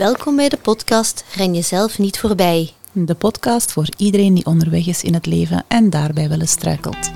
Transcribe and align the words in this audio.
Welkom 0.00 0.36
bij 0.36 0.48
de 0.48 0.56
podcast 0.56 1.24
Ren 1.34 1.54
jezelf 1.54 1.98
niet 1.98 2.18
voorbij. 2.18 2.72
De 2.92 3.14
podcast 3.14 3.72
voor 3.72 3.88
iedereen 3.96 4.34
die 4.34 4.46
onderweg 4.46 4.86
is 4.86 5.02
in 5.02 5.14
het 5.14 5.26
leven 5.26 5.64
en 5.68 5.90
daarbij 5.90 6.28
wel 6.28 6.40
eens 6.40 6.50
struikelt. 6.50 7.10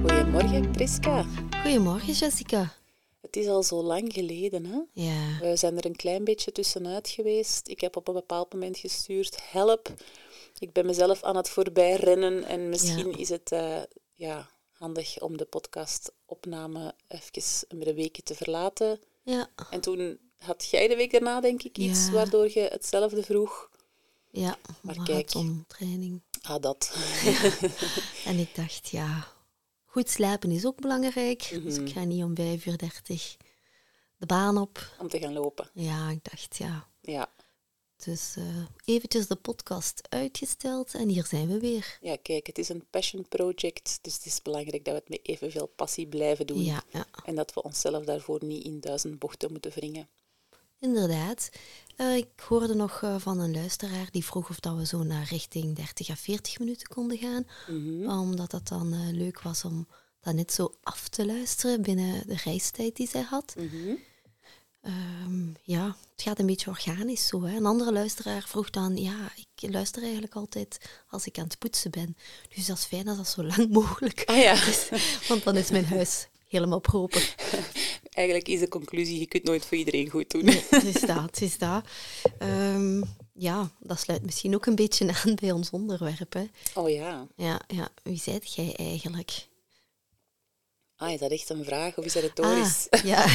Goedemorgen, 0.00 0.70
Priska. 0.70 1.24
Goedemorgen, 1.62 2.12
Jessica. 2.12 2.72
Het 3.20 3.36
is 3.36 3.46
al 3.46 3.62
zo 3.62 3.82
lang 3.82 4.12
geleden, 4.12 4.64
hè? 4.64 4.78
Ja, 4.92 5.38
We 5.40 5.56
zijn 5.56 5.76
er 5.76 5.86
een 5.86 5.96
klein 5.96 6.24
beetje 6.24 6.52
tussenuit 6.52 7.08
geweest. 7.08 7.68
Ik 7.68 7.80
heb 7.80 7.96
op 7.96 8.08
een 8.08 8.14
bepaald 8.14 8.52
moment 8.52 8.78
gestuurd, 8.78 9.38
help. 9.50 9.88
Ik 10.58 10.72
ben 10.72 10.86
mezelf 10.86 11.22
aan 11.22 11.36
het 11.36 11.48
voorbijrennen 11.48 12.44
en 12.44 12.68
misschien 12.68 13.10
Ja. 13.10 13.16
is 13.16 13.28
het 13.28 13.52
eh, 13.52 13.82
ja, 14.14 14.48
handig 14.72 15.20
om 15.20 15.36
de 15.36 15.44
podcastopname 15.44 16.94
even 17.08 17.42
met 17.78 17.86
een 17.86 17.94
weekje 17.94 18.22
te 18.22 18.34
verlaten. 18.34 19.00
Ja, 19.24 19.48
En 19.70 19.80
toen 19.80 20.18
had 20.38 20.64
jij 20.70 20.88
de 20.88 20.96
week 20.96 21.10
daarna, 21.12 21.40
denk 21.40 21.62
ik, 21.62 21.78
iets 21.78 22.06
Ja. 22.06 22.12
waardoor 22.12 22.50
je 22.50 22.60
hetzelfde 22.60 23.22
vroeg. 23.22 23.70
ja. 24.30 24.56
Maar 24.80 24.96
Marathontraining. 24.96 26.22
Ah, 26.42 26.60
dat. 26.62 26.96
En 28.24 28.38
ik 28.38 28.54
dacht, 28.54 28.88
ja, 28.88 29.26
goed 29.84 30.10
slapen 30.10 30.50
is 30.50 30.66
ook 30.66 30.80
belangrijk. 30.80 31.48
Dus 31.62 31.76
Mhm. 31.76 31.86
ik 31.86 31.92
ga 31.92 32.04
niet 32.04 32.22
om 32.22 32.34
5 32.36 32.66
uur 32.66 32.76
30 32.78 33.36
de 34.16 34.26
baan 34.26 34.58
op. 34.58 34.90
om 34.98 35.08
te 35.08 35.18
gaan 35.18 35.32
lopen. 35.32 35.70
Ja, 35.72 36.10
ik 36.10 36.24
dacht, 36.30 36.56
ja. 36.56 36.88
Ja. 37.00 37.32
Dus 37.96 38.34
eh, 38.36 38.44
eventjes 38.84 39.26
de 39.26 39.36
podcast 39.36 40.00
uitgesteld 40.08 40.94
en 40.94 41.08
hier 41.08 41.26
zijn 41.26 41.48
we 41.48 41.58
weer. 41.58 41.98
ja, 42.00 42.16
kijk, 42.22 42.46
het 42.46 42.58
is 42.58 42.68
een 42.68 42.84
passion 42.90 43.28
project, 43.28 43.98
dus 44.02 44.14
het 44.14 44.26
is 44.26 44.42
belangrijk 44.42 44.84
dat 44.84 44.94
we 44.94 45.00
het 45.00 45.08
met 45.08 45.20
evenveel 45.22 45.66
passie 45.66 46.06
blijven 46.06 46.46
doen. 46.46 46.64
Ja, 46.64 46.82
ja. 46.90 47.06
En 47.24 47.34
dat 47.34 47.54
we 47.54 47.62
onszelf 47.62 48.04
daarvoor 48.04 48.44
niet 48.44 48.64
in 48.64 48.80
duizend 48.80 49.18
bochten 49.18 49.50
moeten 49.50 49.70
wringen. 49.74 50.08
Inderdaad. 50.80 51.50
Eh, 51.96 52.16
ik 52.16 52.28
hoorde 52.48 52.74
nog 52.74 53.02
eh, 53.02 53.16
van 53.18 53.38
een 53.38 53.52
luisteraar 53.54 54.08
die 54.10 54.24
vroeg 54.24 54.48
of 54.50 54.60
dat 54.60 54.76
we 54.76 54.86
zo 54.86 55.02
naar 55.02 55.26
richting 55.30 55.76
30 55.76 56.08
à 56.10 56.14
40 56.14 56.58
minuten 56.58 56.88
konden 56.88 57.18
gaan. 57.18 57.46
Mhm. 57.68 58.10
Omdat 58.10 58.50
dat 58.50 58.68
dan 58.68 59.16
leuk 59.16 59.42
was 59.42 59.64
om 59.64 59.86
dat 60.20 60.34
net 60.34 60.52
zo 60.52 60.74
af 60.82 61.08
te 61.08 61.26
luisteren 61.26 61.82
binnen 61.82 62.26
de 62.26 62.36
reistijd 62.44 62.96
die 62.96 63.08
zij 63.08 63.22
had. 63.22 63.54
Mhm. 63.58 63.94
Ehm, 64.84 65.46
ja, 65.62 65.96
het 66.12 66.22
gaat 66.22 66.38
een 66.38 66.46
beetje 66.46 66.70
organisch 66.70 67.26
zo. 67.26 67.42
Hè. 67.42 67.56
Een 67.56 67.66
andere 67.66 67.92
luisteraar 67.92 68.42
vroeg 68.42 68.70
dan, 68.70 68.96
ja, 68.96 69.32
ik 69.36 69.70
luister 69.70 70.02
eigenlijk 70.02 70.34
altijd 70.34 70.78
als 71.08 71.26
ik 71.26 71.38
aan 71.38 71.44
het 71.44 71.58
poetsen 71.58 71.90
ben. 71.90 72.16
Dus 72.54 72.66
dat 72.66 72.76
is 72.76 72.84
fijn 72.84 73.08
als 73.08 73.16
dat 73.16 73.28
zo 73.28 73.44
lang 73.44 73.70
mogelijk 73.80 74.22
Ah 74.26 74.36
ja, 74.36 74.52
is, 74.52 74.88
want 75.28 75.44
dan 75.44 75.56
is 75.56 75.70
mijn 75.70 75.84
huis 75.84 76.26
helemaal 76.48 76.80
proper. 76.80 77.34
eigenlijk 78.10 78.48
is 78.48 78.60
de 78.60 78.68
conclusie, 78.68 79.18
je 79.18 79.26
kunt 79.26 79.44
nooit 79.44 79.64
voor 79.66 79.76
iedereen 79.76 80.10
goed 80.10 80.30
doen. 80.30 80.46
Het 80.46 80.84
is 80.84 81.00
dat, 81.00 81.22
het 81.22 81.40
is 81.40 81.58
dat. 81.58 81.84
Ehm, 82.38 83.02
ja, 83.32 83.70
dat 83.80 84.00
sluit 84.00 84.24
misschien 84.24 84.54
ook 84.54 84.66
een 84.66 84.74
beetje 84.74 85.14
aan 85.24 85.34
bij 85.34 85.52
ons 85.52 85.70
onderwerp. 85.70 86.32
Hè. 86.32 86.44
Oh 86.74 86.90
ja. 86.90 87.26
Ja, 87.36 87.60
ja, 87.66 87.88
wie 88.02 88.18
zijt 88.18 88.54
jij 88.54 88.74
eigenlijk? 88.76 89.46
Ah, 90.96 91.12
is 91.12 91.20
dat 91.20 91.30
echt 91.30 91.50
een 91.50 91.64
vraag 91.64 91.96
of 91.98 92.04
is 92.04 92.12
dat 92.12 92.22
retorisch? 92.22 92.86
Ah, 92.90 93.04
ja. 93.04 93.26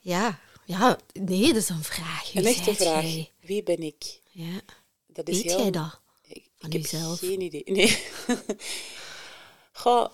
ja, 0.00 0.40
ja, 0.68 0.98
nee, 1.12 1.46
dat 1.46 1.56
is 1.56 1.68
een 1.68 1.84
vraag. 1.84 2.32
Wie 2.32 2.42
een 2.42 2.48
echte 2.48 2.74
vraag. 2.74 3.02
jij? 3.02 3.30
Wie 3.40 3.62
ben 3.62 3.82
ik? 3.82 4.20
Ja. 4.30 4.60
Dat 5.06 5.28
is 5.28 5.42
Weet 5.42 5.52
heel... 5.52 5.60
jij 5.60 5.70
dat? 5.70 6.00
Ik, 6.22 6.50
van 6.56 6.70
ik 6.70 6.72
heb 6.72 6.82
jezelf? 6.82 7.18
geen 7.18 7.40
idee. 7.40 7.62
Nee. 7.64 7.98
Goh, 9.82 10.08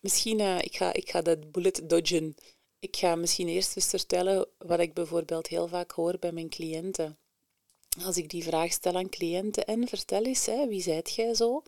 misschien, 0.00 0.40
eh, 0.40 0.58
ik, 0.58 0.76
ga, 0.76 0.92
ik 0.92 1.10
ga 1.10 1.22
dat 1.22 1.52
bullet 1.52 1.88
dodgen. 1.88 2.36
Ik 2.78 2.96
ga 2.96 3.14
misschien 3.14 3.48
eerst 3.48 3.76
eens 3.76 3.86
vertellen 3.86 4.46
wat 4.58 4.80
ik 4.80 4.94
bijvoorbeeld 4.94 5.46
heel 5.46 5.68
vaak 5.68 5.90
hoor 5.90 6.18
bij 6.18 6.32
mijn 6.32 6.48
cliënten. 6.48 7.18
Als 8.04 8.16
ik 8.16 8.30
die 8.30 8.44
vraag 8.44 8.72
stel 8.72 8.96
aan 8.96 9.08
cliënten 9.08 9.66
en 9.66 9.88
vertel 9.88 10.24
eens, 10.24 10.46
hè, 10.46 10.68
wie 10.68 10.82
zijt 10.82 11.14
jij 11.14 11.34
zo? 11.34 11.62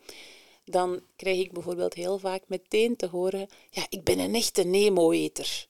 Dan 0.65 1.03
krijg 1.17 1.39
ik 1.39 1.53
bijvoorbeeld 1.53 1.95
heel 1.95 2.19
vaak 2.19 2.43
meteen 2.47 2.97
te 2.97 3.07
horen, 3.07 3.49
ja, 3.71 3.87
ik 3.89 4.05
ben 4.05 4.19
een 4.19 4.35
echte 4.35 4.63
Nemo-eter. 4.63 5.67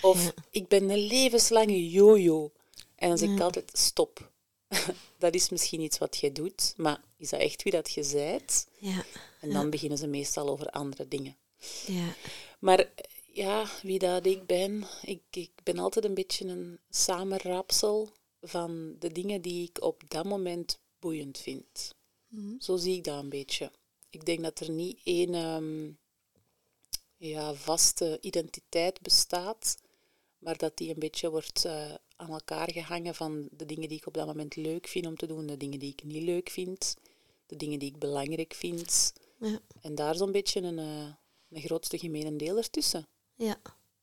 Of 0.00 0.24
Ja. 0.24 0.32
ik 0.50 0.68
ben 0.68 0.90
een 0.90 1.06
levenslange 1.06 1.88
jojo. 1.90 2.52
En 2.94 3.08
dan 3.08 3.18
zeg 3.18 3.28
ik 3.30 3.40
altijd, 3.40 3.70
stop. 3.78 4.30
dat 5.18 5.34
is 5.34 5.48
misschien 5.48 5.80
iets 5.80 5.98
wat 5.98 6.16
je 6.16 6.32
doet, 6.32 6.74
maar 6.76 7.00
is 7.16 7.28
dat 7.30 7.40
echt 7.40 7.62
wie 7.62 7.72
dat 7.72 7.92
je 7.92 8.02
zijt? 8.02 8.66
Ja, 8.78 9.04
En 9.40 9.50
dan 9.50 9.70
beginnen 9.70 9.98
ze 9.98 10.06
meestal 10.06 10.48
over 10.48 10.66
andere 10.70 11.08
dingen. 11.08 11.36
ja, 11.86 12.14
Maar 12.58 12.90
ja, 13.32 13.66
wie 13.82 13.98
dat 13.98 14.26
ik 14.26 14.46
ben, 14.46 14.84
ik, 15.02 15.22
ik 15.30 15.50
ben 15.62 15.78
altijd 15.78 16.04
een 16.04 16.14
beetje 16.14 16.44
een 16.46 16.78
samenrapsel 16.90 18.08
van 18.42 18.96
de 18.98 19.12
dingen 19.12 19.42
die 19.42 19.68
ik 19.68 19.82
op 19.82 20.02
dat 20.08 20.24
moment 20.24 20.80
boeiend 20.98 21.38
vind. 21.38 21.94
Zo 22.58 22.76
zie 22.76 22.96
ik 22.96 23.04
dat 23.04 23.22
een 23.22 23.28
beetje. 23.28 23.70
Ik 24.10 24.24
denk 24.24 24.42
dat 24.42 24.60
er 24.60 24.70
niet 24.70 25.00
één 25.04 25.34
ehm, 25.34 25.90
ja, 27.18 27.54
vaste 27.54 28.18
identiteit 28.20 29.00
bestaat, 29.00 29.76
maar 30.38 30.56
dat 30.56 30.76
die 30.76 30.88
een 30.90 30.98
beetje 30.98 31.30
wordt 31.30 31.64
eh, 31.64 31.94
aan 32.16 32.30
elkaar 32.30 32.72
gehangen 32.72 33.14
van 33.14 33.48
de 33.50 33.66
dingen 33.66 33.88
die 33.88 33.98
ik 33.98 34.06
op 34.06 34.14
dat 34.14 34.26
moment 34.26 34.56
leuk 34.56 34.86
vind 34.86 35.06
om 35.06 35.16
te 35.16 35.26
doen, 35.26 35.46
de 35.46 35.56
dingen 35.56 35.78
die 35.78 35.92
ik 35.92 36.02
niet 36.04 36.22
leuk 36.22 36.50
vind, 36.50 36.96
de 37.46 37.56
dingen 37.56 37.78
die 37.78 37.88
ik 37.88 37.98
belangrijk 37.98 38.54
vind. 38.54 39.12
ja, 39.40 39.60
En 39.80 39.94
daar 39.94 40.14
zo'n 40.16 40.32
beetje 40.32 40.60
een, 40.60 40.78
eh, 40.78 41.12
een 41.50 41.60
grootste 41.62 41.98
gemene 41.98 42.36
deel 42.36 42.56
ertussen. 42.56 43.06
ja. 43.34 43.60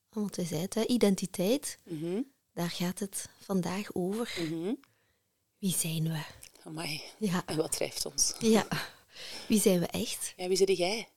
Want 0.09 0.35
hij 0.35 0.45
zei 0.45 0.61
het, 0.61 0.73
hè, 0.73 0.85
identiteit, 0.85 1.77
Mhm, 1.83 2.21
daar 2.53 2.69
gaat 2.69 2.99
het 2.99 3.29
vandaag 3.39 3.93
over. 3.93 4.33
mhm. 4.49 4.73
Wie 5.57 5.73
zijn 5.75 6.03
we? 6.03 6.23
Amai. 6.63 7.01
Ja, 7.19 7.43
En 7.45 7.57
wat 7.57 7.71
drijft 7.71 8.05
ons? 8.05 8.33
ja. 8.39 8.67
Wie 9.47 9.61
zijn 9.61 9.79
we 9.79 9.85
echt? 9.85 10.33
Ja, 10.37 10.47
wie 10.47 10.57
zit 10.57 10.77
jij? 10.77 11.07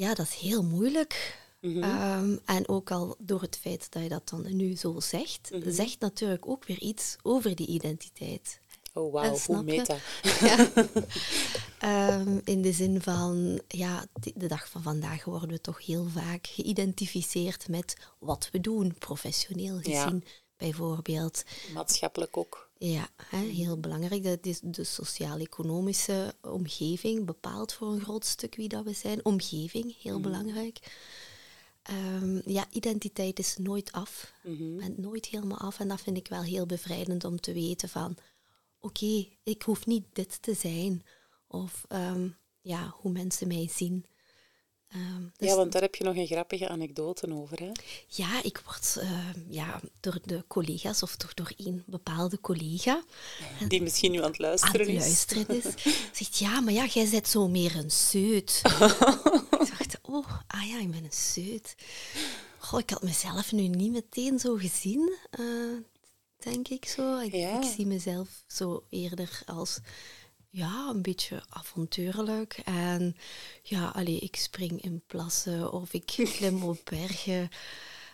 Ja, 0.00 0.14
dat 0.14 0.26
is 0.26 0.34
heel 0.34 0.62
moeilijk. 0.62 1.38
Mhm. 1.60 1.82
Ehm, 1.82 2.36
en 2.44 2.68
ook 2.68 2.90
al 2.90 3.16
door 3.18 3.40
het 3.40 3.56
feit 3.60 3.86
dat 3.92 4.02
je 4.02 4.08
dat 4.08 4.28
dan 4.28 4.56
nu 4.56 4.76
zo 4.76 5.00
zegt, 5.00 5.50
Mhm. 5.52 5.70
zegt 5.72 6.00
natuurlijk 6.00 6.48
ook 6.48 6.64
weer 6.66 6.78
iets 6.80 7.16
over 7.22 7.54
die 7.54 7.66
identiteit. 7.66 8.60
Oh, 8.94 9.12
wauw, 9.12 9.34
En 9.34 9.40
hoe 9.46 9.62
meta. 9.62 9.96
Ja. 10.40 10.68
Ehm, 11.78 12.38
in 12.44 12.62
de 12.62 12.72
zin 12.72 13.02
van, 13.02 13.60
ja, 13.68 14.06
de- 14.34 14.46
dag 14.46 14.68
van 14.68 14.82
vandaag 14.82 15.24
worden 15.24 15.48
we 15.48 15.60
toch 15.60 15.86
heel 15.86 16.06
vaak 16.14 16.46
geïdentificeerd 16.46 17.68
met 17.68 17.96
wat 18.18 18.48
we 18.52 18.60
doen, 18.60 18.94
professioneel 18.98 19.78
Ja. 19.82 20.20
Bijvoorbeeld. 20.60 21.42
Maatschappelijk 21.74 22.36
ook. 22.36 22.68
Ja, 22.78 23.08
hè, 23.16 23.38
heel 23.38 23.80
belangrijk. 23.80 24.24
Dat 24.24 24.46
is 24.46 24.60
de 24.62 24.84
sociaal-economische 24.84 26.34
omgeving 26.40 27.24
bepaalt 27.26 27.72
voor 27.72 27.92
een 27.92 28.00
groot 28.00 28.24
stuk 28.24 28.54
wie 28.54 28.68
dat 28.68 28.84
we 28.84 28.92
zijn. 28.92 29.24
Omgeving, 29.24 30.02
heel 30.02 30.20
belangrijk. 30.20 30.78
Ehm, 31.82 32.40
ja, 32.44 32.66
identiteit 32.70 33.38
is 33.38 33.56
nooit 33.56 33.92
af. 33.92 34.32
Mhm. 34.42 34.76
bent 34.76 34.98
nooit 34.98 35.26
helemaal 35.26 35.58
af. 35.58 35.80
En 35.80 35.88
dat 35.88 36.00
vind 36.00 36.16
ik 36.16 36.28
wel 36.28 36.42
heel 36.42 36.66
bevrijdend 36.66 37.24
om 37.24 37.40
te 37.40 37.52
weten 37.52 37.88
van... 37.88 38.16
Oké, 38.80 39.26
ik 39.42 39.62
hoef 39.62 39.86
niet 39.86 40.04
dit 40.12 40.42
te 40.42 40.54
zijn. 40.54 41.02
Of 41.46 41.84
ehm, 41.88 42.28
ja, 42.60 42.94
hoe 43.00 43.12
mensen 43.12 43.48
mij 43.48 43.68
zien. 43.70 44.04
Ehm, 44.90 45.22
dus 45.36 45.48
Ja, 45.48 45.56
want 45.56 45.72
daar 45.72 45.82
heb 45.82 45.94
je 45.94 46.04
nog 46.04 46.16
een 46.16 46.26
grappige 46.26 46.68
anekdote 46.68 47.32
over, 47.34 47.58
hè? 47.60 47.70
ja, 48.06 48.42
ik 48.42 48.62
word 48.64 48.96
ehm, 49.00 49.38
ja, 49.48 49.80
door 50.00 50.18
de 50.24 50.44
collega's 50.48 51.02
of 51.02 51.16
toch 51.16 51.34
door 51.34 51.52
één 51.56 51.82
bepaalde 51.86 52.40
collega 52.40 53.02
Die 53.68 53.82
misschien 53.82 54.10
nu 54.10 54.18
aan 54.18 54.24
het 54.30 54.40
aan 54.40 54.46
luisteren 54.46 54.88
is. 54.88 54.98
luisteren 55.04 55.48
is. 55.48 55.64
Zegt, 56.18 56.38
ja, 56.38 56.60
maar 56.60 56.72
ja, 56.72 56.86
jij 56.86 57.08
bent 57.10 57.28
zo 57.28 57.48
meer 57.48 57.76
een 57.76 57.90
zeut. 57.90 58.60
ik 59.60 59.68
dacht, 59.78 59.98
oh, 60.02 60.26
ah 60.46 60.68
ja, 60.68 60.78
ik 60.80 60.90
ben 60.90 61.04
een 61.04 61.12
zeut. 61.12 61.74
Goh, 62.58 62.80
ik 62.80 62.90
had 62.90 63.02
mezelf 63.02 63.52
nu 63.52 63.68
niet 63.68 63.92
meteen 63.92 64.38
zo 64.38 64.54
gezien, 64.56 65.14
eh, 65.30 65.44
denk 66.38 66.68
ik 66.68 66.84
zo. 66.88 67.18
Ik, 67.18 67.32
Ja. 67.34 67.60
ik 67.62 67.70
zie 67.76 67.86
mezelf 67.86 68.28
zo 68.46 68.84
eerder 68.88 69.42
als 69.46 69.78
ja, 70.50 70.88
een 70.88 71.02
beetje 71.02 71.42
avontuurlijk. 71.48 72.60
En 72.64 73.16
ja, 73.62 73.88
allee, 73.88 74.18
ik 74.18 74.36
spring 74.36 74.82
in 74.82 75.02
plassen 75.06 75.72
of 75.72 75.92
ik 75.92 76.06
klim 76.36 76.62
op 76.62 76.78
bergen. 76.84 77.48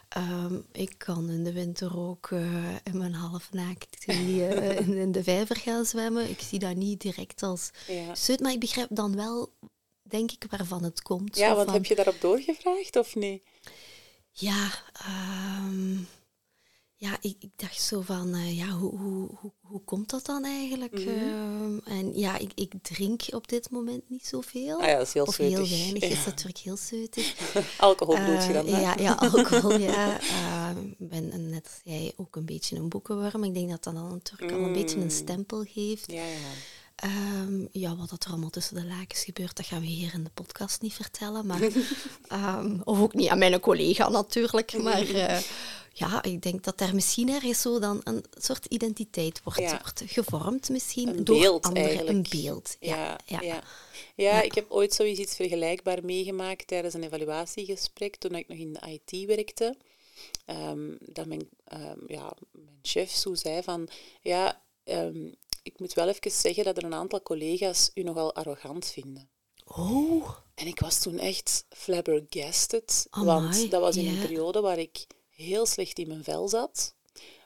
Ehm, 0.09 0.59
ik 0.73 0.95
kan 0.99 1.31
in 1.31 1.45
de 1.45 1.53
winter 1.53 1.99
ook 1.99 2.31
eh, 2.31 2.75
in 2.75 2.99
mijn 2.99 3.15
halfnaakt 3.15 4.05
eh, 4.05 4.79
in, 4.81 4.95
in 4.97 5.13
de 5.13 5.23
vijver 5.23 5.57
gaan 5.57 5.85
zwemmen. 5.85 6.31
Ik 6.31 6.41
zie 6.41 6.59
dat 6.59 6.77
niet 6.77 7.01
direct 7.01 7.43
als 7.43 7.71
Ja. 7.87 8.15
zeut, 8.15 8.41
maar 8.41 8.53
ik 8.53 8.61
begrijp 8.61 8.89
dan 8.93 9.17
wel, 9.17 9.53
denk 10.03 10.31
ik, 10.33 10.45
waarvan 10.51 10.83
het 10.83 11.03
komt. 11.03 11.37
Ja, 11.37 11.55
want 11.55 11.65
van, 11.65 11.75
heb 11.75 11.85
je 11.85 11.95
daarop 11.95 12.21
doorgevraagd 12.21 12.97
of 12.97 13.15
niet? 13.15 13.43
Ja, 14.31 14.71
ehm, 14.93 15.97
ja, 16.99 17.17
ik, 17.21 17.37
ik 17.39 17.51
dacht 17.57 17.83
zo 17.83 18.01
van, 18.01 18.35
eh, 18.35 18.57
ja, 18.59 18.67
hoe, 18.69 18.99
hoe, 18.99 19.29
hoe, 19.41 19.53
hoe 19.61 19.81
komt 19.85 20.11
dat 20.11 20.27
dan 20.27 20.45
eigenlijk? 20.45 20.93
Mhm. 20.93 21.09
Ehm, 21.09 21.79
en 21.85 22.19
ja, 22.19 22.39
ik, 22.39 22.51
ik 22.55 22.73
drink 22.83 23.23
op 23.31 23.49
dit 23.49 23.71
moment 23.71 24.03
niet 24.11 24.27
zoveel. 24.27 24.81
Ah 24.81 24.87
ja, 24.87 24.97
dat 24.97 25.07
is 25.07 25.13
heel 25.13 25.25
of 25.25 25.37
heel 25.37 25.69
weinig, 25.69 26.03
Ja. 26.03 26.09
is 26.09 26.25
natuurlijk 26.25 26.59
heel 26.59 26.77
zeutig. 26.77 27.35
Alcohol 27.79 28.15
bedoel 28.17 28.33
je 28.35 28.41
Eh, 28.41 28.53
dan, 28.53 28.67
hè? 28.67 28.81
ja, 28.81 28.95
ja, 28.99 29.13
alcohol, 29.13 29.77
ja. 29.91 30.21
Eh, 30.21 30.71
Ik 30.99 31.09
ben 31.09 31.51
net 31.51 31.65
als 31.65 31.81
jij 31.85 32.13
ook 32.17 32.37
een 32.37 32.47
beetje 32.47 32.77
een 32.77 32.89
boekenworm. 32.89 33.45
Ik 33.45 33.55
denk 33.55 33.71
dat 33.71 33.85
dat 33.85 33.95
dan 33.95 34.09
natuurlijk 34.11 34.53
al 34.53 34.59
een 34.67 34.73
beetje 34.73 34.97
een 34.97 35.03
Mm. 35.03 35.11
stempel 35.11 35.65
geeft. 35.69 36.13
Ja, 36.13 36.25
ja. 36.27 36.37
Ehm, 36.97 37.67
ja, 37.73 37.97
wat 37.97 38.11
dat 38.11 38.25
er 38.25 38.31
allemaal 38.31 38.51
tussen 38.51 38.75
de 38.75 38.85
lakens 38.87 39.25
gebeurt, 39.25 39.57
dat 39.57 39.67
gaan 39.67 39.81
we 39.81 39.87
hier 39.87 40.15
in 40.15 40.25
de 40.25 40.31
podcast 40.35 40.81
niet 40.81 40.93
vertellen. 40.95 41.47
Maar, 41.47 41.61
ehm, 42.29 42.81
of 42.85 43.01
ook 43.01 43.15
niet 43.15 43.29
aan 43.29 43.39
mijn 43.39 43.61
collega 43.61 44.09
natuurlijk. 44.09 44.83
Maar 44.83 45.09
eh, 45.09 45.39
ja, 45.99 46.23
ik 46.23 46.43
denk 46.43 46.65
dat 46.65 46.79
daar 46.79 46.95
misschien 46.95 47.29
ergens 47.29 47.61
zo 47.61 47.79
dan 47.79 48.01
een 48.05 48.25
soort 48.39 48.65
identiteit 48.65 49.43
wordt, 49.43 49.61
Ja. 49.61 49.81
wordt 49.83 50.03
gevormd 50.07 50.69
misschien. 50.69 51.09
Een 51.09 51.25
door 51.25 51.39
beeld 51.39 51.65
anderen. 51.65 51.89
eigenlijk. 51.89 52.17
Een 52.17 52.41
beeld, 52.43 52.77
ja. 52.81 53.19
Ja, 53.27 53.41
ja. 53.41 53.63
ja. 54.15 54.43
ik 54.43 54.55
heb 54.55 54.71
ooit 54.71 54.95
zoiets 54.95 55.21
iets 55.21 55.37
vergelijkbaar 55.37 56.05
meegemaakt 56.05 56.67
tijdens 56.67 56.95
een 56.95 57.03
evaluatiegesprek 57.03 58.17
toen 58.17 58.35
ik 58.35 58.49
nog 58.49 58.59
in 58.59 58.73
de 58.73 59.01
IT 59.01 59.27
werkte. 59.27 59.77
Ehm, 60.45 60.95
dat 61.01 61.27
mijn, 61.27 61.49
ehm, 61.65 61.99
ja, 62.07 62.33
mijn 62.53 62.79
chef 62.83 63.11
zo 63.11 63.35
zei 63.35 63.63
van, 63.63 63.89
ja, 64.23 64.63
ehm, 64.85 65.27
ik 65.63 65.79
moet 65.79 65.93
wel 65.95 66.09
even 66.09 66.31
zeggen 66.31 66.65
dat 66.65 66.77
er 66.77 66.85
een 66.85 66.95
aantal 66.95 67.23
collega's 67.23 67.91
u 67.95 68.03
nogal 68.03 68.35
arrogant 68.35 68.87
vinden. 68.87 69.29
Oh, 69.67 70.29
En 70.55 70.67
ik 70.67 70.81
was 70.81 70.99
toen 71.01 71.19
echt 71.19 71.65
flabbergasted, 71.69 73.07
Amai, 73.11 73.41
want 73.41 73.71
dat 73.71 73.81
was 73.81 73.97
in 73.97 74.07
een 74.09 74.21
periode 74.21 74.61
waar 74.61 74.79
ik 74.79 75.07
heel 75.37 75.67
slecht 75.67 75.99
in 75.99 76.09
mijn 76.09 76.25
vel 76.25 76.49
zat, 76.49 76.95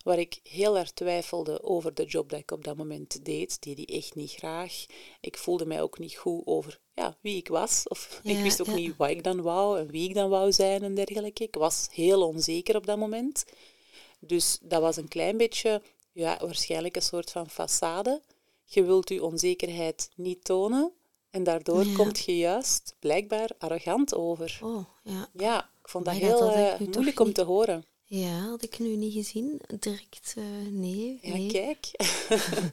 waar 0.02 0.18
ik 0.18 0.40
heel 0.42 0.78
erg 0.78 0.90
twijfelde 0.90 1.62
over 1.62 1.94
de 1.94 2.04
job 2.04 2.28
dat 2.30 2.38
ik 2.40 2.50
op 2.50 2.64
dat 2.64 2.76
moment 2.76 3.24
deed, 3.24 3.62
die 3.62 3.74
die 3.74 3.86
echt 3.86 4.14
niet 4.14 4.30
graag. 4.32 4.86
Ik 5.20 5.36
voelde 5.38 5.66
mij 5.66 5.82
ook 5.82 5.98
niet 5.98 6.16
goed 6.16 6.42
over 6.46 6.80
ja, 6.94 7.16
wie 7.20 7.36
ik 7.36 7.48
was, 7.48 7.88
of 7.88 8.20
ik 8.22 8.38
wist 8.38 8.60
ook 8.60 8.66
ja. 8.66 8.74
niet 8.74 8.96
wat 8.96 9.10
ik 9.10 9.22
dan 9.24 9.42
wou 9.42 9.78
en 9.78 9.86
wie 9.90 10.08
ik 10.08 10.14
dan 10.14 10.28
wou 10.30 10.52
zijn 10.52 10.82
en 10.82 10.94
dergelijke. 10.94 11.44
Ik 11.44 11.54
was 11.54 11.88
heel 11.92 12.26
onzeker 12.26 12.76
op 12.76 12.86
dat 12.86 12.98
moment. 12.98 13.44
Dus 14.18 14.58
dat 14.62 14.80
was 14.80 14.96
een 14.96 15.08
klein 15.08 15.36
beetje, 15.36 15.82
ja, 16.12 16.38
waarschijnlijk 16.40 16.96
een 16.96 17.02
soort 17.02 17.30
van 17.30 17.50
façade. 17.50 18.20
Je 18.64 18.84
wilt 18.84 19.08
je 19.08 19.24
onzekerheid 19.24 20.10
niet 20.16 20.44
tonen 20.44 20.92
en 21.30 21.42
daardoor 21.42 21.84
Ja. 21.84 21.94
komt 21.96 22.18
je 22.24 22.36
juist 22.36 22.94
blijkbaar 22.98 23.50
arrogant 23.58 24.14
over. 24.14 24.58
oh, 24.62 24.84
ja. 25.02 25.28
Ja, 25.32 25.70
vond 25.90 26.04
dat 26.04 26.14
heel 26.14 26.52
eh, 26.52 26.78
moeilijk 26.78 27.20
om 27.20 27.32
te 27.32 27.42
horen. 27.42 27.84
Ja, 28.04 28.38
had 28.38 28.62
ik 28.62 28.78
nu 28.78 28.96
niet 28.96 29.12
gezien. 29.12 29.60
Direct, 29.78 30.34
eh, 30.36 30.44
nee. 30.68 31.18
Ja, 31.22 31.32
nee. 31.32 31.50
kijk. 31.50 31.90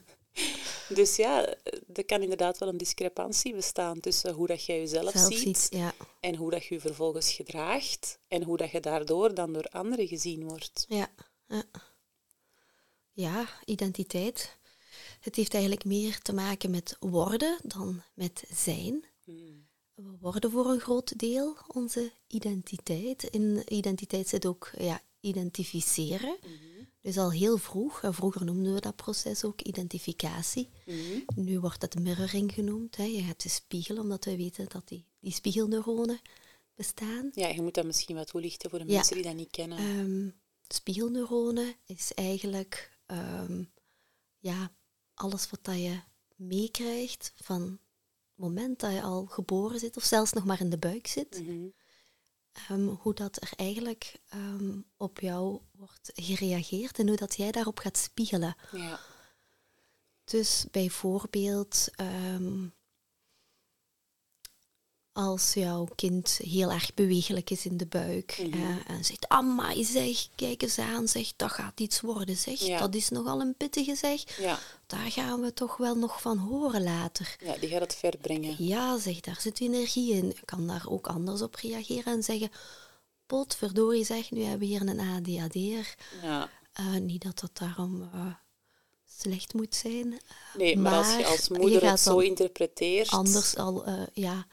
dus 0.98 1.16
ja, 1.16 1.56
er 1.92 2.04
kan 2.06 2.22
inderdaad 2.22 2.58
wel 2.58 2.68
een 2.68 2.76
discrepantie 2.76 3.54
bestaan 3.54 4.00
tussen 4.00 4.32
hoe 4.34 4.46
dat 4.46 4.64
jij 4.64 4.78
jezelf 4.78 5.12
Zelf 5.12 5.32
ziet 5.32 5.58
ziet, 5.58 5.66
ja. 5.70 5.94
en 6.20 6.34
hoe 6.34 6.50
dat 6.50 6.64
je 6.64 6.74
je 6.74 6.80
vervolgens 6.80 7.32
gedraagt 7.32 8.18
en 8.28 8.42
hoe 8.42 8.56
dat 8.56 8.70
je 8.70 8.80
daardoor 8.80 9.34
dan 9.34 9.52
door 9.52 9.68
anderen 9.68 10.06
gezien 10.06 10.48
wordt. 10.48 10.84
Ja, 10.88 11.08
ja. 11.48 11.64
ja, 13.12 13.48
identiteit. 13.64 14.56
Het 15.20 15.36
heeft 15.36 15.52
eigenlijk 15.52 15.84
meer 15.84 16.18
te 16.18 16.32
maken 16.32 16.70
met 16.70 16.96
worden 17.00 17.58
dan 17.62 18.02
met 18.14 18.44
zijn. 18.50 19.04
Hmm. 19.24 19.67
We 19.98 20.16
worden 20.20 20.50
voor 20.50 20.66
een 20.66 20.80
groot 20.80 21.18
deel 21.18 21.56
onze 21.66 22.12
identiteit. 22.26 23.22
In 23.22 23.62
identiteit 23.74 24.28
zit 24.28 24.46
ook 24.46 24.70
ja, 24.78 25.00
identificeren. 25.20 26.36
Dus 27.00 27.18
al 27.18 27.32
heel 27.32 27.58
vroeg, 27.58 28.02
en 28.02 28.14
vroeger 28.14 28.44
noemden 28.44 28.74
we 28.74 28.80
dat 28.80 28.96
proces 28.96 29.44
ook 29.44 29.60
identificatie. 29.60 30.68
Mhm. 30.86 31.20
Nu 31.34 31.60
wordt 31.60 31.82
het 31.82 31.98
mirroring 31.98 32.52
genoemd. 32.52 32.96
Hè. 32.96 33.04
Je 33.04 33.22
hebt 33.22 33.42
de 33.42 33.48
spiegel, 33.48 33.98
omdat 33.98 34.24
we 34.24 34.36
weten 34.36 34.68
dat 34.68 34.88
die, 34.88 35.04
die 35.20 35.32
spiegelneuronen 35.32 36.20
bestaan. 36.74 37.30
Ja, 37.34 37.48
je 37.48 37.62
moet 37.62 37.74
dat 37.74 37.84
misschien 37.84 38.16
wat 38.16 38.26
toelichten 38.26 38.70
voor 38.70 38.78
de 38.78 38.84
Ja. 38.86 38.94
mensen 38.94 39.14
die 39.14 39.24
dat 39.24 39.34
niet 39.34 39.50
kennen. 39.50 39.78
Ehm, 39.78 40.28
spiegelneuronen 40.68 41.74
is 41.86 42.12
eigenlijk 42.14 42.98
ehm, 43.06 43.64
ja, 44.38 44.72
alles 45.14 45.50
wat 45.50 45.64
dat 45.64 45.76
je 45.76 46.00
meekrijgt 46.36 47.32
van 47.36 47.78
moment 48.38 48.80
dat 48.80 48.92
je 48.92 49.02
al 49.02 49.26
geboren 49.26 49.78
zit, 49.78 49.96
of 49.96 50.04
zelfs 50.04 50.32
nog 50.32 50.44
maar 50.44 50.60
in 50.60 50.70
de 50.70 50.78
buik 50.78 51.06
zit. 51.06 51.40
Mhm. 51.42 51.68
ehm, 52.52 52.86
hoe 52.86 53.14
dat 53.14 53.42
er 53.42 53.50
eigenlijk 53.56 54.20
ehm, 54.28 54.80
op 54.96 55.20
jou 55.20 55.60
wordt 55.72 56.10
gereageerd 56.14 56.98
en 56.98 57.08
hoe 57.08 57.16
dat 57.16 57.36
jij 57.36 57.50
daarop 57.50 57.78
gaat 57.78 57.96
spiegelen. 57.96 58.56
Ja. 58.72 59.00
Dus 60.24 60.66
bijvoorbeeld 60.70 61.88
ehm, 61.94 62.66
als 65.18 65.54
jouw 65.54 65.88
kind 65.96 66.38
heel 66.42 66.70
erg 66.70 66.94
bewegelijk 66.94 67.50
is 67.50 67.66
in 67.66 67.76
de 67.76 67.86
buik 67.86 68.38
Mhm. 68.42 68.62
eh, 68.62 68.90
en 68.96 69.04
zegt, 69.04 69.28
amai 69.28 69.84
zeg, 69.84 70.28
kijk 70.34 70.62
eens 70.62 70.78
aan, 70.78 71.08
zeg, 71.08 71.32
dat 71.36 71.50
gaat 71.50 71.80
iets 71.80 72.00
worden, 72.00 72.36
zeg, 72.36 72.58
Ja. 72.60 72.78
dat 72.78 72.94
is 72.94 73.08
nogal 73.08 73.40
een 73.40 73.54
pittige 73.56 73.94
zeg, 73.94 74.38
Ja. 74.40 74.58
daar 74.86 75.10
gaan 75.10 75.40
we 75.40 75.52
toch 75.52 75.76
wel 75.76 75.94
nog 75.94 76.20
van 76.20 76.38
horen 76.38 76.82
later. 76.82 77.36
ja, 77.44 77.56
die 77.56 77.68
gaat 77.68 77.80
het 77.80 77.94
ver 77.94 78.16
brengen. 78.20 78.54
Ja, 78.58 78.98
zeg, 78.98 79.20
daar 79.20 79.40
zit 79.40 79.60
energie 79.60 80.12
in. 80.14 80.28
Ik 80.30 80.42
kan 80.44 80.66
daar 80.66 80.84
ook 80.88 81.06
anders 81.06 81.42
op 81.42 81.54
reageren 81.54 82.12
en 82.12 82.22
zeggen, 82.22 82.50
potverdorie 83.26 84.04
zeg, 84.04 84.30
nu 84.30 84.40
hebben 84.42 84.58
we 84.58 84.64
hier 84.74 84.80
een 84.88 85.00
ADHD'er. 85.00 85.94
Ja. 86.22 86.50
Eh, 86.72 86.94
niet 86.94 87.22
dat 87.22 87.38
dat 87.40 87.50
daarom 87.52 88.02
eh, 88.12 88.26
slecht 89.06 89.54
moet 89.54 89.74
zijn. 89.74 90.20
Nee, 90.56 90.76
maar, 90.76 90.94
als 90.96 91.16
je 91.16 91.26
als 91.26 91.48
moeder 91.48 91.90
het 91.90 92.00
zo 92.00 92.18
interpreteert... 92.18 93.08
Anders 93.10 93.56
al 93.56 93.84
eh, 93.84 94.02
ja, 94.14 94.46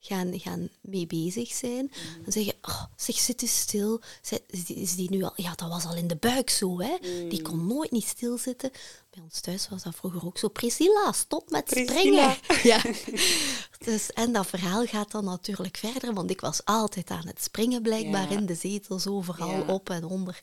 gaan, 0.00 0.38
gaan 0.40 0.68
mee 0.80 1.06
bezig 1.06 1.48
zijn. 1.52 1.82
Mm. 1.84 2.22
Dan 2.22 2.32
zeggen, 2.32 2.54
oh, 2.62 2.84
zeg, 2.96 3.18
zit 3.18 3.42
eens 3.42 3.58
stil. 3.58 4.00
Zij- 4.22 4.40
Is 4.46 4.64
die, 4.64 4.76
is 4.76 4.94
die 4.94 5.10
nu 5.10 5.22
al... 5.22 5.32
Ja, 5.36 5.54
dat 5.54 5.68
was 5.68 5.84
al 5.84 5.94
in 5.96 6.06
de 6.06 6.16
buik 6.16 6.50
zo, 6.50 6.80
hè. 6.80 6.96
Die 7.28 7.38
Mm. 7.38 7.42
kon 7.42 7.66
nooit 7.66 7.90
niet 7.90 8.06
stilzitten. 8.06 8.70
Bij 9.10 9.22
ons 9.22 9.40
thuis 9.40 9.68
was 9.68 9.82
dat 9.82 9.94
vroeger 9.96 10.24
ook 10.26 10.38
zo. 10.38 10.48
Priscilla, 10.48 11.12
stop 11.12 11.50
met 11.50 11.64
Priscilla. 11.64 12.34
springen. 12.34 12.36
Ja. 12.70 12.82
Dus, 13.78 14.10
en 14.12 14.32
dat 14.32 14.46
verhaal 14.46 14.86
gaat 14.86 15.10
dan 15.10 15.24
natuurlijk 15.24 15.76
verder, 15.76 16.14
want 16.14 16.30
ik 16.30 16.40
was 16.40 16.64
altijd 16.64 17.10
aan 17.10 17.26
het 17.26 17.42
springen, 17.42 17.82
blijkbaar 17.82 18.30
Ja. 18.32 18.38
in 18.38 18.46
de 18.46 18.54
zetels, 18.54 19.06
overal 19.06 19.50
Ja. 19.50 19.60
op 19.74 19.90
en 19.90 20.04
onder. 20.04 20.40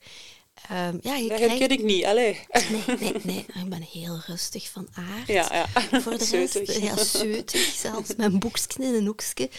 Ehm, 0.69 0.97
ja, 1.01 1.15
je 1.15 1.27
Dat 1.27 1.37
krijgt... 1.37 1.59
herken 1.59 1.77
ik 1.77 1.83
niet, 1.83 2.05
allee. 2.05 2.39
Nee, 2.69 2.97
nee, 2.99 3.13
nee. 3.23 3.45
Ik 3.63 3.69
ben 3.69 3.81
heel 3.81 4.19
rustig 4.25 4.69
van 4.69 4.87
aard. 4.93 5.27
Ja, 5.27 5.49
ja. 5.53 5.67
Voor 6.01 6.17
de 6.17 6.23
Zeutig. 6.25 6.67
rest, 6.67 6.79
ja, 6.81 7.03
zeutig 7.03 7.61
zelfs. 7.61 8.15
Mijn 8.15 8.39
boekje 8.39 8.83
in 8.83 8.93
een 8.93 9.05
hoekje. 9.05 9.49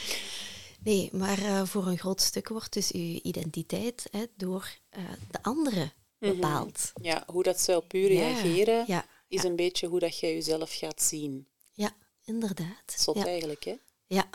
Nee, 0.85 1.09
maar 1.13 1.39
eh, 1.39 1.65
voor 1.65 1.87
een 1.87 1.99
groot 1.99 2.21
stuk 2.21 2.49
wordt 2.49 2.73
dus 2.73 2.93
uw 2.93 3.19
identiteit 3.23 4.07
hè, 4.11 4.25
door 4.37 4.69
eh, 4.89 5.03
de 5.31 5.43
anderen 5.43 5.93
bepaald. 6.19 6.93
Ja, 7.03 7.23
hoe 7.27 7.43
dat 7.43 7.61
ze 7.61 7.77
op 7.77 7.95
u 7.95 7.99
Ja, 7.99 8.09
reageren, 8.09 8.85
ja, 8.87 9.07
is 9.29 9.43
een 9.43 9.57
beetje 9.57 9.87
hoe 9.87 9.99
dat 10.01 10.19
jij 10.19 10.35
jezelf 10.35 10.75
gaat 10.75 11.03
zien. 11.03 11.49
Ja, 11.73 11.91
inderdaad. 12.25 12.95
Zot 12.97 13.25
eigenlijk, 13.27 13.65
hè? 13.65 13.75
Ja. 14.07 14.29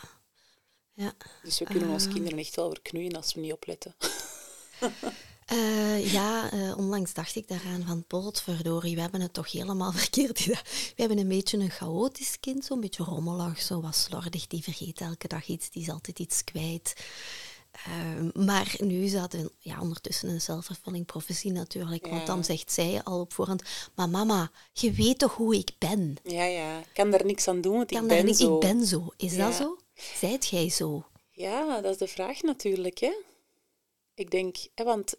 ja. 0.94 1.14
Dus 1.44 1.60
we 1.60 1.66
kunnen 1.66 1.90
Ah. 1.90 2.14
kinderen 2.14 2.38
echt 2.40 2.56
wel 2.56 2.70
verknoeien 2.70 3.16
als 3.16 3.34
we 3.34 3.40
niet 3.40 3.54
opletten. 3.54 3.96
Eh, 5.46 6.14
ja, 6.14 6.52
eh, 6.52 6.78
onlangs 6.78 7.14
dacht 7.14 7.36
ik 7.36 7.48
daaraan 7.48 7.84
van 7.88 8.04
potverdorie, 8.08 8.96
we 8.96 9.02
hebben 9.02 9.22
het 9.22 9.34
toch 9.34 9.52
helemaal 9.52 9.92
verkeerd 10.04 10.40
gedaan. 10.40 10.62
We 10.66 10.94
hebben 10.96 11.18
een 11.18 11.28
beetje 11.28 11.58
een 11.58 11.70
chaotisch 11.70 12.40
kind, 12.40 12.66
zo'n 12.66 12.80
beetje 12.80 13.04
rommelig, 13.04 13.62
zo 13.62 13.82
wat 13.82 13.96
slordig, 13.96 14.48
die 14.48 14.64
vergeet 14.64 15.02
elke 15.02 15.28
dag 15.28 15.48
iets, 15.48 15.70
die 15.70 15.82
is 15.82 15.90
altijd 15.90 16.20
iets 16.20 16.44
kwijt. 16.44 16.94
Ehm, 17.86 18.46
maar 18.46 18.76
nu 18.78 19.10
dat 19.10 19.34
een, 19.34 19.50
ja, 19.60 19.82
ondertussen 19.82 20.30
een 20.30 20.42
zelfvervulling 20.42 21.06
professie 21.06 21.52
natuurlijk, 21.52 22.08
want 22.08 22.28
dan 22.28 22.44
zegt 22.44 22.72
zij 22.72 23.02
al 23.04 23.20
op 23.20 23.34
voorhand, 23.34 23.64
maar 23.96 24.10
mama, 24.10 24.52
je 24.74 24.92
weet 24.92 25.20
toch 25.20 25.36
hoe 25.36 25.56
ik 25.56 25.72
ben? 25.78 26.16
Ja, 26.24 26.44
ja. 26.44 26.80
Ik 26.80 26.90
kan 26.94 27.12
daar 27.12 27.26
niks 27.26 27.48
aan 27.48 27.62
doen, 27.62 27.76
want 27.78 27.92
Kan 27.92 28.04
ik 28.04 28.10
daar 28.10 28.18
ben 28.18 28.26
niet- 28.28 28.38
zo. 28.38 28.54
Ik 28.54 28.60
ben 28.60 28.86
zo. 28.86 29.14
Is 29.18 29.34
Ja. 29.36 29.46
dat 29.46 29.56
zo? 29.56 29.78
Zijt 30.20 30.48
jij 30.48 30.70
zo? 30.70 31.04
Ja, 31.32 31.82
dat 31.82 31.92
is 31.92 31.98
de 31.98 32.08
vraag 32.08 32.42
natuurlijk, 32.42 32.98
hè. 33.00 33.14
Ik 34.16 34.32
denk, 34.32 34.56
hè, 34.76 34.84
want 34.84 35.14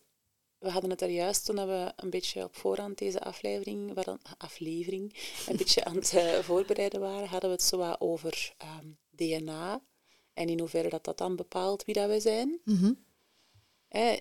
we 0.65 0.71
hadden 0.71 0.91
het 0.91 1.03
er 1.03 1.11
juist 1.11 1.45
toen 1.45 1.67
we 1.67 1.93
een 1.97 2.11
beetje 2.11 2.45
op 2.45 2.57
voorhand 2.57 2.99
deze 2.99 3.21
aflevering, 3.21 3.95
waren, 3.95 4.21
aflevering 4.39 5.15
een 5.49 5.57
beetje 5.57 5.85
aan 5.85 5.97
het 5.97 6.15
eh, 6.15 6.39
voorbereiden 6.39 7.01
waren, 7.01 7.29
hadden 7.29 7.51
we 7.51 7.57
het 7.57 7.65
zo 7.65 7.77
wat 7.77 8.01
over 8.01 8.55
ehm, 8.59 8.87
DNA 9.11 9.83
en 10.35 10.49
in 10.49 10.59
hoeverre 10.59 10.89
dat 10.89 11.05
dat 11.05 11.19
dan 11.19 11.37
bepaalt 11.37 11.85
wie 11.85 11.95
dat 11.95 12.07
wij 12.07 12.21
zijn. 12.21 12.61
Mhm. 12.65 12.93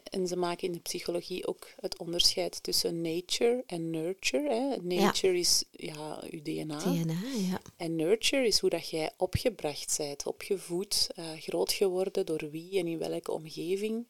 En 0.04 0.28
ze 0.28 0.36
maken 0.36 0.68
in 0.68 0.74
de 0.74 0.80
psychologie 0.80 1.48
ook 1.48 1.68
het 1.76 1.98
onderscheid 1.98 2.64
tussen 2.64 3.02
nature 3.02 3.64
en 3.66 3.90
nurture. 3.90 4.54
Hè. 4.54 4.76
Nature 4.82 5.38
is 5.38 5.64
ja, 5.72 6.24
uw 6.30 6.42
DNA. 6.42 6.78
DNA, 6.78 7.22
ja. 7.50 7.62
En 7.78 7.96
nurture 7.96 8.48
is 8.48 8.60
hoe 8.60 8.70
dat 8.70 8.90
jij 8.90 9.12
opgebracht 9.18 9.98
bent, 9.98 10.26
opgevoed, 10.26 11.10
eh, 11.16 11.32
groot 11.38 11.72
geworden, 11.72 12.26
door 12.26 12.50
wie 12.52 12.80
en 12.80 12.88
in 12.88 12.98
welke 12.98 13.32
omgeving. 13.32 14.08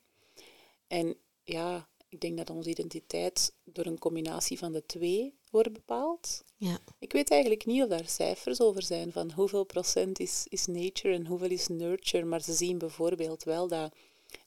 En 0.88 1.18
ja, 1.44 1.90
ik 2.14 2.22
denk 2.22 2.38
dat 2.38 2.50
onze 2.50 2.70
identiteit 2.70 3.54
door 3.64 3.86
een 3.86 4.00
combinatie 4.00 4.58
van 4.58 4.72
de 4.72 4.86
twee 4.86 5.34
wordt 5.52 5.74
bepaald. 5.74 6.44
Ja. 6.58 6.80
Ik 7.00 7.12
weet 7.12 7.32
eigenlijk 7.32 7.66
niet 7.66 7.82
of 7.82 7.90
daar 7.90 8.08
cijfers 8.08 8.62
over 8.62 8.84
zijn 8.84 9.12
van 9.12 9.32
hoeveel 9.32 9.64
procent 9.64 10.20
is, 10.20 10.46
is 10.50 10.66
nature 10.66 11.14
en 11.14 11.26
hoeveel 11.26 11.50
is 11.50 11.68
nurture, 11.68 12.26
maar 12.26 12.42
ze 12.42 12.54
zien 12.54 12.78
bijvoorbeeld 12.78 13.44
wel 13.44 13.68
dat 13.68 13.94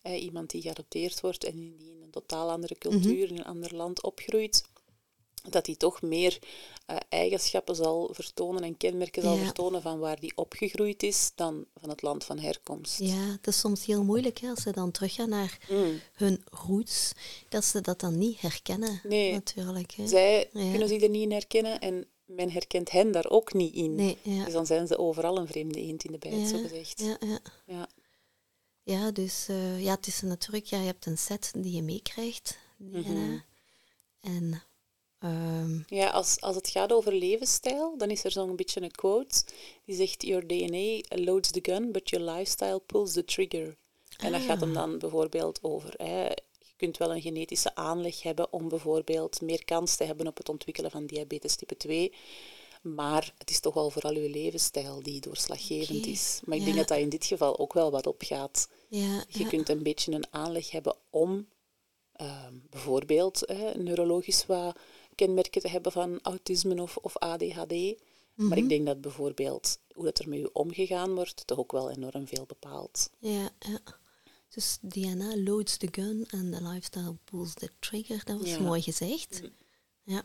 iemand 0.03 0.51
die 0.51 0.63
geadopteerd 0.63 1.21
wordt 1.21 1.45
en 1.45 1.59
die 1.59 1.75
in 1.79 2.03
een 2.03 2.11
totaal 2.11 2.51
andere 2.51 2.79
cultuur, 2.79 3.29
in 3.29 3.39
een 3.39 3.45
ander 3.45 3.75
land 3.75 4.03
opgroeit, 4.03 4.65
dat 5.51 5.67
hij 5.67 5.75
toch 5.75 6.03
meer 6.03 6.39
uh, 6.91 6.97
eigenschappen 7.09 7.77
zal 7.77 8.11
vertonen 8.13 8.63
en 8.63 8.77
kenmerken 8.77 9.23
zal 9.23 9.37
vertonen 9.37 9.83
van 9.83 9.99
waar 9.99 10.21
die 10.21 10.33
opgegroeid 10.35 11.03
is 11.03 11.33
dan 11.35 11.65
van 11.75 11.89
het 11.89 12.03
land 12.03 12.25
van 12.25 12.39
herkomst. 12.39 12.99
Ja, 12.99 13.31
het 13.31 13.47
is 13.47 13.59
soms 13.59 13.85
heel 13.85 14.05
moeilijk 14.05 14.39
hè, 14.39 14.49
als 14.49 14.63
ze 14.63 14.71
dan 14.71 14.91
teruggaan 14.91 15.29
naar 15.29 15.59
mm. 15.71 16.01
hun 16.13 16.45
roots, 16.51 17.13
dat 17.49 17.65
ze 17.65 17.81
dat 17.81 18.01
dan 18.01 18.19
niet 18.19 18.41
herkennen. 18.41 19.01
Nee, 19.03 19.33
natuurlijk. 19.33 19.93
Hè. 19.93 20.07
Zij 20.07 20.49
kunnen 20.53 20.89
zich 20.89 21.03
er 21.03 21.09
niet 21.09 21.23
in 21.23 21.33
herkennen 21.33 21.81
en 21.81 22.07
men 22.25 22.51
herkent 22.51 22.91
hen 22.91 23.13
daar 23.13 23.31
ook 23.31 23.53
niet 23.53 23.75
in. 23.75 23.95
Nee, 23.95 24.19
ja. 24.23 24.45
Dus 24.45 24.53
dan 24.53 24.67
zijn 24.67 24.87
ze 24.87 24.99
overal 24.99 25.39
een 25.39 25.47
vreemde 25.47 25.81
eend 25.81 26.05
in 26.05 26.13
de 26.13 26.19
bijt, 26.19 26.49
zo 26.49 26.63
gezegd. 26.63 27.01
Ja, 27.01 27.17
ja. 27.21 27.39
ja. 27.67 27.89
ja 28.83 29.11
dus 29.11 29.47
uh, 29.51 29.83
ja, 29.83 29.95
het 29.95 30.07
is 30.07 30.21
natuurlijk, 30.21 30.65
ja, 30.65 30.79
je 30.79 30.87
hebt 30.87 31.07
een 31.07 31.19
set 31.19 31.53
die 31.57 31.73
je 31.73 31.83
meekrijgt. 31.83 32.59
Mm 32.77 33.03
-hmm. 33.03 33.43
En 34.21 34.63
Ehm, 35.19 35.79
ja, 35.87 36.11
als, 36.11 36.41
als 36.41 36.57
het 36.57 36.69
gaat 36.69 36.93
over 36.93 37.13
levensstijl, 37.13 37.97
dan 37.97 38.11
is 38.11 38.25
er 38.25 38.31
zo'n 38.31 38.57
beetje 38.57 38.83
een 38.83 38.91
quote 38.91 39.45
die 39.85 39.97
zegt: 39.97 40.23
Your 40.23 40.47
DNA 40.47 41.01
loads 41.09 41.51
the 41.51 41.61
gun, 41.63 41.93
but 41.93 42.11
your 42.11 42.31
lifestyle 42.31 42.79
pulls 42.79 43.13
the 43.13 43.25
trigger. 43.25 43.77
En 44.17 44.33
dat 44.33 44.41
gaat 44.41 44.61
hem 44.61 44.69
ah. 44.69 44.75
dan 44.75 44.99
bijvoorbeeld 44.99 45.59
over. 45.63 45.95
Hè, 45.97 46.25
je 46.59 46.75
kunt 46.77 46.97
wel 46.97 47.15
een 47.15 47.21
genetische 47.21 47.75
aanleg 47.75 48.23
hebben 48.23 48.53
om 48.53 48.69
bijvoorbeeld 48.69 49.41
meer 49.41 49.65
kans 49.65 49.97
te 49.97 50.05
hebben 50.05 50.27
op 50.27 50.37
het 50.37 50.49
ontwikkelen 50.49 50.91
van 50.91 51.07
diabetes 51.07 51.57
type 51.57 51.77
2. 51.77 52.13
Maar 52.83 53.35
het 53.39 53.51
is 53.51 53.61
toch 53.61 53.75
wel 53.75 53.91
vooral 53.91 54.13
je 54.13 54.31
levensstijl 54.31 55.03
die 55.03 55.21
doorslaggevend 55.21 56.07
is. 56.07 56.41
Maar 56.45 56.57
ik 56.57 56.65
denk 56.65 56.77
dat 56.77 56.89
dat 56.89 56.99
in 56.99 57.09
dit 57.09 57.25
geval 57.25 57.59
ook 57.59 57.73
wel 57.73 57.91
wat 57.91 58.07
opgaat. 58.07 58.69
Ja, 58.89 59.25
je 59.29 59.47
kunt 59.47 59.69
een 59.69 59.83
beetje 59.83 60.13
een 60.13 60.27
aanleg 60.31 60.71
hebben 60.71 60.97
om 61.11 61.47
uh, 62.21 62.47
bijvoorbeeld 62.71 63.45
neurologisch 63.77 64.47
wat 64.47 64.77
kenmerken 65.17 65.61
te 65.61 65.69
hebben 65.69 65.93
van 65.93 66.19
autisme 66.23 66.83
of, 66.83 66.97
of 66.97 67.17
ADHD. 67.17 67.99
Maar 68.35 68.57
ik 68.57 68.63
mhm. 68.63 68.69
denk 68.69 68.87
dat 68.87 69.01
bijvoorbeeld 69.01 69.79
hoe 69.93 70.05
dat 70.05 70.19
er 70.19 70.29
met 70.29 70.39
u 70.39 70.49
omgegaan 70.53 71.15
wordt, 71.15 71.47
toch 71.47 71.59
ook 71.59 71.73
wel 71.73 71.91
enorm 71.91 72.27
veel 72.27 72.45
bepaalt. 72.47 73.11
Ja, 73.19 73.51
ja. 73.59 73.81
Dus 74.49 74.79
DNA 74.81 75.37
loads 75.37 75.77
the 75.77 75.89
gun 75.91 76.27
en 76.31 76.51
the 76.51 76.63
lifestyle 76.63 77.17
pulls 77.25 77.55
the 77.55 77.71
trigger. 77.79 78.25
Dat 78.25 78.41
was 78.41 78.59
mooi 78.59 78.83
gezegd. 78.83 79.43
Mhm. 79.43 79.51
Ja. 80.03 80.23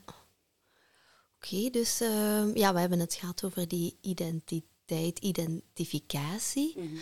Oké, 1.36 1.70
dus 1.70 2.02
uh, 2.02 2.56
ja, 2.56 2.74
we 2.74 2.80
hebben 2.80 3.00
het 3.00 3.14
gehad 3.14 3.44
over 3.44 3.68
die 3.68 3.98
identiteit, 4.02 5.20
identificatie. 5.20 6.74
Mm 6.78 7.00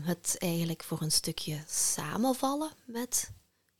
het 0.00 0.36
eigenlijk 0.38 0.84
voor 0.84 1.02
een 1.02 1.12
stukje 1.12 1.62
samenvallen 1.68 2.70
met 2.84 3.30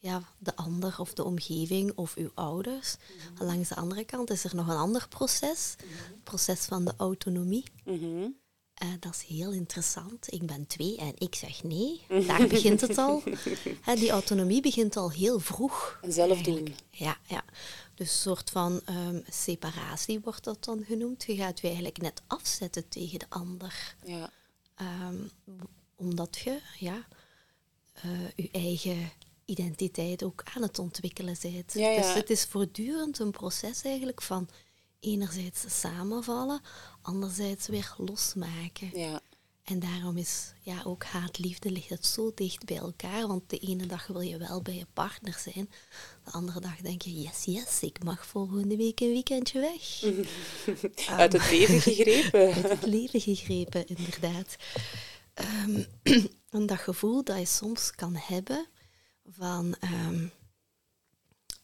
ja, 0.03 0.23
de 0.39 0.57
ander 0.57 0.95
of 0.99 1.15
de 1.15 1.25
omgeving 1.25 1.93
of 1.95 2.15
uw 2.15 2.31
ouders. 2.35 2.97
Mm 3.39 3.47
Langs 3.47 3.69
de 3.69 3.75
andere 3.75 4.05
kant 4.05 4.31
is 4.31 4.45
er 4.45 4.55
nog 4.55 4.69
een 4.69 4.77
ander 4.77 5.09
proces, 5.09 5.75
het 5.79 6.25
proces 6.25 6.61
van 6.61 6.85
de 6.85 6.95
autonomie. 6.97 7.65
Mhm. 7.85 8.29
Eh, 8.75 8.89
dat 9.01 9.15
is 9.15 9.23
heel 9.23 9.53
interessant. 9.53 10.33
Ik 10.33 10.47
ben 10.47 10.67
twee 10.67 10.97
en 10.97 11.13
ik 11.19 11.35
zeg 11.35 11.63
nee. 11.63 12.07
Daar 12.27 12.47
begint 12.47 12.81
het 12.81 12.99
al. 12.99 13.23
die 13.95 14.11
autonomie 14.11 14.61
begint 14.61 14.97
al 14.97 15.11
heel 15.11 15.41
vroeg. 15.41 16.01
zelf 16.09 16.43
doen. 16.43 16.75
Ja, 16.91 17.17
ja. 17.27 17.45
Dus 17.95 18.09
een 18.09 18.21
soort 18.21 18.51
van 18.51 18.81
um, 18.89 19.23
separatie 19.29 20.21
wordt 20.21 20.45
dat 20.45 20.65
dan 20.65 20.85
genoemd. 20.85 21.25
Je 21.25 21.37
gaat 21.37 21.61
je 21.61 21.67
eigenlijk 21.67 22.01
net 22.01 22.23
afzetten 22.27 22.89
tegen 22.89 23.19
de 23.19 23.27
ander. 23.29 23.95
Ja. 24.05 24.31
Um, 25.09 25.31
omdat 25.97 26.39
je 26.39 26.61
ja, 26.79 27.07
uh, 28.05 28.29
je 28.37 28.49
eigen 28.53 29.11
identiteit 29.53 30.25
ook 30.25 30.43
aan 30.55 30.63
het 30.63 30.79
ontwikkelen 30.79 31.37
bent. 31.43 31.73
Ja, 31.73 31.97
Dus 31.97 32.15
het 32.15 32.31
is 32.31 32.45
voortdurend 32.45 33.19
een 33.19 33.31
proces 33.31 33.83
eigenlijk 33.83 34.23
van 34.23 34.49
enerzijds 35.01 35.81
samenvallen, 35.81 36.61
anderzijds 37.03 37.67
weer 37.67 37.95
losmaken. 37.97 38.91
Ja. 38.95 39.21
En 39.63 39.79
daarom 39.79 40.17
is 40.17 40.53
ja, 40.61 40.83
ook 40.85 41.05
haat-liefde 41.05 41.71
ligt 41.71 41.89
het 41.89 42.07
zo 42.07 42.33
dicht 42.35 42.65
bij 42.65 42.77
elkaar. 42.77 43.27
Want 43.27 43.51
de 43.51 43.59
ene 43.59 43.87
dag 43.87 44.07
wil 44.07 44.21
je 44.21 44.37
wel 44.37 44.63
bij 44.63 44.75
je 44.75 44.87
partner 44.93 45.39
zijn. 45.39 45.71
De 46.25 46.31
andere 46.31 46.61
dag 46.61 46.77
denk 46.77 47.03
je, 47.03 47.21
yes, 47.21 47.45
yes, 47.45 47.81
ik 47.81 48.05
mag 48.05 48.27
volgende 48.27 48.77
week 48.77 49.01
een 49.01 49.13
weekendje 49.13 49.61
weg. 49.61 50.03
uit 51.19 51.33
het 51.33 51.51
leven 51.51 51.81
gegrepen. 51.81 52.55
uit 52.55 52.69
het 52.69 52.87
leven 52.87 53.21
gegrepen, 53.21 53.87
inderdaad. 53.87 54.57
Um, 55.65 55.87
en 56.51 56.67
dat 56.67 56.79
gevoel 56.79 57.25
dat 57.25 57.39
je 57.39 57.47
soms 57.47 57.91
kan 57.91 58.15
hebben, 58.17 58.67
van 59.25 59.75
ehm, 59.81 60.27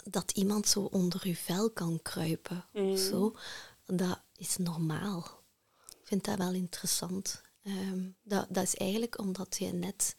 dat 0.05 0.31
iemand 0.31 0.69
zo 0.69 0.81
onder 0.81 1.23
uw 1.25 1.35
vel 1.35 1.71
kan 1.71 2.03
kruipen. 2.03 2.65
Mm. 2.73 2.97
Zo, 2.97 3.37
dat 3.87 4.21
is 4.37 4.57
normaal. 4.57 5.43
Ik 5.89 6.07
vind 6.07 6.25
dat 6.25 6.39
wel 6.39 6.53
interessant. 6.53 7.43
Ehm, 7.63 8.09
dat, 8.23 8.47
dat 8.49 8.63
is 8.63 8.75
eigenlijk 8.75 9.19
omdat 9.19 9.57
je 9.59 9.73
net, 9.73 10.17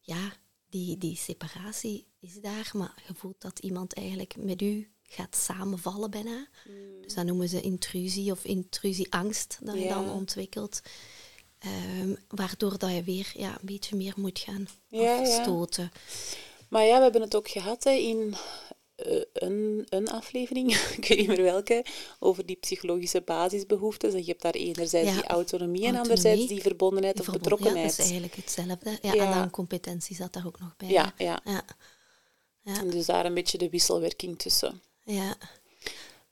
ja, 0.00 0.32
die, 0.68 0.98
die 0.98 1.16
separatie 1.16 2.06
is 2.20 2.40
daar, 2.40 2.70
maar 2.72 3.02
je 3.06 3.14
voelt 3.14 3.40
dat 3.40 3.58
iemand 3.58 3.92
eigenlijk 3.92 4.36
met 4.36 4.62
u 4.62 4.94
gaat 5.02 5.36
samenvallen 5.36 6.10
bijna. 6.10 6.48
Mm. 6.68 7.02
Dus 7.02 7.14
dat 7.14 7.24
noemen 7.24 7.48
ze 7.48 7.60
intrusie 7.60 8.32
of 8.32 8.44
intrusieangst 8.44 9.58
dat 9.62 9.78
je 9.78 9.88
dan 9.88 10.10
ontwikkelt. 10.10 10.80
Um, 11.98 12.16
waardoor 12.28 12.78
dat 12.78 12.90
je 12.90 13.02
weer 13.02 13.32
ja, 13.36 13.50
een 13.50 13.66
beetje 13.66 13.96
meer 13.96 14.14
moet 14.16 14.38
gaan 14.38 14.66
ja, 14.88 15.18
afstoten. 15.18 15.90
Maar 16.74 16.84
ja, 16.84 16.96
we 16.96 17.02
hebben 17.02 17.22
het 17.22 17.36
ook 17.36 17.48
gehad 17.48 17.84
hè, 17.84 17.90
in 17.90 18.34
uh, 19.06 19.22
een, 19.32 19.86
een 19.88 20.08
aflevering, 20.08 20.76
ik 20.98 21.08
weet 21.08 21.18
niet 21.18 21.26
meer 21.26 21.42
welke, 21.42 21.84
over 22.18 22.46
die 22.46 22.56
psychologische 22.56 23.20
basisbehoeftes. 23.20 24.12
En 24.12 24.18
je 24.18 24.24
hebt 24.24 24.42
daar 24.42 24.52
enerzijds 24.52 25.12
die 25.12 25.26
autonomie, 25.26 25.86
en 25.86 25.96
anderzijds 25.96 26.46
die 26.46 26.60
verbondenheid 26.60 27.20
of 27.20 27.26
betrokkenheid. 27.26 27.90
Ja, 27.90 27.96
dat 27.96 27.98
is 27.98 28.04
eigenlijk 28.04 28.34
hetzelfde. 28.34 28.98
Ja, 29.02 29.12
En 29.12 29.32
dan 29.32 29.50
competentie 29.50 30.16
zat 30.16 30.32
daar 30.32 30.46
ook 30.46 30.60
nog 30.60 30.76
bij. 30.76 30.88
Ja, 30.88 31.14
ja. 31.16 31.40
ja. 31.44 31.64
En 32.62 32.90
dus 32.90 33.06
daar 33.06 33.24
een 33.24 33.34
beetje 33.34 33.58
de 33.58 33.70
wisselwerking 33.70 34.38
tussen. 34.38 34.82
Ja. 35.04 35.36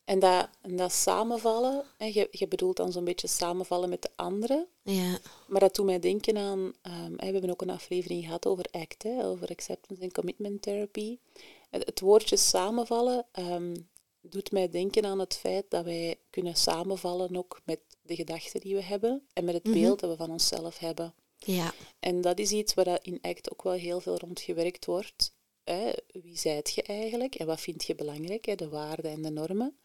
En 0.04 0.18
dat, 0.18 0.49
en 0.61 0.76
dat 0.76 0.92
samenvallen, 0.92 1.85
hè, 1.97 2.04
je, 2.04 2.28
je 2.30 2.49
bedoelt 2.49 2.76
dan 2.76 2.92
zo'n 2.92 3.04
beetje 3.04 3.26
samenvallen 3.26 3.88
met 3.88 4.02
de 4.02 4.11
anderen. 4.16 4.66
Ja. 4.82 5.18
Maar 5.47 5.61
dat 5.61 5.75
doet 5.75 5.87
mij 5.87 5.99
denken 5.99 6.37
aan, 6.37 6.59
um, 6.59 7.16
we 7.16 7.25
hebben 7.25 7.50
ook 7.50 7.62
een 7.62 7.71
aflevering 7.71 8.25
gehad 8.25 8.47
over 8.47 8.64
ACT, 8.71 9.02
hè, 9.02 9.25
over 9.25 9.49
Acceptance 9.49 10.02
and 10.02 10.12
Commitment 10.12 10.62
Therapy. 10.62 11.18
Het, 11.71 11.87
het 11.87 12.00
woordje 12.00 12.37
samenvallen 12.37 13.26
um, 13.38 13.88
doet 14.21 14.52
mij 14.52 14.68
denken 14.68 15.04
aan 15.04 15.18
het 15.18 15.37
feit 15.37 15.64
dat 15.68 15.85
wij 15.85 16.16
kunnen 16.30 16.56
samenvallen 16.56 17.37
ook 17.37 17.61
met 17.64 17.80
de 18.02 18.14
gedachten 18.14 18.61
die 18.61 18.75
we 18.75 18.82
hebben 18.82 19.26
en 19.32 19.44
met 19.44 19.54
het 19.54 19.64
mhm. 19.64 19.73
beeld 19.73 20.00
dat 20.00 20.11
we 20.11 20.16
van 20.16 20.30
onszelf 20.30 20.78
hebben. 20.78 21.14
Ja. 21.38 21.75
En 22.00 22.21
dat 22.21 22.38
is 22.38 22.50
iets 22.52 22.75
waar 22.75 22.99
in 23.02 23.18
ACT 23.23 23.52
ook 23.52 23.62
wel 23.62 23.73
heel 23.73 24.00
veel 24.00 24.18
rond 24.18 24.40
gewerkt 24.40 24.85
wordt. 24.85 25.32
Hè, 25.64 25.90
wie 26.12 26.38
zijt 26.38 26.75
je 26.75 26.82
eigenlijk 26.82 27.35
en 27.35 27.47
wat 27.47 27.61
vind 27.61 27.85
je 27.85 27.94
belangrijk, 27.94 28.44
hè, 28.44 28.54
de 28.54 28.68
waarden 28.68 29.11
en 29.11 29.23
de 29.23 29.30
normen. 29.30 29.76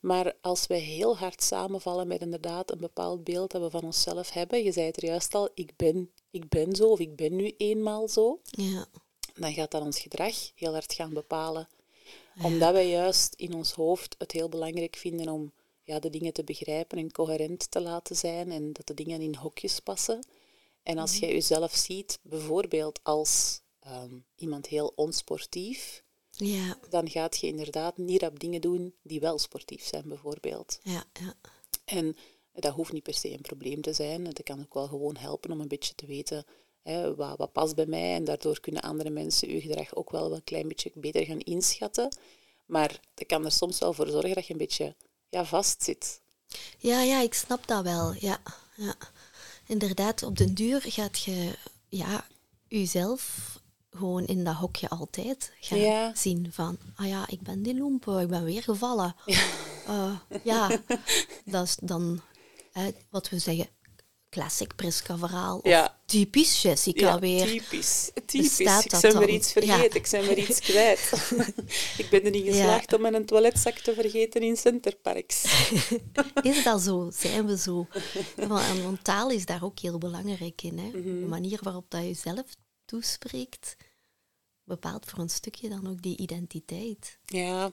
Maar 0.00 0.34
als 0.40 0.66
wij 0.66 0.78
heel 0.78 1.16
hard 1.16 1.42
samenvallen 1.42 2.08
met 2.08 2.20
inderdaad 2.20 2.70
een 2.70 2.78
bepaald 2.78 3.24
beeld 3.24 3.50
dat 3.50 3.62
we 3.62 3.70
van 3.70 3.82
onszelf 3.82 4.30
hebben, 4.30 4.62
je 4.62 4.72
zei 4.72 4.86
het 4.86 4.96
er 4.96 5.04
juist 5.04 5.34
al, 5.34 5.48
ik 5.54 5.76
ben, 5.76 6.10
ik 6.30 6.48
ben 6.48 6.74
zo 6.74 6.88
of 6.88 6.98
ik 6.98 7.16
ben 7.16 7.36
nu 7.36 7.54
eenmaal 7.56 8.08
zo, 8.08 8.40
ja. 8.50 8.86
dan 9.34 9.52
gaat 9.52 9.70
dat 9.70 9.82
ons 9.82 10.00
gedrag 10.00 10.34
heel 10.54 10.72
hard 10.72 10.92
gaan 10.92 11.12
bepalen. 11.12 11.68
Omdat 12.42 12.72
wij 12.72 12.88
juist 12.88 13.34
in 13.34 13.54
ons 13.54 13.72
hoofd 13.72 14.14
het 14.18 14.32
heel 14.32 14.48
belangrijk 14.48 14.96
vinden 14.96 15.28
om 15.28 15.52
ja, 15.82 15.98
de 15.98 16.10
dingen 16.10 16.32
te 16.32 16.44
begrijpen 16.44 16.98
en 16.98 17.12
coherent 17.12 17.70
te 17.70 17.80
laten 17.80 18.16
zijn 18.16 18.52
en 18.52 18.72
dat 18.72 18.86
de 18.86 18.94
dingen 18.94 19.20
in 19.20 19.34
hokjes 19.34 19.80
passen. 19.80 20.26
En 20.82 20.98
als 20.98 21.12
mm. 21.12 21.18
jij 21.18 21.32
jezelf 21.32 21.74
ziet, 21.74 22.18
bijvoorbeeld 22.22 23.00
als 23.02 23.60
ehm, 23.80 24.18
iemand 24.36 24.66
heel 24.66 24.92
onsportief, 24.94 26.02
ja. 26.44 26.78
dan 26.88 27.10
gaat 27.10 27.38
je 27.38 27.46
inderdaad 27.46 27.96
niet 27.96 28.22
op 28.22 28.40
dingen 28.40 28.60
doen 28.60 28.94
die 29.02 29.20
wel 29.20 29.38
sportief 29.38 29.84
zijn, 29.84 30.08
bijvoorbeeld. 30.08 30.78
Ja, 30.82 31.04
ja. 31.20 31.34
En 31.84 32.16
dat 32.52 32.74
hoeft 32.74 32.92
niet 32.92 33.02
per 33.02 33.14
se 33.14 33.32
een 33.32 33.40
probleem 33.40 33.80
te 33.80 33.92
zijn. 33.92 34.26
Het 34.26 34.42
kan 34.42 34.60
ook 34.60 34.74
wel 34.74 34.86
gewoon 34.86 35.16
helpen 35.16 35.50
om 35.50 35.60
een 35.60 35.68
beetje 35.68 35.94
te 35.94 36.06
weten 36.06 36.44
hè, 36.82 37.14
wat, 37.14 37.38
wat 37.38 37.52
past 37.52 37.74
bij 37.74 37.86
mij. 37.86 38.14
En 38.14 38.24
daardoor 38.24 38.60
kunnen 38.60 38.82
andere 38.82 39.10
mensen 39.10 39.48
uw 39.48 39.60
gedrag 39.60 39.94
ook 39.94 40.10
wel 40.10 40.34
een 40.34 40.44
klein 40.44 40.68
beetje 40.68 40.92
beter 40.94 41.24
gaan 41.24 41.40
inschatten. 41.40 42.16
Maar 42.66 43.00
dat 43.14 43.26
kan 43.26 43.44
er 43.44 43.52
soms 43.52 43.78
wel 43.78 43.92
voor 43.92 44.08
zorgen 44.08 44.34
dat 44.34 44.46
je 44.46 44.52
een 44.52 44.58
beetje 44.58 44.94
ja, 45.28 45.44
vastzit. 45.44 46.20
Ja, 46.78 47.02
ja, 47.02 47.20
ik 47.20 47.34
snap 47.34 47.66
dat 47.66 47.82
wel. 47.82 48.14
Ja, 48.18 48.42
ja. 48.76 48.94
Inderdaad, 49.66 50.22
op 50.22 50.36
den 50.36 50.54
duur 50.54 50.82
gaat 50.82 51.20
je 51.20 51.58
ja, 51.88 52.26
jezelf 52.68 53.58
gewoon 53.90 54.26
in 54.26 54.44
dat 54.44 54.54
hokje 54.54 54.88
altijd 54.88 55.52
gaan 55.60 55.78
Ja. 55.78 56.12
zien 56.14 56.48
van, 56.52 56.78
ah 56.96 57.08
ja, 57.08 57.24
ik 57.28 57.40
ben 57.40 57.62
die 57.62 57.74
loempe, 57.78 58.20
ik 58.20 58.28
ben 58.28 58.44
weer 58.44 58.62
gevallen. 58.62 59.14
Ja, 59.26 60.22
ja 60.42 60.70
dat 61.44 61.64
is 61.64 61.76
dan 61.82 62.20
hè, 62.72 62.90
wat 63.10 63.28
we 63.28 63.38
zeggen, 63.38 63.68
classic 64.30 64.76
Priska-verhaal. 64.76 65.60
Ja. 65.62 65.98
typisch 66.06 66.62
Jessica 66.62 67.06
Ja, 67.08 67.18
weer. 67.18 67.46
typisch. 67.46 68.10
Typisch. 68.26 68.58
Ik 68.60 69.00
ben 69.00 69.18
weer 69.18 69.28
iets 69.28 69.52
vergeten, 69.52 69.76
Ja. 69.78 69.94
ik 69.94 70.08
ben 70.10 70.22
weer 70.26 70.38
iets 70.38 70.60
kwijt. 70.60 71.12
ik 72.02 72.06
ben 72.10 72.24
er 72.24 72.30
niet 72.30 72.44
geslaagd 72.44 72.92
om 72.92 73.00
mijn 73.00 73.26
toiletzak 73.26 73.78
te 73.78 73.94
vergeten 73.94 74.42
in 74.42 74.56
Centerparks. 74.56 75.44
Is 76.42 76.64
dat 76.64 76.80
zo? 76.82 77.10
Zijn 77.14 77.46
we 77.46 77.58
zo? 77.58 77.86
Want 78.82 79.04
taal 79.04 79.30
is 79.30 79.46
daar 79.46 79.64
ook 79.64 79.78
heel 79.78 79.98
belangrijk 79.98 80.62
in. 80.62 80.78
Hè? 80.78 80.86
Mhm. 80.88 81.02
De 81.02 81.26
manier 81.28 81.58
waarop 81.62 81.84
dat 81.88 82.02
je 82.04 82.14
zelf 82.14 82.44
toespreekt, 82.90 83.76
bepaalt 84.64 85.06
voor 85.10 85.18
een 85.18 85.28
stukje 85.30 85.68
dan 85.68 85.86
ook 85.88 86.02
die 86.02 86.16
identiteit. 86.16 87.18
Ja, 87.24 87.72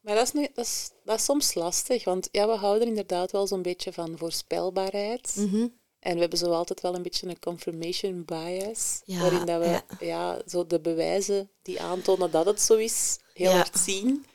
maar 0.00 0.14
dat 0.14 0.26
is, 0.26 0.32
nu- 0.32 0.48
dat, 0.54 0.64
is, 0.64 0.90
dat 1.04 1.18
is 1.18 1.24
soms 1.24 1.54
lastig, 1.54 2.04
want 2.04 2.28
ja, 2.32 2.46
we 2.46 2.52
houden 2.54 2.88
inderdaad 2.88 3.32
wel 3.32 3.46
zo'n 3.46 3.62
beetje 3.62 3.92
van 3.92 4.18
voorspelbaarheid. 4.18 5.34
Mhm. 5.36 5.66
En 5.98 6.14
we 6.14 6.20
hebben 6.20 6.38
zo 6.38 6.52
altijd 6.52 6.80
wel 6.80 6.94
een 6.94 7.02
beetje 7.02 7.26
een 7.28 7.38
confirmation 7.38 8.24
bias, 8.24 9.00
Ja, 9.04 9.20
waarin 9.20 9.46
dat 9.46 9.60
we 9.62 9.68
ja. 9.68 9.84
ja. 10.00 10.42
zo 10.46 10.66
de 10.66 10.80
bewijzen 10.80 11.50
die 11.62 11.80
aantonen 11.80 12.30
dat 12.30 12.46
het 12.46 12.60
zo 12.60 12.74
is, 12.74 13.18
heel 13.32 13.50
Ja. 13.50 13.56
hard 13.56 13.78
zien. 13.78 14.26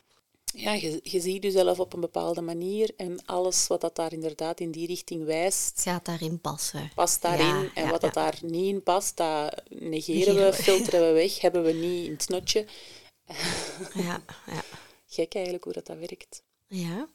Ja, 0.52 0.72
je, 0.72 1.00
je 1.02 1.20
ziet 1.20 1.42
jezelf 1.42 1.80
op 1.80 1.92
een 1.92 2.00
bepaalde 2.00 2.40
manier 2.40 2.90
en 2.96 3.24
alles 3.24 3.66
wat 3.66 3.80
dat 3.80 3.96
daar 3.96 4.12
inderdaad 4.12 4.60
in 4.60 4.70
die 4.70 4.86
richting 4.86 5.24
wijst, 5.24 5.82
Gaat 5.82 6.04
daarin 6.04 6.40
passen. 6.40 6.90
past 6.94 7.22
daarin. 7.22 7.46
Ja, 7.46 7.70
en 7.74 7.84
ja, 7.84 7.90
wat 7.90 8.00
dat 8.00 8.14
ja. 8.14 8.22
daar 8.22 8.38
niet 8.42 8.74
in 8.74 8.82
past, 8.82 9.16
dat 9.16 9.62
negeren 9.68 10.34
we. 10.34 10.52
filteren 10.62 11.06
we 11.06 11.12
weg, 11.12 11.40
hebben 11.40 11.62
we 11.62 11.72
niet 11.72 12.04
in 12.04 12.12
het 12.12 12.22
snotje. 12.22 12.66
Ja, 13.94 14.22
ja. 14.46 14.62
Gek 15.06 15.34
eigenlijk 15.34 15.64
hoe 15.64 15.72
dat, 15.72 15.86
dat 15.86 15.98
werkt. 15.98 16.42
Ja. 16.66 17.08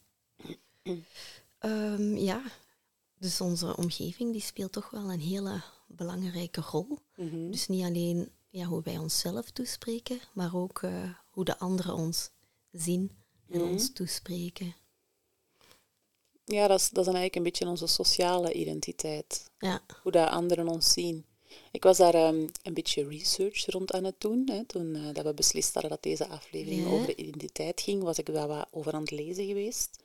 Ehm, 1.60 2.16
ja. 2.16 2.42
Dus 3.20 3.42
onze 3.42 3.76
omgeving 3.78 4.32
die 4.32 4.42
speelt 4.42 4.72
toch 4.72 4.90
wel 4.90 5.12
een 5.12 5.20
hele 5.20 5.62
belangrijke 5.88 6.62
rol. 6.62 7.00
Mhm. 7.16 7.52
Dus 7.52 7.68
niet 7.68 7.84
alleen 7.84 8.32
ja, 8.50 8.66
hoe 8.66 8.82
wij 8.84 8.98
onszelf 8.98 9.52
toespreken, 9.52 10.20
maar 10.34 10.56
ook 10.56 10.82
eh, 10.82 11.10
hoe 11.32 11.46
de 11.46 11.60
anderen 11.60 11.96
ons 11.96 12.30
zien 12.72 13.12
en 13.50 13.60
Mhm. 13.62 13.70
ons 13.72 13.94
toespreken. 13.94 14.76
Ja, 16.46 16.68
dat 16.68 16.80
is, 16.80 16.86
dat 16.90 16.98
is 17.08 17.14
eigenlijk 17.14 17.36
een 17.36 17.44
beetje 17.44 17.68
onze 17.68 17.88
sociale 17.88 18.54
identiteit. 18.54 19.50
Ja, 19.60 19.82
Hoe 20.04 20.12
dat 20.12 20.30
anderen 20.30 20.68
ons 20.68 20.94
zien. 20.94 21.26
Ik 21.72 21.84
was 21.84 21.98
daar 21.98 22.14
ehm, 22.14 22.48
een 22.64 22.74
beetje 22.74 23.08
research 23.08 23.66
rond 23.66 23.94
aan 23.94 24.04
het 24.04 24.16
doen. 24.18 24.44
Hè. 24.52 24.64
Toen 24.66 24.96
eh, 24.96 25.14
dat 25.14 25.26
we 25.26 25.34
beslist 25.34 25.74
hadden 25.74 25.92
dat 25.92 26.04
deze 26.04 26.28
aflevering 26.28 26.84
Ja. 26.84 26.90
over 26.90 27.18
identiteit 27.18 27.82
ging, 27.82 28.04
was 28.04 28.18
ik 28.18 28.26
daar 28.34 28.48
wat 28.48 28.68
over 28.72 28.94
aan 28.94 29.02
het 29.02 29.12
lezen 29.12 29.46
geweest. 29.46 30.04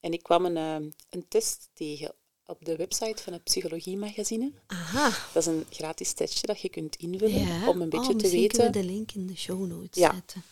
En 0.00 0.12
ik 0.12 0.22
kwam 0.22 0.44
een, 0.44 0.56
ehm, 0.56 0.90
een 1.10 1.28
test 1.28 1.68
tegen 1.72 2.14
op 2.46 2.64
de 2.64 2.76
website 2.76 3.22
van 3.22 3.32
het 3.32 3.44
Psychologie-magazine. 3.44 4.52
aha. 4.66 5.10
Dat 5.32 5.42
is 5.42 5.46
een 5.46 5.66
gratis 5.70 6.12
testje 6.12 6.46
dat 6.46 6.60
je 6.60 6.68
kunt 6.68 6.96
invullen 6.96 7.46
Ja. 7.46 7.68
om 7.68 7.80
een 7.82 7.88
beetje 7.88 8.12
oh, 8.12 8.18
te 8.18 8.28
weten... 8.30 8.48
kunnen 8.58 8.72
we 8.72 8.78
de 8.80 8.84
link 8.92 9.12
in 9.12 9.26
de 9.26 9.36
show 9.36 9.66
notes 9.66 10.00
Ja. 10.02 10.12
zetten. 10.14 10.42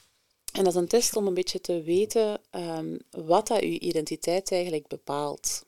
En 0.52 0.64
dat 0.64 0.75
is 0.75 0.80
een 0.80 0.88
test 0.88 1.16
om 1.16 1.26
een 1.26 1.35
beetje 1.35 1.61
te 1.61 1.82
weten 1.82 2.40
ehm, 2.50 2.99
wat 3.11 3.47
dat 3.47 3.61
je 3.61 3.80
identiteit 3.80 4.52
eigenlijk 4.52 4.87
bepaalt. 4.87 5.64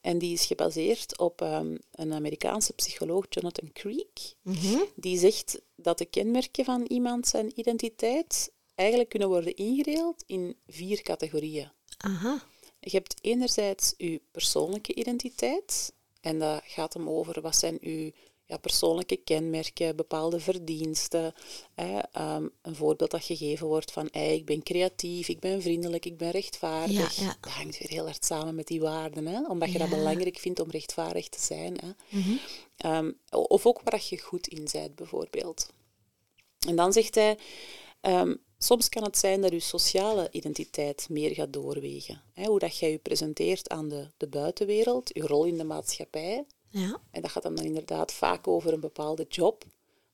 En 0.00 0.18
die 0.18 0.32
is 0.32 0.46
gebaseerd 0.46 1.18
op 1.18 1.40
ehm, 1.40 1.76
een 1.90 2.12
Amerikaanse 2.12 2.72
psycholoog, 2.72 3.26
Jonathan 3.28 3.72
Creek. 3.72 4.34
Mhm. 4.42 4.78
Die 4.94 5.18
zegt 5.18 5.60
dat 5.74 5.98
de 5.98 6.04
kenmerken 6.04 6.64
van 6.64 6.82
iemand 6.82 7.28
zijn 7.28 7.52
identiteit 7.54 8.52
eigenlijk 8.74 9.10
kunnen 9.10 9.28
worden 9.28 9.54
ingedeeld 9.56 10.24
in 10.26 10.56
vier 10.66 11.02
categorieën. 11.02 11.70
Aha. 11.96 12.42
Je 12.80 12.90
hebt 12.90 13.14
enerzijds 13.20 13.94
je 13.96 14.20
persoonlijke 14.30 14.94
identiteit. 14.94 15.92
En 16.20 16.38
dat 16.38 16.62
gaat 16.64 16.94
hem 16.94 17.08
over 17.08 17.40
wat 17.40 17.56
zijn 17.56 17.78
uw 17.80 18.10
ja, 18.46 18.56
persoonlijke 18.56 19.16
kenmerken, 19.16 19.96
bepaalde 19.96 20.40
verdiensten. 20.40 21.34
Hè. 21.74 21.98
Ehm, 21.98 22.46
een 22.62 22.74
voorbeeld 22.74 23.10
dat 23.10 23.24
gegeven 23.24 23.66
wordt 23.66 23.92
van 23.92 24.08
hey, 24.10 24.34
ik 24.34 24.44
ben 24.44 24.62
creatief, 24.62 25.28
ik 25.28 25.40
ben 25.40 25.62
vriendelijk, 25.62 26.04
ik 26.04 26.16
ben 26.16 26.30
rechtvaardig. 26.30 27.16
Ja, 27.16 27.24
ja. 27.24 27.36
Dat 27.40 27.52
hangt 27.52 27.78
weer 27.78 27.88
heel 27.88 28.04
hard 28.04 28.24
samen 28.24 28.54
met 28.54 28.66
die 28.66 28.80
waarden. 28.80 29.26
Hè, 29.26 29.46
omdat 29.48 29.72
je 29.72 29.78
dat 29.78 29.88
belangrijk 29.88 30.38
vindt 30.38 30.60
om 30.60 30.70
rechtvaardig 30.70 31.28
te 31.28 31.40
zijn. 31.40 31.76
Hè. 31.76 32.18
Mhm. 32.18 32.36
Ehm, 32.76 33.12
of 33.30 33.66
ook 33.66 33.80
waar 33.84 34.02
je 34.08 34.18
goed 34.18 34.46
in 34.46 34.68
bent, 34.72 34.94
bijvoorbeeld. 34.94 35.70
En 36.66 36.76
dan 36.76 36.92
zegt 36.92 37.14
hij, 37.14 37.38
ehm, 38.00 38.34
soms 38.58 38.88
kan 38.88 39.02
het 39.02 39.18
zijn 39.18 39.40
dat 39.40 39.52
je 39.52 39.60
sociale 39.60 40.28
identiteit 40.30 41.06
meer 41.10 41.34
gaat 41.34 41.52
doorwegen. 41.52 42.22
Hè, 42.32 42.44
hoe 42.44 42.58
dat 42.58 42.78
jij 42.78 42.90
je 42.90 42.98
presenteert 42.98 43.68
aan 43.68 43.88
de, 43.88 44.10
de 44.16 44.28
buitenwereld, 44.28 45.10
je 45.12 45.26
rol 45.26 45.44
in 45.44 45.56
de 45.56 45.64
maatschappij. 45.64 46.44
Ja. 46.78 47.00
En 47.10 47.22
dat 47.22 47.30
gaat 47.30 47.42
dan 47.42 47.56
inderdaad 47.58 48.12
vaak 48.12 48.48
over 48.48 48.72
een 48.72 48.80
bepaalde 48.80 49.26
job. 49.28 49.64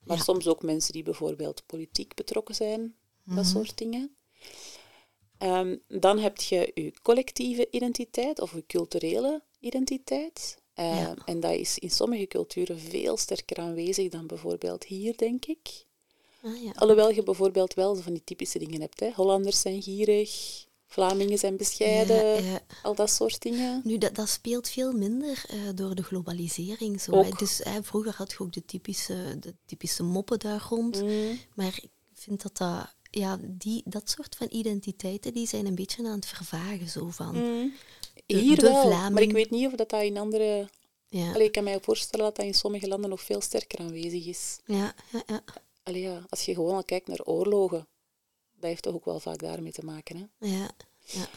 Maar 0.05 0.16
Ja. 0.16 0.22
soms 0.22 0.46
ook 0.48 0.62
mensen 0.62 0.92
die 0.92 1.03
bijvoorbeeld 1.03 1.66
politiek 1.66 2.14
betrokken 2.14 2.55
zijn, 2.55 2.94
dat 3.25 3.46
soort 3.46 3.79
dingen. 3.79 4.16
Ehm, 5.38 5.77
dan 5.88 6.18
heb 6.18 6.37
je 6.40 6.70
je 6.75 6.92
collectieve 7.03 7.66
identiteit 7.70 8.40
of 8.40 8.53
je 8.55 8.66
culturele 8.66 9.42
identiteit. 9.61 10.59
Ehm, 10.75 10.96
Ja. 10.96 11.14
En 11.25 11.40
dat 11.40 11.53
is 11.53 11.79
in 11.79 11.90
sommige 11.90 12.27
culturen 12.27 12.79
veel 12.79 13.16
sterker 13.16 13.57
aanwezig 13.57 14.09
dan 14.09 14.27
bijvoorbeeld 14.27 14.85
hier, 14.85 15.16
denk 15.16 15.44
ik. 15.44 15.85
Ah, 16.42 16.62
ja. 16.62 16.72
Alhoewel 16.75 17.11
je 17.11 17.22
bijvoorbeeld 17.22 17.75
wel 17.75 17.94
van 17.96 18.12
die 18.12 18.25
typische 18.25 18.59
dingen 18.59 18.81
hebt. 18.81 19.01
Hè. 19.01 19.11
Hollanders 19.11 19.61
zijn 19.61 19.83
gierig, 19.83 20.64
Vlamingen 20.92 21.38
zijn 21.38 21.57
bescheiden, 21.57 22.16
Ja, 22.44 22.50
ja. 22.50 22.61
al 22.83 22.94
dat 22.94 23.11
soort 23.11 23.42
dingen. 23.42 23.81
Nu, 23.85 23.98
dat, 23.98 24.14
dat 24.14 24.28
speelt 24.28 24.68
veel 24.68 24.92
minder 24.92 25.44
eh, 25.48 25.57
door 25.74 25.94
de 25.94 26.02
globalisering. 26.02 27.00
Zo, 27.00 27.11
Ook. 27.12 27.24
hè. 27.24 27.31
Dus 27.38 27.62
vroeger 27.83 28.14
had 28.16 28.31
je 28.31 28.38
ook 28.40 28.52
de 28.52 28.64
typische, 28.64 29.37
de 29.40 29.55
typische 29.66 30.02
moppen 30.02 30.38
daar 30.38 30.66
rond. 30.68 31.02
Mm. 31.02 31.38
Maar 31.55 31.78
ik 31.83 31.90
vind 32.14 32.42
dat 32.42 32.57
dat... 32.57 32.94
Ja, 33.11 33.38
die, 33.42 33.83
dat 33.85 34.11
soort 34.11 34.37
van 34.37 34.46
identiteiten 34.50 35.33
die 35.33 35.46
zijn 35.48 35.66
een 35.66 35.74
beetje 35.74 36.05
aan 36.07 36.14
het 36.14 36.26
vervagen. 36.26 36.88
Zo 36.88 37.09
van, 37.11 37.35
Mm. 37.37 37.72
De- 38.26 38.37
Hier 38.38 38.57
de 38.57 38.62
wel, 38.62 38.83
Vlaming. 38.87 39.12
maar 39.12 39.22
ik 39.22 39.33
weet 39.33 39.50
niet 39.50 39.66
of 39.66 39.72
dat, 39.72 39.90
dat 39.90 40.02
in 40.02 40.16
andere... 40.18 40.68
ja, 41.09 41.33
Allee, 41.33 41.46
ik 41.46 41.52
kan 41.52 41.64
mij 41.64 41.74
ook 41.74 41.85
voorstellen 41.85 42.24
dat 42.24 42.37
dat 42.37 42.44
in 42.46 42.55
sommige 42.55 42.88
landen 42.88 43.11
nog 43.11 43.20
veel 43.20 43.40
sterker 43.40 43.78
aanwezig 43.78 44.26
is. 44.26 44.59
ja, 44.64 44.94
ja, 45.12 45.22
ja, 45.26 45.44
Allee, 45.83 46.02
ja, 46.02 46.26
als 46.28 46.44
je 46.44 46.55
gewoon 46.55 46.74
al 46.74 46.85
kijkt 46.85 47.07
naar 47.09 47.22
oorlogen, 47.24 47.87
dat 48.62 48.70
heeft 48.70 48.83
toch 48.83 48.94
ook 48.94 49.05
wel 49.05 49.20
vaak 49.20 49.38
daarmee 49.38 49.72
te 49.72 49.85
maken. 49.85 50.16
Hè? 50.16 50.48
ja, 50.48 50.70
ja. 51.05 51.29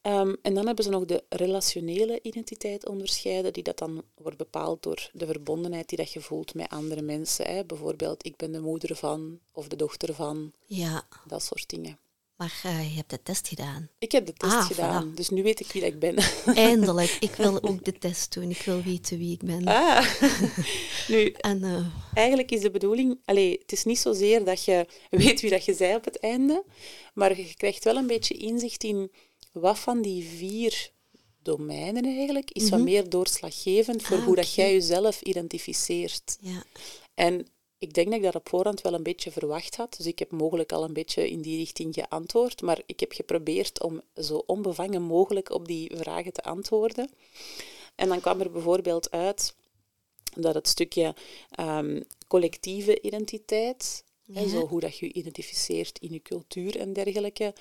Ehm, 0.00 0.34
en 0.42 0.54
dan 0.54 0.66
hebben 0.66 0.84
ze 0.84 0.90
nog 0.90 1.04
de 1.04 1.24
relationele 1.28 2.18
identiteit 2.22 2.88
onderscheiden, 2.88 3.52
die 3.52 3.62
dat 3.62 3.78
dan 3.78 4.02
wordt 4.14 4.36
bepaald 4.36 4.82
door 4.82 5.10
de 5.12 5.26
verbondenheid 5.26 5.88
die 5.88 5.98
dat 5.98 6.12
je 6.12 6.20
voelt 6.20 6.54
met 6.54 6.68
andere 6.68 7.02
mensen. 7.02 7.46
Hè? 7.46 7.64
Bijvoorbeeld, 7.64 8.26
ik 8.26 8.36
ben 8.36 8.52
de 8.52 8.60
moeder 8.60 8.96
van, 8.96 9.38
of 9.52 9.68
de 9.68 9.76
dochter 9.76 10.14
van, 10.14 10.52
ja. 10.66 11.06
dat 11.26 11.42
soort 11.42 11.68
dingen. 11.68 11.98
Maar 12.36 12.60
eh, 12.62 12.90
je 12.90 12.96
hebt 12.96 13.10
de 13.10 13.22
test 13.22 13.48
gedaan. 13.48 13.88
Ik 13.98 14.12
heb 14.12 14.26
de 14.26 14.32
test 14.32 14.52
Ah, 14.52 14.66
gedaan, 14.66 15.14
dus 15.14 15.28
nu 15.28 15.42
weet 15.42 15.60
ik 15.60 15.66
wie 15.72 15.82
dat 15.82 15.92
ik 15.92 15.98
ben. 15.98 16.16
Eindelijk. 16.54 17.16
Ik 17.20 17.34
wil 17.34 17.62
ook 17.62 17.84
de 17.84 17.98
test 17.98 18.32
doen. 18.34 18.50
Ik 18.50 18.62
wil 18.62 18.82
weten 18.82 19.18
wie 19.18 19.32
ik 19.32 19.42
ben. 19.44 19.64
Ah. 19.64 20.20
nu, 21.08 21.30
En 21.30 21.64
eh, 21.64 21.86
eigenlijk 22.14 22.50
is 22.50 22.60
de 22.60 22.70
bedoeling... 22.70 23.18
Allee, 23.24 23.58
het 23.60 23.72
is 23.72 23.84
niet 23.84 23.98
zozeer 23.98 24.44
dat 24.44 24.64
je 24.64 24.86
weet 25.10 25.40
wie 25.40 25.50
dat 25.50 25.64
je 25.64 25.74
zei 25.74 25.94
op 25.94 26.04
het 26.04 26.18
einde, 26.20 26.64
maar 27.14 27.36
je 27.38 27.54
krijgt 27.54 27.84
wel 27.84 27.96
een 27.96 28.06
beetje 28.06 28.34
inzicht 28.34 28.84
in 28.84 29.10
wat 29.52 29.78
van 29.78 30.02
die 30.02 30.24
vier 30.36 30.90
domeinen 31.42 32.04
eigenlijk 32.04 32.50
is 32.50 32.68
wat 32.68 32.80
meer 32.80 33.08
doorslaggevend 33.08 34.02
voor 34.02 34.10
Mhm. 34.10 34.20
Ah, 34.20 34.26
hoe 34.26 34.36
dat 34.36 34.54
jij 34.54 34.72
jezelf 34.72 35.20
identificeert. 35.22 36.36
ja. 36.40 36.62
En 37.14 37.46
ik 37.78 37.92
denk 37.94 38.06
dat 38.06 38.16
ik 38.16 38.22
dat 38.22 38.34
op 38.34 38.48
voorhand 38.48 38.80
wel 38.80 38.94
een 38.94 39.02
beetje 39.02 39.30
verwacht 39.30 39.76
had. 39.76 39.96
Dus 39.96 40.06
ik 40.06 40.18
heb 40.18 40.30
mogelijk 40.30 40.72
al 40.72 40.84
een 40.84 40.92
beetje 40.92 41.30
in 41.30 41.42
die 41.42 41.56
richting 41.58 41.94
geantwoord. 41.94 42.62
Maar 42.62 42.82
ik 42.86 43.00
heb 43.00 43.12
geprobeerd 43.12 43.82
om 43.82 44.00
zo 44.16 44.42
onbevangen 44.46 45.02
mogelijk 45.02 45.50
op 45.50 45.66
die 45.66 45.96
vragen 45.96 46.32
te 46.32 46.42
antwoorden. 46.42 47.10
En 47.94 48.08
dan 48.08 48.20
kwam 48.20 48.40
er 48.40 48.50
bijvoorbeeld 48.50 49.10
uit 49.10 49.54
dat 50.34 50.54
het 50.54 50.68
stukje 50.68 51.14
ehm, 51.50 52.02
collectieve 52.26 53.00
identiteit, 53.00 54.04
Ja. 54.22 54.48
zo 54.48 54.66
hoe 54.66 54.80
dat 54.80 54.98
je 54.98 55.06
je 55.06 55.12
identificeert 55.12 55.98
in 55.98 56.12
je 56.12 56.22
cultuur 56.22 56.78
en 56.78 56.92
dergelijke, 56.92 57.54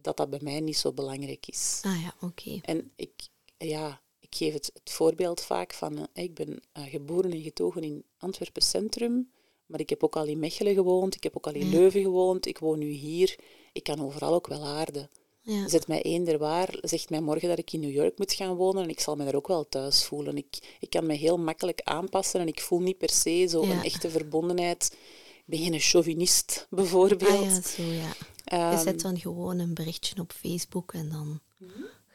dat 0.00 0.16
dat 0.16 0.30
bij 0.30 0.40
mij 0.42 0.60
niet 0.60 0.76
zo 0.76 0.92
belangrijk 0.92 1.46
is. 1.46 1.80
Ah 1.84 2.02
ja, 2.02 2.14
oké. 2.20 2.58
En 2.62 2.92
ik, 2.96 3.12
ja, 3.58 4.00
ik 4.20 4.34
geef 4.34 4.52
het, 4.52 4.70
het 4.74 4.92
voorbeeld 4.92 5.40
vaak 5.40 5.74
van, 5.74 6.08
eh, 6.12 6.24
ik 6.24 6.34
ben 6.34 6.62
eh, 6.72 6.84
geboren 6.84 7.30
en 7.32 7.42
getogen 7.42 7.82
in 7.82 8.04
Antwerpen 8.18 8.62
Centrum, 8.62 9.30
maar 9.66 9.80
ik 9.80 9.90
heb 9.90 10.04
ook 10.04 10.16
al 10.16 10.24
in 10.26 10.38
Mechelen 10.38 10.74
gewoond, 10.74 11.14
ik 11.14 11.22
heb 11.22 11.36
ook 11.36 11.46
al 11.46 11.52
in 11.54 11.64
Ja. 11.70 11.70
Leuven 11.78 12.02
gewoond, 12.02 12.46
ik 12.46 12.58
woon 12.58 12.78
nu 12.78 12.90
hier. 12.90 13.36
Ik 13.72 13.82
kan 13.82 14.04
overal 14.04 14.34
ook 14.34 14.46
wel 14.46 14.64
aarden. 14.64 15.10
Ja. 15.44 15.68
Zet 15.68 15.88
mij 15.88 16.02
eender 16.02 16.38
waar, 16.38 16.78
zegt 16.80 17.10
mij 17.10 17.20
morgen 17.20 17.48
dat 17.48 17.58
ik 17.58 17.72
in 17.72 17.80
New 17.80 17.90
York 17.92 18.18
moet 18.18 18.32
gaan 18.32 18.54
wonen 18.54 18.82
en 18.82 18.88
ik 18.88 19.00
zal 19.00 19.16
me 19.16 19.24
daar 19.24 19.34
ook 19.34 19.46
wel 19.48 19.68
thuis 19.68 20.04
voelen. 20.04 20.36
Ik, 20.36 20.76
ik 20.80 20.90
kan 20.90 21.06
me 21.06 21.14
heel 21.14 21.38
makkelijk 21.38 21.80
aanpassen 21.84 22.40
en 22.40 22.46
ik 22.46 22.60
voel 22.60 22.80
niet 22.80 22.98
per 22.98 23.10
se 23.10 23.46
zo 23.48 23.66
Ja. 23.66 23.70
een 23.72 23.82
echte 23.82 24.10
verbondenheid 24.10 24.96
ben 25.44 25.62
je 25.62 25.72
een 25.72 25.80
chauvinist, 25.80 26.66
bijvoorbeeld? 26.70 27.30
Ah 27.32 27.42
ja, 27.42 27.62
zo 27.62 27.82
ja. 27.82 27.90
je 27.90 28.14
Ehm, 28.44 28.82
zet 28.82 29.00
dan 29.00 29.18
gewoon 29.18 29.58
een 29.58 29.74
berichtje 29.74 30.20
op 30.20 30.32
Facebook 30.32 30.92
en 30.92 31.08
dan 31.08 31.40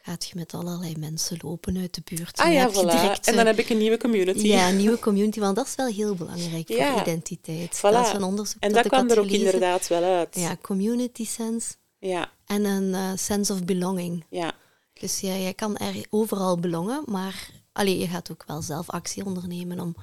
gaat 0.07 0.25
je 0.25 0.35
met 0.35 0.53
allerlei 0.53 0.95
mensen 0.97 1.37
lopen 1.41 1.77
uit 1.77 1.93
de 1.95 2.01
buurt. 2.03 2.37
ah 2.39 2.45
En 2.47 2.53
ja, 2.53 2.69
voilà. 2.69 2.73
direct, 2.73 3.27
en 3.27 3.35
dan 3.35 3.45
eh, 3.45 3.51
heb 3.55 3.59
ik 3.59 3.69
een 3.69 3.77
nieuwe 3.77 3.97
community. 3.97 4.47
Ja, 4.47 4.69
een 4.69 4.77
nieuwe 4.83 4.99
community, 4.99 5.39
want 5.39 5.55
dat 5.55 5.67
is 5.67 5.75
wel 5.75 5.85
heel 5.87 6.15
belangrijk 6.15 6.69
Ja. 6.69 6.91
voor 6.91 7.01
identiteit. 7.01 7.77
Voilà. 7.77 7.81
Dat 7.81 8.05
is 8.05 8.13
een 8.13 8.23
onderzoek 8.23 8.61
en 8.61 8.73
dat, 8.73 8.83
dat 8.83 8.91
kwam 8.91 9.09
er 9.09 9.19
ook 9.19 9.25
gelezen. 9.25 9.45
inderdaad 9.45 9.87
wel 9.87 10.03
uit. 10.03 10.35
Ja, 10.35 10.57
community 10.61 11.25
sense 11.25 11.75
ja, 11.99 12.31
en 12.45 12.65
een 12.65 12.93
eh, 12.93 13.11
sense 13.15 13.53
of 13.53 13.63
belonging. 13.63 14.25
ja. 14.29 14.53
Dus 14.99 15.19
ja, 15.19 15.35
jij 15.35 15.53
kan 15.53 15.77
er 15.77 16.05
overal 16.09 16.57
belongen, 16.59 17.03
maar 17.05 17.49
allee, 17.71 17.97
je 17.97 18.07
gaat 18.07 18.31
ook 18.31 18.43
wel 18.47 18.61
zelf 18.61 18.89
actie 18.89 19.25
ondernemen 19.25 19.79
om 19.79 19.95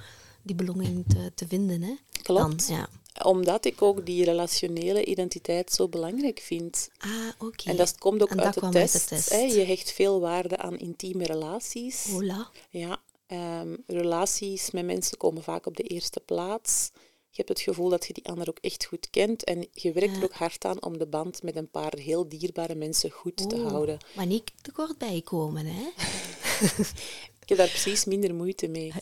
die 0.42 0.54
belonging 0.54 1.04
te, 1.08 1.32
te 1.34 1.46
vinden. 1.46 1.82
Hè? 1.82 1.94
Klopt. 2.22 2.68
Dan, 2.68 2.76
ja. 2.76 2.86
Omdat 3.22 3.64
ik 3.64 3.82
ook 3.82 4.06
die 4.06 4.24
relationele 4.24 5.04
identiteit 5.04 5.72
zo 5.72 5.88
belangrijk 5.88 6.40
vind. 6.40 6.88
Ah, 6.98 7.10
oké. 7.38 7.70
En 7.70 7.76
dat 7.76 7.98
komt 7.98 8.22
ook 8.22 8.30
En 8.30 8.40
uit, 8.40 8.54
dat 8.54 8.72
de 8.72 8.78
uit 8.78 8.90
test. 8.92 9.08
de 9.08 9.14
test. 9.14 9.28
Hè. 9.30 9.38
Je 9.38 9.64
hecht 9.64 9.92
veel 9.92 10.20
waarde 10.20 10.56
aan 10.56 10.78
intieme 10.78 11.24
relaties. 11.24 12.04
Hola. 12.10 12.50
Ja, 12.70 13.00
ehm, 13.26 13.76
relaties 13.86 14.70
met 14.70 14.84
mensen 14.84 15.16
komen 15.16 15.42
vaak 15.42 15.66
op 15.66 15.76
de 15.76 15.82
eerste 15.82 16.20
plaats. 16.20 16.90
Je 17.30 17.42
hebt 17.42 17.48
het 17.48 17.60
gevoel 17.68 17.88
dat 17.88 18.06
je 18.06 18.12
die 18.12 18.28
ander 18.28 18.48
ook 18.48 18.58
echt 18.60 18.84
goed 18.84 19.10
kent. 19.10 19.44
En 19.44 19.66
je 19.72 19.92
werkt 19.92 20.10
Ja. 20.12 20.18
er 20.18 20.24
ook 20.24 20.32
hard 20.34 20.64
aan 20.64 20.82
om 20.82 20.98
de 20.98 21.06
band 21.06 21.42
met 21.42 21.56
een 21.56 21.70
paar 21.70 21.92
heel 21.98 22.28
dierbare 22.28 22.74
mensen 22.74 23.10
goed 23.10 23.48
te 23.48 23.56
houden. 23.60 23.98
Maar 24.16 24.26
niet 24.26 24.52
te 24.62 24.72
kort 24.72 24.98
bijkomen, 24.98 25.66
hè? 25.66 25.82
Ik 27.42 27.48
heb 27.50 27.58
daar 27.58 27.68
precies 27.68 28.04
minder 28.04 28.34
moeite 28.34 28.68
mee. 28.68 28.92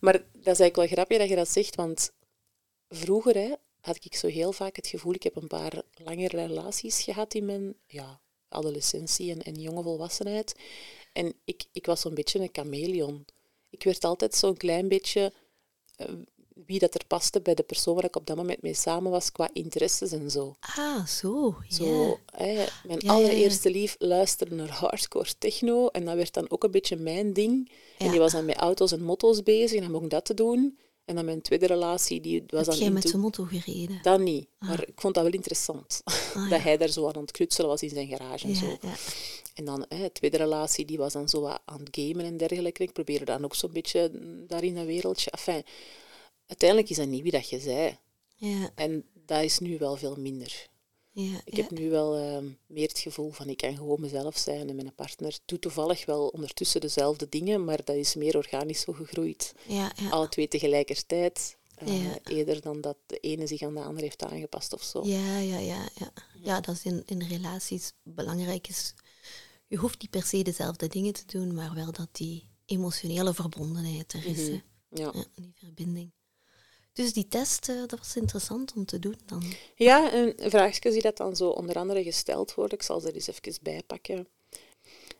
Maar 0.00 0.12
dat 0.12 0.22
is 0.32 0.44
eigenlijk 0.44 0.76
wel 0.76 0.86
grappig 0.86 1.18
dat 1.18 1.28
je 1.28 1.36
dat 1.36 1.48
zegt, 1.48 1.74
want 1.76 2.12
vroeger 2.90 3.34
hè, 3.34 3.52
had 3.80 4.04
ik 4.04 4.14
zo 4.14 4.26
heel 4.26 4.52
vaak 4.52 4.76
het 4.76 4.86
gevoel, 4.86 5.14
ik 5.14 5.22
heb 5.22 5.36
een 5.36 5.46
paar 5.46 5.82
lange 6.04 6.28
relaties 6.28 7.02
gehad 7.02 7.34
in 7.34 7.44
mijn 7.44 7.74
ja, 7.86 8.20
adolescentie 8.48 9.30
en, 9.30 9.42
en 9.42 9.54
jonge 9.54 9.82
volwassenheid. 9.82 10.54
En 11.12 11.34
ik, 11.44 11.64
ik 11.72 11.86
was 11.86 12.00
zo'n 12.00 12.14
beetje 12.14 12.38
een 12.38 12.48
chameleon. 12.52 13.24
Ik 13.70 13.82
werd 13.82 14.04
altijd 14.04 14.34
zo'n 14.34 14.56
klein 14.56 14.88
beetje 14.88 15.32
eh, 15.96 16.06
wie 16.66 16.78
dat 16.78 16.94
er 16.94 17.06
paste 17.06 17.40
bij 17.40 17.54
de 17.54 17.62
persoon 17.62 17.94
waar 17.94 18.04
ik 18.04 18.16
op 18.16 18.26
dat 18.26 18.36
moment 18.36 18.62
mee 18.62 18.74
samen 18.74 19.10
was, 19.10 19.32
qua 19.32 19.50
interesses 19.52 20.12
en 20.12 20.30
zo. 20.30 20.56
Ah, 20.60 21.06
zo. 21.06 21.56
Zo, 21.68 21.84
ja. 21.84 22.16
hè, 22.44 22.54
mijn 22.54 22.66
Ja, 22.84 22.96
ja, 22.98 22.98
ja. 22.98 23.12
allereerste 23.12 23.70
lief 23.70 23.96
luisterde 23.98 24.54
naar 24.54 24.68
hardcore 24.68 25.38
techno 25.38 25.86
en 25.88 26.04
dat 26.04 26.14
werd 26.14 26.34
dan 26.34 26.50
ook 26.50 26.64
een 26.64 26.70
beetje 26.70 26.96
mijn 26.96 27.32
ding. 27.32 27.70
En 27.98 28.10
die 28.10 28.18
was 28.18 28.32
dan 28.32 28.44
met 28.44 28.56
auto's 28.56 28.92
en 28.92 29.02
motto's 29.02 29.42
bezig 29.42 29.76
en 29.76 29.82
dan 29.82 29.90
begon 29.90 30.04
ik 30.04 30.10
dat 30.10 30.24
te 30.24 30.34
doen. 30.34 30.78
En 31.10 31.16
dan 31.16 31.24
mijn 31.24 31.40
tweede 31.42 31.66
relatie, 31.66 32.20
die 32.20 32.42
was 32.46 32.66
Heb 32.66 32.74
dan 32.74 32.78
jij 32.78 32.90
met 32.90 33.08
zijn 33.08 33.20
motto 33.22 33.44
gereden? 33.44 33.98
Dat 34.02 34.20
niet, 34.20 34.48
maar 34.58 34.88
ik 34.88 35.00
vond 35.00 35.14
dat 35.14 35.22
wel 35.24 35.32
interessant. 35.32 36.00
Ah, 36.04 36.50
dat 36.50 36.62
hij 36.62 36.76
daar 36.76 36.88
zo 36.88 37.08
aan 37.08 37.20
het 37.20 37.30
knutselen 37.30 37.68
was 37.70 37.82
in 37.82 37.88
zijn 37.88 38.08
garage 38.08 38.44
en 38.46 38.52
Ja, 38.52 38.58
zo. 38.58 38.66
ja. 38.80 38.94
En 39.54 39.64
dan 39.64 39.84
hè, 39.88 39.98
de 40.02 40.12
tweede 40.12 40.36
relatie, 40.36 40.84
die 40.84 40.98
was 40.98 41.12
dan 41.12 41.28
zo 41.28 41.46
aan 41.46 41.80
het 41.80 41.88
gamen 41.90 42.24
en 42.24 42.36
dergelijke. 42.36 42.82
Ik 42.82 42.92
probeerde 42.92 43.24
dan 43.24 43.44
ook 43.44 43.54
zo'n 43.54 43.72
beetje 43.72 44.10
mm, 44.12 44.46
daar 44.46 44.64
in 44.64 44.74
dat 44.74 44.84
wereldje. 44.86 45.30
Enfin, 45.30 45.62
uiteindelijk 46.46 46.90
is 46.90 46.96
dat 46.96 47.06
niet 47.06 47.22
wie 47.22 47.32
dat 47.32 47.48
je 47.48 47.60
zei. 47.60 47.98
Ja, 48.36 48.70
En 48.74 49.04
dat 49.26 49.42
is 49.42 49.58
nu 49.58 49.78
wel 49.78 49.96
veel 49.96 50.16
minder. 50.18 50.68
Ja, 51.12 51.40
Ik 51.44 51.56
ja. 51.56 51.62
heb 51.62 51.70
nu 51.70 51.90
wel 51.90 52.16
ehm, 52.16 52.44
meer 52.66 52.88
het 52.88 52.98
gevoel 52.98 53.30
van 53.30 53.48
ik 53.48 53.56
kan 53.56 53.76
gewoon 53.76 54.00
mezelf 54.00 54.38
zijn 54.38 54.68
en 54.68 54.76
mijn 54.76 54.94
partner 54.94 55.38
doet 55.44 55.60
toevallig 55.60 56.06
wel 56.06 56.26
ondertussen 56.26 56.80
dezelfde 56.80 57.28
dingen, 57.28 57.64
maar 57.64 57.84
dat 57.84 57.96
is 57.96 58.14
meer 58.14 58.36
organisch 58.36 58.80
zo 58.80 58.92
gegroeid. 58.92 59.54
ja, 59.66 59.92
ja. 59.96 60.08
Alle 60.08 60.28
twee 60.28 60.48
tegelijkertijd, 60.48 61.56
eh, 61.74 62.14
eerder 62.24 62.60
dan 62.60 62.80
dat 62.80 62.96
de 63.06 63.18
ene 63.18 63.46
zich 63.46 63.62
aan 63.62 63.74
de 63.74 63.82
andere 63.82 64.04
heeft 64.04 64.22
aangepast 64.22 64.72
of 64.72 64.82
zo. 64.82 65.06
Ja, 65.06 65.38
ja, 65.38 65.58
ja, 65.58 65.88
ja. 65.98 66.12
Ja, 66.42 66.60
dat 66.60 66.74
is 66.74 66.84
in, 66.84 67.02
in 67.06 67.22
relaties 67.22 67.92
belangrijk 68.02 68.68
is. 68.68 68.94
Je 69.66 69.76
hoeft 69.76 70.00
niet 70.00 70.10
per 70.10 70.22
se 70.22 70.42
dezelfde 70.42 70.86
dingen 70.86 71.12
te 71.12 71.22
doen, 71.26 71.54
maar 71.54 71.74
wel 71.74 71.92
dat 71.92 72.08
die 72.12 72.48
emotionele 72.66 73.34
verbondenheid 73.34 74.12
er 74.12 74.26
is. 74.26 74.48
Mhm. 74.48 74.58
Ja, 74.88 75.12
die 75.34 75.52
verbinding. 75.54 76.10
Dus 76.92 77.12
die 77.12 77.28
test, 77.28 77.68
eh, 77.68 77.76
dat 77.86 77.98
was 77.98 78.16
interessant 78.16 78.72
om 78.76 78.84
te 78.84 78.98
doen 78.98 79.16
dan. 79.26 79.42
Ja, 79.74 80.12
en 80.12 80.34
vraagjes 80.50 80.92
die 80.92 81.02
dat 81.02 81.16
dan 81.16 81.36
zo 81.36 81.48
onder 81.48 81.76
andere 81.76 82.02
gesteld 82.02 82.54
worden, 82.54 82.78
ik 82.78 82.84
zal 82.84 83.00
ze 83.00 83.08
er 83.08 83.14
eens 83.14 83.26
even 83.26 83.62
bijpakken. 83.62 84.28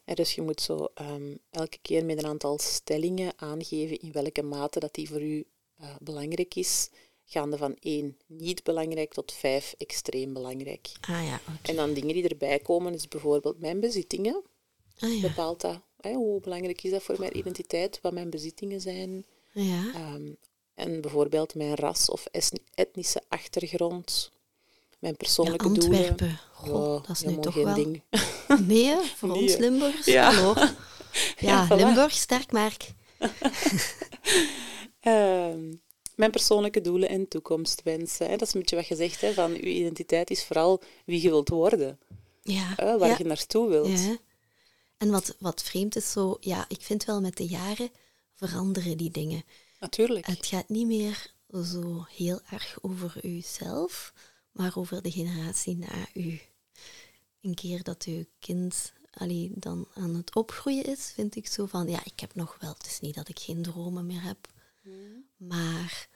En 0.05 0.15
dus 0.15 0.35
je 0.35 0.43
moet 0.43 0.61
zo 0.61 0.89
ehm, 0.95 1.37
elke 1.51 1.79
keer 1.83 2.05
met 2.05 2.19
een 2.19 2.27
aantal 2.29 2.59
stellingen 2.59 3.33
aangeven 3.37 4.01
in 4.01 4.13
welke 4.13 4.43
mate 4.43 4.81
dat 4.81 4.95
die 4.95 5.09
voor 5.09 5.23
u 5.23 5.45
eh, 5.77 5.95
belangrijk 6.01 6.55
is, 6.55 6.91
gaande 7.25 7.57
van 7.57 7.77
1 7.81 8.17
niet 8.27 8.63
belangrijk 8.63 9.13
tot 9.13 9.33
5 9.33 9.75
extreem 9.79 10.33
belangrijk. 10.33 10.93
Ah 11.01 11.25
ja. 11.25 11.41
En 11.63 11.77
dan 11.77 11.93
dingen 11.93 12.15
die 12.15 12.29
erbij 12.29 12.59
komen, 12.59 12.95
is 12.95 13.09
bijvoorbeeld 13.09 13.61
mijn 13.61 13.81
bezittingen. 13.81 14.43
Ah 14.99 15.15
ja, 15.15 15.21
Bepaalt 15.21 15.61
dat, 15.61 15.81
hè, 16.01 16.13
hoe 16.13 16.41
belangrijk 16.41 16.83
is 16.83 16.91
dat 16.91 17.03
voor 17.03 17.19
mijn 17.19 17.37
identiteit, 17.37 18.01
wat 18.01 18.13
mijn 18.13 18.31
bezittingen 18.31 18.81
zijn. 18.81 19.25
ja. 19.53 19.93
Ehm, 19.95 20.33
en 20.81 21.01
bijvoorbeeld 21.01 21.55
mijn 21.55 21.75
ras 21.75 22.11
of 22.11 22.27
etnische 22.75 23.23
achtergrond, 23.29 24.31
mijn 24.99 25.13
ja 25.13 25.19
persoonlijke 25.19 25.73
doelen. 25.73 25.99
Antwerpen. 25.99 26.39
Goh, 26.53 27.01
Ja, 27.01 27.07
dat 27.07 27.17
is 27.17 27.23
nu 27.23 27.39
toch 27.41 27.53
geen 27.53 27.65
wel... 27.65 27.75
ding. 27.75 28.03
Nee, 28.67 28.85
hè, 28.85 29.01
voor 29.17 29.29
Nee, 29.29 29.43
ons 29.43 29.53
hè. 29.53 29.59
Limburgers. 29.59 30.07
Ja. 30.07 30.33
Hallo. 30.33 30.55
Ja, 31.39 31.67
voilà. 31.67 31.77
Limburg, 31.77 32.13
sterk 32.13 32.53
merk. 32.53 32.87
Ehm, 35.01 35.75
mijn 36.15 36.31
persoonlijke 36.31 36.81
doelen 36.81 37.09
en 37.09 37.29
toekomstwensen. 37.29 38.27
Hè. 38.27 38.37
Dat 38.37 38.49
is 38.49 38.55
een 38.55 38.61
beetje 38.61 38.77
wat 38.77 38.87
je 38.87 38.97
zegt, 38.97 39.21
hè, 39.21 39.33
van 39.33 39.51
uw 39.51 39.57
identiteit 39.61 40.31
is 40.31 40.45
vooral 40.45 40.83
wie 41.05 41.23
je 41.23 41.29
wilt 41.29 41.49
worden, 41.49 41.99
Ja, 42.43 42.75
waar 42.77 43.09
ja. 43.09 43.15
je 43.19 43.25
naartoe 43.25 43.69
wilt. 43.69 44.01
Ja. 44.01 44.17
En 44.99 45.11
wat, 45.11 45.37
wat 45.39 45.63
vreemd 45.63 45.97
is, 45.97 46.11
zo, 46.11 46.37
ja, 46.41 46.65
ik 46.69 46.83
vind 46.83 47.05
wel 47.05 47.21
met 47.21 47.37
de 47.37 47.47
jaren 47.47 47.91
veranderen 48.35 48.97
die 48.97 49.11
dingen. 49.11 49.45
Natuurlijk. 49.81 50.27
Het 50.27 50.47
gaat 50.47 50.69
niet 50.69 50.87
meer 50.87 51.33
zo 51.65 52.05
heel 52.09 52.41
erg 52.51 52.79
over 52.83 53.25
uzelf, 53.25 54.13
maar 54.53 54.77
over 54.77 55.03
de 55.03 55.11
generatie 55.11 55.77
na 55.77 56.07
u. 56.15 56.41
Een 57.41 57.55
keer 57.55 57.83
dat 57.83 58.05
uw 58.05 58.25
kind 58.39 58.93
allee, 59.11 59.51
dan 59.55 59.89
aan 59.95 60.15
het 60.15 60.35
opgroeien 60.35 60.85
is, 60.85 61.11
vind 61.15 61.37
ik 61.37 61.47
zo 61.47 61.67
van, 61.67 61.89
ja, 61.89 62.05
ik 62.05 62.21
heb 62.21 62.35
nog 62.35 62.57
wel, 62.61 62.73
het 62.73 62.87
is 62.87 63.01
niet 63.01 63.15
dat 63.15 63.29
ik 63.29 63.39
geen 63.39 63.63
dromen 63.63 64.07
meer 64.07 64.23
heb, 64.23 64.49
maar 65.37 66.09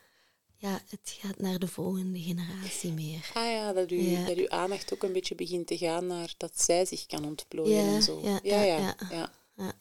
ja, 0.57 0.83
het 0.89 1.17
gaat 1.21 1.39
naar 1.39 1.59
de 1.59 1.69
volgende 1.69 2.21
generatie 2.21 2.93
meer. 2.93 3.31
Ah 3.35 3.51
ja, 3.51 3.73
dat, 3.73 3.91
u, 3.91 4.01
Ja. 4.03 4.25
dat 4.27 4.37
uw 4.37 4.49
aandacht 4.49 4.93
ook 4.93 5.03
een 5.03 5.13
beetje 5.13 5.35
begint 5.35 5.67
te 5.67 5.79
gaan 5.79 6.07
naar 6.07 6.35
dat 6.37 6.61
zij 6.63 6.85
zich 6.85 7.07
kan 7.07 7.25
ontplooien 7.25 7.85
Ja, 7.85 7.95
en 7.95 8.03
zo. 8.03 8.21
ja, 8.23 8.41
ja, 8.43 8.63
ja, 8.63 8.97
ja, 9.57 9.75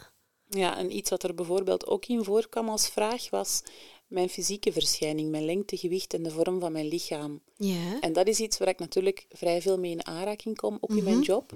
ja. 0.49 0.77
en 0.77 0.95
iets 0.95 1.10
wat 1.10 1.23
er 1.23 1.34
bijvoorbeeld 1.36 1.88
ook 1.88 2.06
in 2.06 2.23
voorkwam 2.23 2.69
als 2.69 2.88
vraag 2.88 3.29
was 3.29 3.62
mijn 4.08 4.29
fysieke 4.29 4.71
verschijning, 4.71 5.29
mijn 5.32 5.45
lengte, 5.45 5.77
gewicht 5.77 6.13
en 6.13 6.23
de 6.23 6.32
vorm 6.32 6.60
van 6.60 6.71
mijn 6.71 6.88
lichaam. 6.88 7.41
Ja, 7.58 7.99
En 8.01 8.13
dat 8.13 8.27
is 8.27 8.39
iets 8.39 8.58
waar 8.58 8.67
ik 8.67 8.79
natuurlijk 8.79 9.25
vrij 9.29 9.62
veel 9.62 9.79
mee 9.79 9.91
in 9.91 10.06
aanraking 10.06 10.56
kom, 10.56 10.77
ook 10.82 10.89
in 10.95 11.03
mijn 11.03 11.15
Mhm. 11.17 11.25
job. 11.25 11.51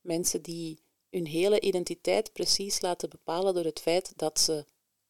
Mensen 0.00 0.42
die 0.42 0.78
hun 1.10 1.26
hele 1.26 1.60
identiteit 1.60 2.32
precies 2.32 2.80
laten 2.80 3.08
bepalen 3.10 3.54
door 3.54 3.64
het 3.64 3.80
feit 3.80 4.12
dat 4.16 4.40
ze 4.40 4.64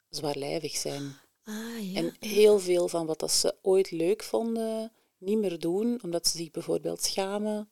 zwaarlijvig 0.08 0.76
zijn. 0.76 1.16
ah 1.44 1.92
ja. 1.92 1.98
En 2.00 2.14
heel 2.20 2.58
veel 2.58 2.88
van 2.88 3.06
wat 3.06 3.18
dat 3.20 3.32
ze 3.32 3.54
ooit 3.62 3.90
leuk 3.90 4.22
vonden, 4.22 4.92
niet 5.18 5.38
meer 5.38 5.58
doen, 5.58 5.98
omdat 6.02 6.26
ze 6.28 6.36
zich 6.36 6.50
bijvoorbeeld 6.50 7.02
schamen. 7.02 7.68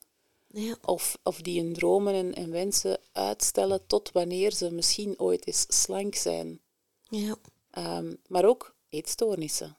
Ja. 0.53 0.77
Of, 0.85 1.19
of 1.23 1.41
die 1.41 1.61
hun 1.61 1.73
dromen 1.73 2.15
en, 2.15 2.35
en 2.35 2.51
wensen 2.51 3.01
uitstellen 3.13 3.87
tot 3.87 4.13
wanneer 4.13 4.53
ze 4.53 4.71
misschien 4.71 5.19
ooit 5.19 5.47
eens 5.47 5.67
slank 5.69 6.15
zijn. 6.15 6.61
ja. 7.09 7.37
Ehm, 7.71 8.15
maar 8.27 8.45
ook 8.45 8.75
eetstoornissen. 8.89 9.77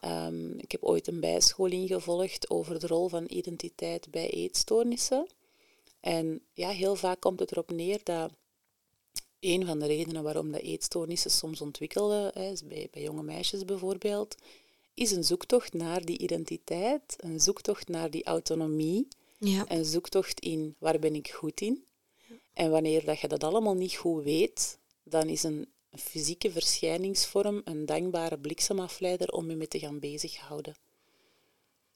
Ehm, 0.00 0.58
ik 0.58 0.72
heb 0.72 0.82
ooit 0.82 1.06
een 1.06 1.20
bijscholing 1.20 1.88
gevolgd 1.88 2.50
over 2.50 2.80
de 2.80 2.86
rol 2.86 3.08
van 3.08 3.24
identiteit 3.28 4.10
bij 4.10 4.30
eetstoornissen. 4.30 5.26
En 6.00 6.42
ja, 6.52 6.68
heel 6.68 6.96
vaak 6.96 7.20
komt 7.20 7.40
het 7.40 7.52
erop 7.52 7.70
neer 7.70 8.00
dat 8.02 8.32
een 9.40 9.66
van 9.66 9.78
de 9.78 9.86
redenen 9.86 10.22
waarom 10.22 10.52
de 10.52 10.60
eetstoornissen 10.60 11.30
soms 11.30 11.60
ontwikkelden, 11.60 12.30
hè, 12.34 12.50
is 12.50 12.64
bij, 12.64 12.88
bij 12.90 13.02
jonge 13.02 13.22
meisjes 13.22 13.64
bijvoorbeeld, 13.64 14.36
is 14.94 15.10
een 15.10 15.24
zoektocht 15.24 15.72
naar 15.72 16.04
die 16.04 16.18
identiteit, 16.18 17.16
een 17.16 17.40
zoektocht 17.40 17.88
naar 17.88 18.10
die 18.10 18.24
autonomie, 18.24 19.08
ja. 19.46 19.64
een 19.68 19.84
zoektocht 19.84 20.40
in 20.40 20.76
waar 20.78 20.98
ben 20.98 21.14
ik 21.14 21.30
goed 21.30 21.60
in. 21.60 21.84
En 22.52 22.70
wanneer 22.70 23.04
dat 23.04 23.20
je 23.20 23.28
dat 23.28 23.44
allemaal 23.44 23.74
niet 23.74 23.94
goed 23.94 24.24
weet, 24.24 24.78
dan 25.02 25.28
is 25.28 25.42
een 25.42 25.68
fysieke 25.90 26.50
verschijningsvorm 26.50 27.60
een 27.64 27.86
dankbare 27.86 28.38
bliksemafleider 28.38 29.32
om 29.32 29.50
je 29.50 29.56
mee 29.56 29.68
te 29.68 29.78
gaan 29.78 29.98
bezighouden. 29.98 30.74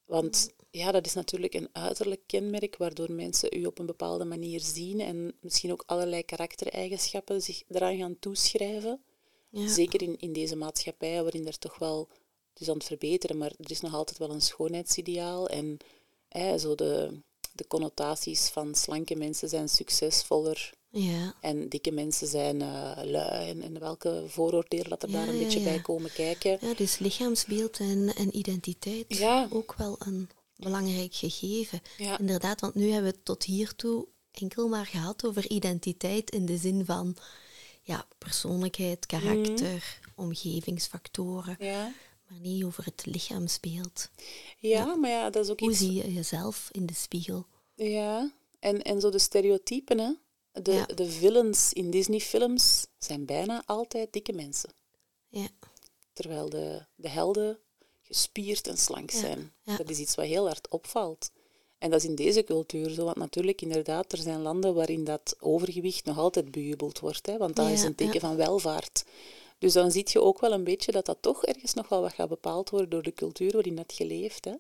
Want 0.05 0.51
ja, 0.71 0.93
dat 0.93 1.07
is 1.07 1.15
natuurlijk 1.15 1.55
een 1.55 1.69
uiterlijk 1.73 2.21
kenmerk 2.27 2.77
waardoor 2.77 3.13
mensen 3.13 3.59
u 3.59 3.65
op 3.65 3.79
een 3.79 3.87
bepaalde 3.87 4.25
manier 4.25 4.61
zien 4.61 5.01
en 5.01 5.35
misschien 5.41 5.73
ook 5.73 5.83
allerlei 5.87 6.25
karaktereigenschappen 6.25 7.43
zich 7.43 7.63
eraan 7.69 7.97
gaan 7.97 8.19
toeschrijven. 8.19 9.03
ja. 9.51 9.69
Zeker 9.69 10.03
in, 10.03 10.17
in 10.19 10.33
deze 10.33 10.57
maatschappij 10.57 11.23
waarin 11.23 11.47
er 11.47 11.59
toch 11.59 11.79
wel 11.79 12.09
het 12.57 12.65
is 12.65 12.69
aan 12.71 12.79
het 12.79 12.87
verbeteren, 12.87 13.39
maar 13.39 13.53
er 13.59 13.71
is 13.71 13.81
nog 13.81 13.95
altijd 13.95 14.19
wel 14.19 14.31
een 14.31 14.43
schoonheidsideaal. 14.43 15.49
En 15.49 15.79
hè, 16.29 16.59
zo 16.59 16.75
de, 16.75 17.21
de 17.57 17.67
connotaties 17.67 18.49
van 18.49 18.75
slanke 18.75 19.17
mensen 19.17 19.49
zijn 19.49 19.69
succesvoller 19.69 20.73
Ja. 20.91 21.35
en 21.41 21.69
dikke 21.69 21.91
mensen 21.91 22.27
zijn 22.27 22.63
eh, 22.63 22.91
lui. 23.05 23.49
En, 23.51 23.63
en 23.63 23.79
welke 23.79 24.25
vooroordelen 24.29 24.89
dat 24.89 25.03
er 25.03 25.11
Ja, 25.11 25.15
daar 25.19 25.29
een 25.29 25.37
ja, 25.37 25.43
beetje 25.45 25.61
bij 25.63 25.81
komen 25.81 26.13
kijken. 26.13 26.59
ja, 26.61 26.75
dus 26.75 26.99
lichaamsbeeld 26.99 27.79
en, 27.79 28.13
en 28.17 28.37
identiteit 28.37 29.23
ook 29.51 29.75
wel 29.79 29.97
een 29.99 30.29
belangrijk 30.57 31.15
gegeven. 31.15 31.81
Inderdaad, 32.19 32.61
want 32.61 32.75
nu 32.75 32.85
hebben 32.91 33.11
we 33.11 33.17
het 33.17 33.25
tot 33.25 33.43
hiertoe 33.45 34.07
enkel 34.31 34.69
maar 34.69 34.87
gehad 34.87 35.25
over 35.27 35.51
identiteit 35.51 36.31
in 36.31 36.47
de 36.47 36.57
zin 36.57 36.85
van 36.85 37.17
ja, 37.83 38.07
persoonlijkheid, 38.19 39.07
karakter, 39.07 39.99
omgevingsfactoren, 40.15 41.57
Ja. 41.59 41.93
Maar 42.29 42.39
niet 42.41 42.65
over 42.65 42.85
het 42.85 43.07
lichaamsbeeld. 43.07 44.09
Ja, 44.59 44.95
maar 44.95 45.11
ja, 45.11 45.31
dat 45.31 45.45
is 45.45 45.51
ook 45.51 45.61
Hoe 45.61 45.71
iets... 45.71 45.79
zie 45.79 45.93
je 45.93 46.13
jezelf 46.13 46.69
in 46.73 46.87
de 46.87 46.95
spiegel? 46.95 47.47
Ja, 47.75 48.31
en, 48.59 48.83
en 48.83 49.01
zo 49.01 49.11
de 49.11 49.19
stereotypen, 49.19 49.99
hè. 49.99 50.11
De, 50.63 50.73
Ja. 50.73 50.87
de 50.87 51.11
villains 51.11 51.73
in 51.73 51.91
Disney-films 51.91 52.87
zijn 52.99 53.25
bijna 53.25 53.63
altijd 53.67 54.13
dikke 54.13 54.33
mensen. 54.33 54.71
Ja, 55.29 55.49
Terwijl 56.13 56.49
de, 56.49 56.85
de 56.95 57.09
helden 57.09 57.59
gespierd 58.03 58.67
en 58.69 58.79
slank 58.79 59.11
Ja, 59.11 59.19
zijn. 59.19 59.53
ja. 59.63 59.77
Dat 59.77 59.91
is 59.91 59.99
iets 59.99 60.15
wat 60.15 60.25
heel 60.27 60.47
hard 60.47 60.69
opvalt. 60.69 61.31
En 61.79 61.91
dat 61.91 62.03
is 62.03 62.09
in 62.09 62.15
deze 62.15 62.45
cultuur 62.45 62.91
zo, 62.91 63.05
want 63.05 63.17
natuurlijk, 63.17 63.63
inderdaad, 63.63 64.13
er 64.13 64.19
zijn 64.19 64.41
landen 64.43 64.75
waarin 64.75 65.05
dat 65.05 65.37
overgewicht 65.41 66.05
nog 66.05 66.19
altijd 66.19 66.51
bejubeld 66.51 66.99
wordt, 66.99 67.27
hè, 67.27 67.37
want 67.39 67.57
dat 67.57 67.71
is 67.71 67.83
een 67.83 67.95
teken 67.95 68.21
van 68.21 68.37
welvaart. 68.37 69.05
Dus 69.59 69.73
dan 69.73 69.91
zie 69.91 70.07
je 70.09 70.21
ook 70.23 70.41
wel 70.41 70.53
een 70.53 70.65
beetje 70.65 70.93
dat 70.93 71.07
dat 71.07 71.19
toch 71.21 71.45
ergens 71.45 71.75
nog 71.75 71.89
wel 71.89 72.01
wat 72.01 72.13
gaat 72.13 72.29
bepaald 72.29 72.71
worden 72.71 72.91
door 72.91 73.03
de 73.03 73.13
cultuur 73.15 73.53
waarin 73.53 73.77
dat 73.77 73.93
geleefd. 73.93 74.45
Hè. 74.45 74.55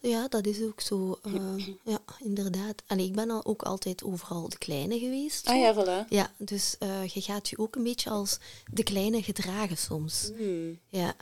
ja 0.00 0.28
dat 0.28 0.46
is 0.46 0.62
ook 0.62 0.80
zo. 0.80 1.18
eh, 1.22 1.66
ja, 1.84 1.98
inderdaad. 2.24 2.82
Allee, 2.86 3.06
ik 3.06 3.14
ben 3.14 3.30
al 3.30 3.44
ook 3.44 3.62
altijd 3.62 4.04
overal 4.04 4.48
de 4.48 4.58
kleine 4.58 4.98
geweest. 4.98 5.46
Ah 5.48 5.58
ja, 5.58 5.74
voilà. 5.74 6.08
Ja, 6.08 6.32
dus 6.38 6.76
eh, 6.78 7.06
je 7.06 7.20
gaat 7.20 7.48
je 7.48 7.58
ook 7.58 7.76
een 7.76 7.82
beetje 7.82 8.10
als 8.10 8.38
de 8.72 8.82
kleine 8.82 9.22
gedragen 9.22 9.76
soms. 9.78 10.30
Hmm. 10.36 10.80
Ja. 10.88 11.14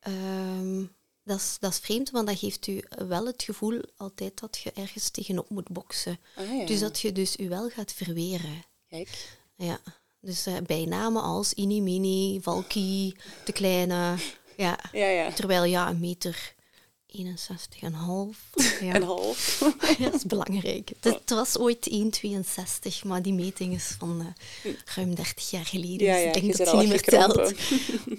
Ehm, 0.00 0.84
dat, 1.22 1.38
is, 1.38 1.56
dat 1.60 1.70
is 1.72 1.78
vreemd, 1.78 2.10
want 2.10 2.26
dat 2.26 2.38
geeft 2.38 2.66
u 2.66 2.84
wel 3.08 3.26
het 3.26 3.42
gevoel 3.42 3.80
altijd 3.96 4.40
dat 4.40 4.58
je 4.58 4.72
ergens 4.72 5.10
tegenop 5.10 5.48
moet 5.50 5.68
boksen. 5.68 6.18
Ah, 6.36 6.56
ja. 6.58 6.66
Dus 6.66 6.80
dat 6.80 7.00
je 7.00 7.12
dus 7.12 7.36
u 7.36 7.48
wel 7.48 7.68
gaat 7.68 7.92
verweren. 7.92 8.64
Kijk. 8.88 9.38
Ja. 9.56 9.80
Dus 10.20 10.46
eh, 10.46 10.54
bijnamen 10.66 11.22
als 11.22 11.52
Inimini, 11.54 12.40
Valky, 12.42 13.12
de 13.44 13.52
kleine. 13.52 14.14
Ja. 14.56 14.78
Ja, 14.92 15.08
ja. 15.08 15.32
Terwijl 15.32 15.64
ja, 15.64 15.88
een 15.88 16.00
meter 16.00 16.54
61,5. 17.06 17.20
Ja. 18.80 18.92
En 18.92 19.02
half. 19.02 19.60
Ja, 19.98 20.04
dat 20.04 20.14
is 20.14 20.24
belangrijk. 20.24 20.92
Het, 21.00 21.14
het 21.14 21.30
was 21.30 21.58
ooit 21.58 21.90
1,62, 21.90 23.06
maar 23.06 23.22
die 23.22 23.32
meting 23.32 23.74
is 23.74 23.94
van 23.98 24.34
eh, 24.62 24.72
ruim 24.94 25.14
30 25.14 25.50
jaar 25.50 25.64
geleden. 25.64 26.06
Ja, 26.06 26.16
dus 26.16 26.24
ik 26.24 26.32
denk 26.32 26.56
dat 26.56 26.68
al 26.68 26.78
niet 26.80 26.88
meer 26.88 27.02
telt. 27.02 27.52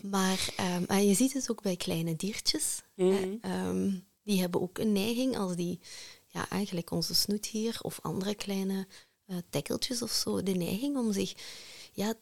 Maar 0.02 0.50
ehm, 0.56 0.84
en 0.88 1.08
je 1.08 1.14
ziet 1.14 1.34
het 1.34 1.52
ook 1.52 1.62
bij 1.62 1.76
kleine 1.76 2.16
diertjes. 2.16 2.82
Mhm. 2.96 3.12
Eh, 3.42 3.52
ehm, 3.52 3.92
die 4.24 4.40
hebben 4.40 4.62
ook 4.62 4.78
een 4.78 4.92
neiging 4.92 5.38
als 5.38 5.56
die, 5.56 5.80
ja, 6.28 6.50
eigenlijk 6.50 6.92
onze 6.92 7.16
snoethier 7.16 7.78
of 7.82 8.00
andere 8.02 8.36
kleine 8.36 8.88
eh 9.26 9.38
tekkeltjes 9.50 10.02
of 10.02 10.12
zo, 10.12 10.44
de 10.44 10.52
neiging 10.52 10.98
om 10.98 11.14
zich 11.14 11.34
ja, 11.98 12.14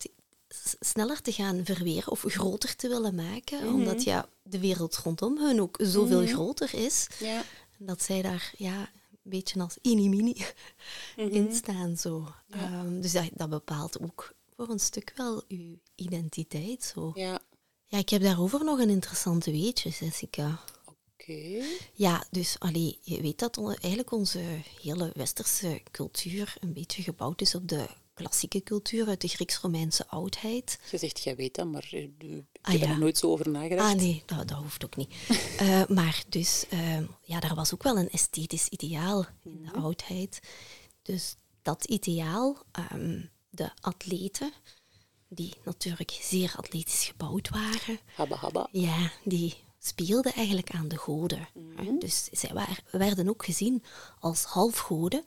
sneller 0.80 1.22
te 1.22 1.32
gaan 1.32 1.66
verweren 1.66 2.12
of 2.12 2.24
groter 2.28 2.76
te 2.76 2.88
willen 2.88 3.16
maken, 3.16 3.64
Mhm. 3.66 3.74
omdat 3.74 4.04
ja, 4.04 4.28
de 4.44 4.60
wereld 4.60 4.96
rondom 4.98 5.38
hun 5.38 5.62
ook 5.62 5.78
zoveel 5.82 6.26
groter 6.28 6.74
is. 6.74 7.08
Ja. 7.20 7.44
Dat 7.78 8.02
zij 8.02 8.22
daar 8.22 8.54
ja, 8.58 8.80
een 8.80 9.18
beetje 9.32 9.60
als 9.62 9.78
inimini 9.82 10.46
Mhm. 11.16 11.28
in 11.30 11.56
staan. 11.56 11.98
Zo. 11.98 12.28
Ehm, 12.50 13.00
dus 13.02 13.12
dat, 13.12 13.30
dat 13.34 13.50
bepaalt 13.50 14.00
ook 14.02 14.34
voor 14.56 14.70
een 14.70 14.80
stuk 14.80 15.14
wel 15.16 15.44
uw 15.48 15.78
identiteit. 15.96 16.84
Zo. 16.84 17.12
Ja. 17.16 17.40
Ja, 17.86 17.98
ik 17.98 18.10
heb 18.10 18.22
daarover 18.22 18.64
nog 18.64 18.80
een 18.80 18.90
interessant 18.90 19.46
weetje, 19.46 19.90
Jessica. 19.90 20.60
Oké. 20.86 21.64
Ja, 21.94 22.24
dus 22.32 22.56
allee, 22.60 23.00
je 23.02 23.22
weet 23.22 23.40
dat 23.40 23.58
eigenlijk 23.80 24.12
onze 24.12 24.40
hele 24.82 25.12
westerse 25.14 25.82
cultuur 25.92 26.56
een 26.60 26.74
beetje 26.74 27.04
gebouwd 27.04 27.42
is 27.42 27.56
op 27.56 27.68
de 27.68 27.88
klassieke 28.16 28.64
cultuur 28.64 29.08
uit 29.08 29.22
de 29.22 29.28
Grieks-Romeinse 29.28 30.08
oudheid. 30.08 30.80
Je 30.92 30.98
zegt, 30.98 31.24
jij 31.24 31.36
weet 31.36 31.56
dat, 31.56 31.66
maar 31.68 31.88
eh, 31.92 32.02
ik 32.04 32.44
Ah, 32.62 32.72
heb 32.72 32.82
er 32.82 32.88
ja. 32.88 32.98
nooit 32.98 33.18
zo 33.18 33.28
over 33.32 33.50
nagedacht. 33.50 33.90
Ah 33.94 33.98
nee, 34.00 34.24
dat, 34.26 34.48
dat 34.48 34.58
hoeft 34.58 34.86
ook 34.86 34.96
niet. 34.96 35.14
Eh, 35.58 35.86
maar 35.88 36.24
dus, 36.30 36.66
ehm, 36.70 37.06
ja, 37.22 37.40
daar 37.40 37.56
was 37.56 37.74
ook 37.74 37.84
wel 37.84 37.98
een 37.98 38.10
esthetisch 38.10 38.68
ideaal 38.68 39.26
in 39.44 39.62
de 39.64 39.72
oudheid. 39.80 40.40
Dus 41.02 41.36
dat 41.62 41.84
ideaal, 41.86 42.58
ehm, 42.72 43.22
de 43.50 43.70
atleten, 43.82 44.52
die 45.30 45.54
natuurlijk 45.64 46.20
zeer 46.22 46.54
atletisch 46.58 47.06
gebouwd 47.06 47.50
waren, 47.50 48.00
Habba 48.16 48.36
habba. 48.36 48.68
ja, 48.72 49.12
die 49.24 49.54
speelden 49.80 50.34
eigenlijk 50.34 50.70
aan 50.72 50.88
de 50.88 50.98
goden. 50.98 51.48
hè. 51.76 51.98
Dus 52.00 52.24
zij 52.32 52.52
werden 52.92 53.30
ook 53.30 53.46
gezien 53.46 53.84
als 54.20 54.44
halfgoden, 54.44 55.26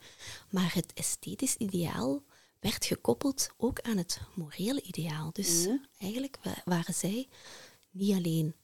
maar 0.51 0.75
het 0.75 0.93
esthetisch 0.95 1.57
ideaal 1.57 2.23
werd 2.61 2.85
gekoppeld 2.85 3.49
ook 3.57 3.81
aan 3.81 3.97
het 3.97 4.21
morele 4.35 4.83
ideaal. 4.83 5.31
Dus 5.33 5.67
eigenlijk 5.99 6.39
wa- 6.43 6.63
waren 6.65 6.95
zij 6.95 7.29
niet 7.91 8.15
alleen 8.17 8.55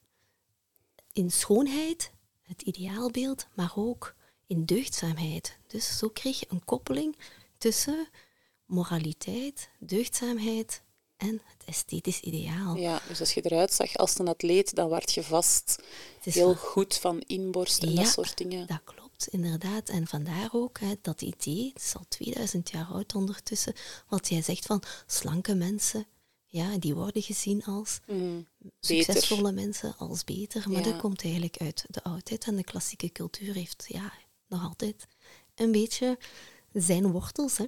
in 1.13 1.31
schoonheid, 1.31 2.11
het 2.43 2.63
ideaalbeeld, 2.63 3.47
maar 3.55 3.73
ook 3.77 4.15
in 4.47 4.65
deugdzaamheid. 4.65 5.59
Dus 5.67 5.99
zo 5.99 6.09
kreeg 6.09 6.41
je 6.41 6.47
een 6.49 6.65
koppeling 6.65 7.17
tussen 7.59 8.09
moraliteit, 8.67 9.69
deugdzaamheid 9.79 10.83
en 11.17 11.33
het 11.45 11.65
esthetisch 11.67 12.21
ideaal. 12.21 12.77
Ja, 12.77 13.01
dus 13.09 13.21
als 13.21 13.35
je 13.35 13.41
eruit 13.43 13.73
zag 13.73 13.97
als 13.97 14.19
een 14.19 14.29
atleet, 14.29 14.75
dan 14.75 14.89
werd 14.89 15.13
je 15.13 15.23
vast 15.23 15.83
heel 16.21 16.55
van- 16.55 16.57
goed 16.57 16.95
van 16.95 17.21
inborst 17.21 17.83
en 17.83 17.95
dat 17.95 18.05
Ja, 18.05 18.11
soort 18.11 18.37
dingen. 18.37 18.67
Dat 18.67 18.81
klopt, 18.85 19.04
inderdaad. 19.29 19.89
En 19.89 20.07
vandaar 20.07 20.49
ook 20.53 20.81
hè, 20.81 20.95
dat 21.03 21.23
idee, 21.23 21.71
het 21.75 21.83
is 21.83 21.95
al 21.97 22.05
2000 22.09 22.71
jaar 22.71 22.87
oud 22.87 23.15
ondertussen, 23.15 23.75
wat 24.09 24.29
jij 24.29 24.43
zegt 24.43 24.67
van 24.67 24.83
slanke 25.07 25.55
mensen, 25.55 26.07
ja, 26.47 26.79
die 26.79 26.95
worden 26.95 27.23
gezien 27.23 27.65
als 27.65 28.01
Mm, 28.07 28.47
succesvolle 28.81 29.53
mensen, 29.53 29.97
als 29.99 30.25
beter. 30.25 30.71
Maar 30.71 30.85
Ja. 30.85 30.91
dat 30.91 31.01
komt 31.01 31.23
eigenlijk 31.23 31.57
uit 31.59 31.85
de 31.89 32.03
oudheid 32.03 32.45
en 32.45 32.57
de 32.57 32.65
klassieke 32.65 33.13
cultuur 33.13 33.55
heeft 33.55 33.85
ja, 33.89 34.13
nog 34.49 34.63
altijd 34.63 35.07
een 35.55 35.73
beetje 35.73 36.19
zijn 36.73 37.13
wortels. 37.13 37.57
Hè. 37.57 37.65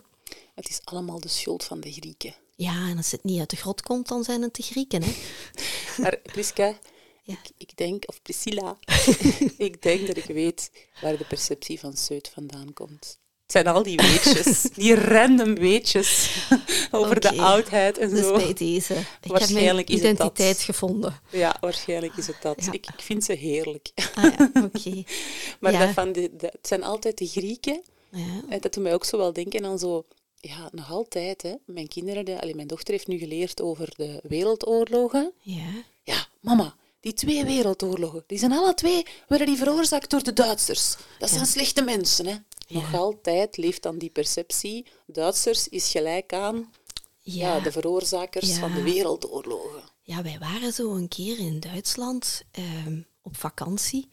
Het 0.54 0.68
is 0.68 0.80
allemaal 0.84 1.20
de 1.20 1.28
schuld 1.28 1.64
van 1.64 1.80
de 1.80 1.92
Grieken. 1.92 2.34
Ja, 2.56 2.88
en 2.88 2.96
als 2.96 3.10
het 3.10 3.24
niet 3.24 3.38
uit 3.38 3.50
de 3.50 3.56
grot 3.56 3.82
komt, 3.82 4.08
dan 4.08 4.24
zijn 4.24 4.42
het 4.42 4.54
de 4.54 4.62
Grieken. 4.62 5.02
Hè. 5.02 5.12
Maar 6.02 6.16
Priska, 6.22 6.78
Ja. 7.22 7.34
ik, 7.42 7.50
ik 7.56 7.76
denk, 7.76 8.08
of 8.08 8.22
Priscilla, 8.22 8.78
ik 9.68 9.82
denk 9.82 10.06
dat 10.06 10.16
ik 10.16 10.24
weet 10.24 10.70
waar 11.02 11.16
de 11.16 11.24
perceptie 11.24 11.78
van 11.80 11.96
Seut 11.96 12.30
vandaan 12.34 12.72
komt. 12.72 13.18
Het 13.42 13.54
zijn 13.54 13.66
al 13.66 13.82
die 13.82 13.96
weetjes, 13.96 14.62
die 14.74 14.94
random 14.94 15.54
weetjes 15.54 16.30
over 16.90 17.20
de 17.20 17.36
oudheid 17.36 17.98
en 17.98 18.10
Dus 18.10 18.18
zo. 18.20 18.32
bij 18.36 18.52
deze. 18.54 18.92
Ik 18.94 18.98
heb 18.98 19.20
mijn 19.20 19.32
Waarschijnlijk 19.38 19.88
is 19.88 19.94
het 19.94 20.02
dat. 20.02 20.12
identiteit 20.14 20.60
gevonden. 20.60 21.20
Ja, 21.30 21.56
waarschijnlijk 21.60 22.16
is 22.16 22.26
het 22.26 22.36
dat. 22.42 22.64
Ja. 22.64 22.72
Ik, 22.72 22.86
ik 22.86 23.00
vind 23.02 23.24
ze 23.24 23.32
heerlijk. 23.32 23.90
Ah 24.14 24.24
ja, 24.38 24.50
oké. 24.64 25.02
Maar 25.60 25.72
Ja. 25.72 25.78
dat 25.86 25.94
van 25.94 26.12
de, 26.12 26.30
de- 26.36 26.46
het 26.52 26.66
zijn 26.66 26.82
altijd 26.84 27.18
de 27.18 27.26
Grieken. 27.26 27.82
Ja. 28.10 28.40
En 28.48 28.60
dat 28.60 28.72
doet 28.74 28.82
mij 28.82 28.94
ook 28.94 29.04
zo 29.04 29.16
wel 29.18 29.32
denken 29.32 29.64
aan 29.64 29.78
zo... 29.78 30.04
Ja, 30.40 30.68
nog 30.72 30.90
altijd, 30.90 31.42
hè. 31.42 31.54
Mijn 31.66 31.88
kinderen, 31.88 32.24
de, 32.24 32.40
allee, 32.40 32.54
mijn 32.54 32.66
dochter 32.68 32.92
heeft 32.94 33.06
nu 33.06 33.18
geleerd 33.18 33.62
over 33.62 33.88
de 33.96 34.20
wereldoorlogen. 34.22 35.32
ja. 35.42 35.64
Ja, 36.02 36.26
mama, 36.40 36.74
die 37.00 37.12
twee 37.12 37.44
wereldoorlogen, 37.44 38.24
die 38.26 38.38
zijn 38.38 38.52
alle 38.52 38.74
twee 38.74 39.06
werden 39.28 39.46
die 39.46 39.56
veroorzaakt 39.56 40.10
door 40.10 40.22
de 40.22 40.32
Duitsers. 40.32 40.96
Dat 41.18 41.30
zijn 41.30 41.46
slechte 41.46 41.82
mensen, 41.82 42.26
hè. 42.26 42.36
Nog 42.68 42.94
altijd 42.94 43.56
leeft 43.56 43.82
dan 43.82 43.98
die 43.98 44.10
perceptie. 44.10 44.86
Duitsers 45.06 45.68
is 45.68 45.90
gelijk 45.90 46.32
aan 46.32 46.72
ja. 47.20 47.60
de 47.60 47.72
veroorzakers 47.72 48.52
van 48.52 48.72
de 48.72 48.82
wereldoorlogen. 48.82 49.82
Ja, 50.02 50.22
wij 50.22 50.38
waren 50.38 50.72
zo 50.72 50.94
een 50.94 51.08
keer 51.08 51.38
in 51.38 51.60
Duitsland 51.60 52.42
ehm, 52.50 53.00
op 53.22 53.36
vakantie. 53.36 54.08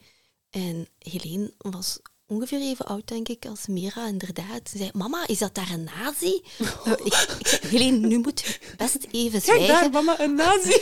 En 0.50 0.88
Helene 1.00 1.54
was 1.58 2.00
ongeveer 2.28 2.60
even 2.60 2.86
oud, 2.86 3.08
denk 3.08 3.30
ik, 3.30 3.46
als 3.46 3.68
Mira, 3.68 4.08
inderdaad. 4.08 4.70
Ze 4.70 4.78
zei, 4.78 4.90
mama, 4.94 5.28
is 5.28 5.38
dat 5.38 5.56
daar 5.56 5.72
een 5.72 5.84
nazi? 5.84 6.42
Eh, 6.86 6.92
ik, 6.92 7.36
ik 7.40 7.48
zei, 7.48 7.68
Helene, 7.68 8.08
nu 8.08 8.18
moet 8.18 8.42
je 8.42 8.60
best 8.78 8.98
even 9.12 9.42
zwijgen. 9.42 9.92
mama, 9.92 10.20
een 10.20 10.36
nazi. 10.36 10.82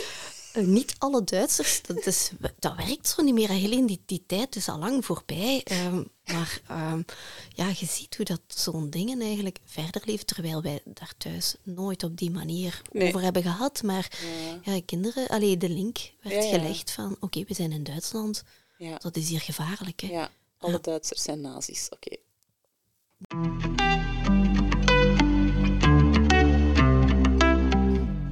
Eh, 0.52 0.64
niet 0.64 0.94
alle 0.98 1.24
Duitsers, 1.24 1.82
dat, 1.82 2.06
is, 2.06 2.30
dat 2.58 2.76
werkt 2.76 3.08
zo 3.08 3.22
niet 3.22 3.34
meer. 3.34 3.48
Helene, 3.48 3.86
die, 3.86 4.02
die 4.06 4.22
tijd 4.26 4.56
is 4.56 4.68
al 4.68 4.78
lang 4.78 5.04
voorbij. 5.04 5.60
Ehm, 5.64 6.02
maar 6.26 6.60
ehm, 6.68 7.02
ja, 7.54 7.68
je 7.68 7.86
ziet 7.86 8.16
hoe 8.16 8.24
dat 8.24 8.40
zo'n 8.46 8.90
dingen 8.90 9.20
eigenlijk 9.20 9.58
verder 9.64 10.02
leeft, 10.04 10.26
terwijl 10.26 10.62
wij 10.62 10.80
daar 10.84 11.12
thuis 11.18 11.54
nooit 11.62 12.02
op 12.04 12.16
die 12.16 12.30
manier 12.30 12.82
Nee. 12.92 13.08
over 13.08 13.20
hebben 13.20 13.42
gehad. 13.42 13.82
Maar 13.82 14.10
ja, 14.62 14.80
kinderen, 14.86 15.28
allee, 15.28 15.56
de 15.56 15.68
link 15.68 15.98
werd 16.22 16.34
Ja, 16.44 16.50
ja. 16.50 16.58
gelegd 16.58 16.90
van, 16.90 17.16
oké, 17.20 17.44
we 17.48 17.54
zijn 17.54 17.72
in 17.72 17.84
Duitsland. 17.84 18.42
Dat 18.98 19.16
is 19.16 19.28
hier 19.28 19.40
gevaarlijk. 19.40 20.00
Hè? 20.00 20.06
Ja, 20.08 20.30
alle 20.58 20.80
Duitsers 20.80 21.22
zijn 21.22 21.40
nazi's. 21.40 21.88
Oké. 21.90 22.16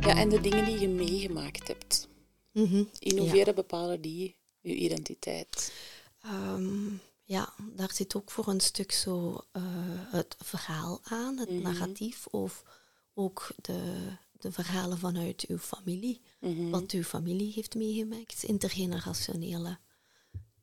Ja, 0.00 0.16
en 0.16 0.28
de 0.28 0.40
dingen 0.40 0.64
die 0.64 0.78
je 0.80 0.88
meegemaakt 0.88 1.68
hebt. 1.68 2.09
Mhm. 2.52 2.84
In 2.98 3.14
Ja. 3.14 3.20
hoeverre 3.20 3.54
bepalen 3.54 4.00
die 4.00 4.36
je 4.60 4.74
identiteit? 4.74 5.72
Ehm, 6.20 6.88
ja, 7.24 7.52
daar 7.72 7.92
zit 7.92 8.14
ook 8.14 8.30
voor 8.30 8.48
een 8.48 8.60
stuk 8.60 8.92
zo 8.92 9.44
eh, 9.52 9.62
het 10.12 10.36
verhaal 10.38 11.00
aan, 11.02 11.38
het 11.38 11.50
Mhm. 11.50 11.62
narratief, 11.62 12.26
of 12.26 12.62
ook 13.14 13.48
de, 13.56 14.10
de 14.32 14.52
verhalen 14.52 14.98
vanuit 14.98 15.44
uw 15.48 15.58
familie. 15.58 16.20
Mhm. 16.40 16.70
Wat 16.70 16.90
uw 16.90 17.02
familie 17.02 17.52
heeft 17.52 17.74
meegemaakt, 17.74 18.42
intergenerationele 18.42 19.78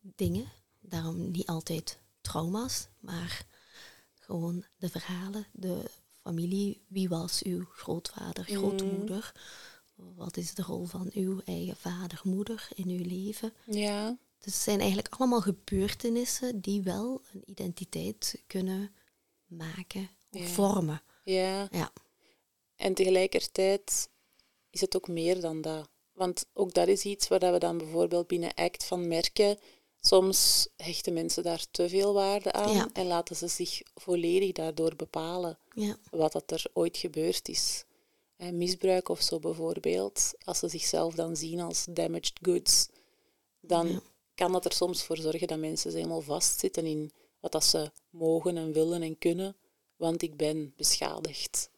dingen. 0.01 0.51
Daarom 0.79 1.31
niet 1.31 1.47
altijd 1.47 1.99
trauma's, 2.21 2.87
maar 2.99 3.45
gewoon 4.13 4.65
de 4.77 4.89
verhalen, 4.89 5.47
de 5.51 5.89
familie. 6.21 6.81
Wie 6.87 7.09
was 7.09 7.41
uw 7.43 7.65
grootvader, 7.71 8.43
Mhm. 8.49 8.57
grootmoeder? 8.57 9.31
Wat 10.15 10.37
is 10.37 10.53
de 10.53 10.61
rol 10.61 10.85
van 10.85 11.09
uw 11.13 11.39
eigen 11.45 11.75
vader, 11.75 12.21
moeder 12.23 12.67
in 12.75 12.89
uw 12.89 13.05
leven? 13.05 13.53
Ja, 13.65 14.17
Dus 14.37 14.53
het 14.53 14.63
zijn 14.63 14.79
eigenlijk 14.79 15.15
allemaal 15.15 15.41
gebeurtenissen 15.41 16.61
die 16.61 16.81
wel 16.81 17.21
een 17.33 17.43
identiteit 17.45 18.43
kunnen 18.47 18.95
maken 19.45 20.09
of 20.31 20.39
Ja. 20.39 20.47
vormen. 20.47 21.01
ja. 21.23 21.67
Ja. 21.71 21.91
En 22.75 22.93
tegelijkertijd 22.93 24.09
is 24.69 24.81
het 24.81 24.95
ook 24.95 25.07
meer 25.07 25.41
dan 25.41 25.61
dat. 25.61 25.89
Want 26.13 26.45
ook 26.53 26.73
dat 26.73 26.87
is 26.87 27.03
iets 27.03 27.27
waar 27.27 27.39
dat 27.39 27.51
we 27.53 27.59
dan 27.59 27.77
bijvoorbeeld 27.77 28.27
binnen 28.27 28.53
ACT 28.53 28.83
van 28.85 29.07
merken. 29.07 29.57
Soms 30.01 30.67
hechten 30.75 31.13
mensen 31.13 31.43
daar 31.43 31.65
te 31.71 31.89
veel 31.89 32.13
waarde 32.13 32.51
aan 32.51 32.73
Ja. 32.75 32.89
en 32.93 33.05
laten 33.05 33.35
ze 33.35 33.47
zich 33.47 33.81
volledig 33.95 34.51
daardoor 34.51 34.95
bepalen 34.95 35.57
wat 36.11 36.31
dat 36.31 36.51
er 36.51 36.65
ooit 36.73 36.97
gebeurd 36.97 37.47
is. 37.49 37.83
Hè, 38.37 38.51
misbruik 38.51 39.09
of 39.09 39.21
zo 39.21 39.39
bijvoorbeeld, 39.39 40.33
als 40.43 40.59
ze 40.59 40.67
zichzelf 40.67 41.13
dan 41.15 41.35
zien 41.35 41.59
als 41.59 41.85
damaged 41.89 42.39
goods, 42.41 42.87
dan 43.61 43.87
Ja. 43.87 43.99
kan 44.35 44.51
dat 44.51 44.65
er 44.65 44.73
soms 44.73 45.03
voor 45.03 45.17
zorgen 45.17 45.47
dat 45.47 45.57
mensen 45.59 45.93
helemaal 45.93 46.21
vastzitten 46.21 46.85
in 46.85 47.11
wat 47.39 47.51
dat 47.51 47.63
ze 47.65 47.91
mogen 48.09 48.57
en 48.57 48.71
willen 48.73 49.01
en 49.01 49.17
kunnen, 49.17 49.55
want 49.95 50.21
ik 50.21 50.37
ben 50.37 50.73
beschadigd. 50.77 51.69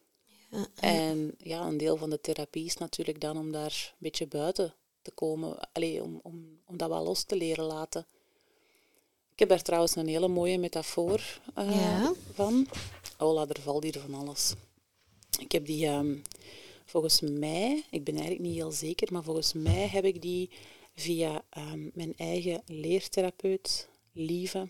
ja, 0.50 0.66
En 0.74 1.34
ja, 1.38 1.66
een 1.66 1.76
deel 1.76 1.96
van 1.96 2.10
de 2.10 2.20
therapie 2.20 2.64
is 2.64 2.76
natuurlijk 2.76 3.20
dan 3.20 3.36
om 3.38 3.52
daar 3.52 3.88
een 3.92 3.96
beetje 3.98 4.26
buiten 4.26 4.74
te 5.02 5.10
komen, 5.10 5.72
Allee, 5.72 6.02
om, 6.02 6.20
om, 6.22 6.60
om 6.66 6.76
dat 6.76 6.88
wel 6.88 7.04
los 7.04 7.22
te 7.22 7.36
leren 7.36 7.64
laten. 7.64 8.06
Ik 9.32 9.38
heb 9.38 9.48
daar 9.48 9.62
trouwens 9.62 9.96
een 9.96 10.06
hele 10.08 10.28
mooie 10.28 10.58
metafoor 10.58 11.40
eh, 11.54 11.70
Ja. 11.74 12.12
van. 12.32 12.66
Ola, 13.18 13.46
er 13.48 13.60
valt 13.60 13.82
hier 13.82 14.00
van 14.00 14.14
alles. 14.14 14.52
Ik 15.38 15.52
heb 15.52 15.66
die 15.66 15.86
ehm, 15.86 16.16
volgens 16.84 17.20
mij, 17.20 17.84
ik 17.90 18.04
ben 18.04 18.14
eigenlijk 18.14 18.44
niet 18.44 18.54
heel 18.54 18.72
zeker, 18.72 19.12
maar 19.12 19.22
volgens 19.22 19.52
mij 19.52 19.88
heb 19.88 20.04
ik 20.04 20.22
die 20.22 20.50
via 20.94 21.44
ehm, 21.50 21.88
mijn 21.94 22.14
eigen 22.16 22.62
leertherapeut, 22.66 23.88
Lieve. 24.12 24.68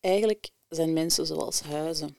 Eigenlijk 0.00 0.50
zijn 0.68 0.92
mensen 0.92 1.26
zoals 1.26 1.60
huizen. 1.60 2.16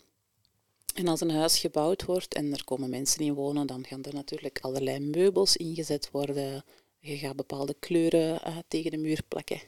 En 0.95 1.07
als 1.07 1.21
een 1.21 1.31
huis 1.31 1.59
gebouwd 1.59 2.05
wordt 2.05 2.33
en 2.33 2.51
er 2.51 2.63
komen 2.63 2.89
mensen 2.89 3.21
in 3.21 3.33
wonen, 3.33 3.67
dan 3.67 3.85
gaan 3.85 4.03
er 4.03 4.13
natuurlijk 4.13 4.59
allerlei 4.59 4.99
meubels 4.99 5.57
ingezet 5.57 6.11
worden. 6.11 6.63
Je 6.99 7.17
gaat 7.17 7.35
bepaalde 7.35 7.75
kleuren 7.79 8.41
eh, 8.41 8.57
tegen 8.67 8.91
de 8.91 8.97
muur 8.97 9.23
plakken. 9.27 9.61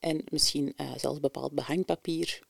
En 0.00 0.24
misschien 0.30 0.72
eh, 0.76 0.92
zelfs 0.96 1.20
bepaald 1.20 1.52
behangpapier. 1.52 2.40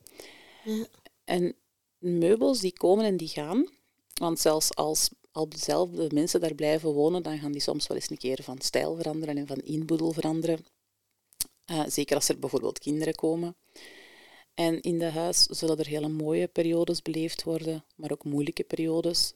ja, 0.64 0.86
En 1.24 1.54
meubels 1.98 2.60
die 2.60 2.72
komen 2.72 3.04
en 3.04 3.16
die 3.16 3.28
gaan. 3.28 3.68
Want 4.14 4.38
zelfs 4.38 4.74
als 4.74 5.10
al 5.30 5.48
dezelfde 5.48 6.10
mensen 6.14 6.40
daar 6.40 6.54
blijven 6.54 6.92
wonen, 6.92 7.22
dan 7.22 7.38
gaan 7.38 7.52
die 7.52 7.60
soms 7.60 7.86
wel 7.86 7.96
eens 7.96 8.10
een 8.10 8.18
keer 8.18 8.42
van 8.42 8.60
stijl 8.60 8.96
veranderen 8.96 9.36
en 9.36 9.46
van 9.46 9.60
inboedel 9.60 10.12
veranderen. 10.12 10.64
Eh, 11.64 11.82
zeker 11.88 12.16
als 12.16 12.28
er 12.28 12.38
bijvoorbeeld 12.38 12.78
kinderen 12.78 13.14
komen. 13.14 13.56
En 14.54 14.80
in 14.80 14.98
de 14.98 15.10
huis 15.10 15.42
zullen 15.42 15.78
er 15.78 15.86
hele 15.86 16.08
mooie 16.08 16.48
periodes 16.48 17.02
beleefd 17.02 17.42
worden, 17.42 17.84
maar 17.96 18.12
ook 18.12 18.24
moeilijke 18.24 18.64
periodes. 18.64 19.32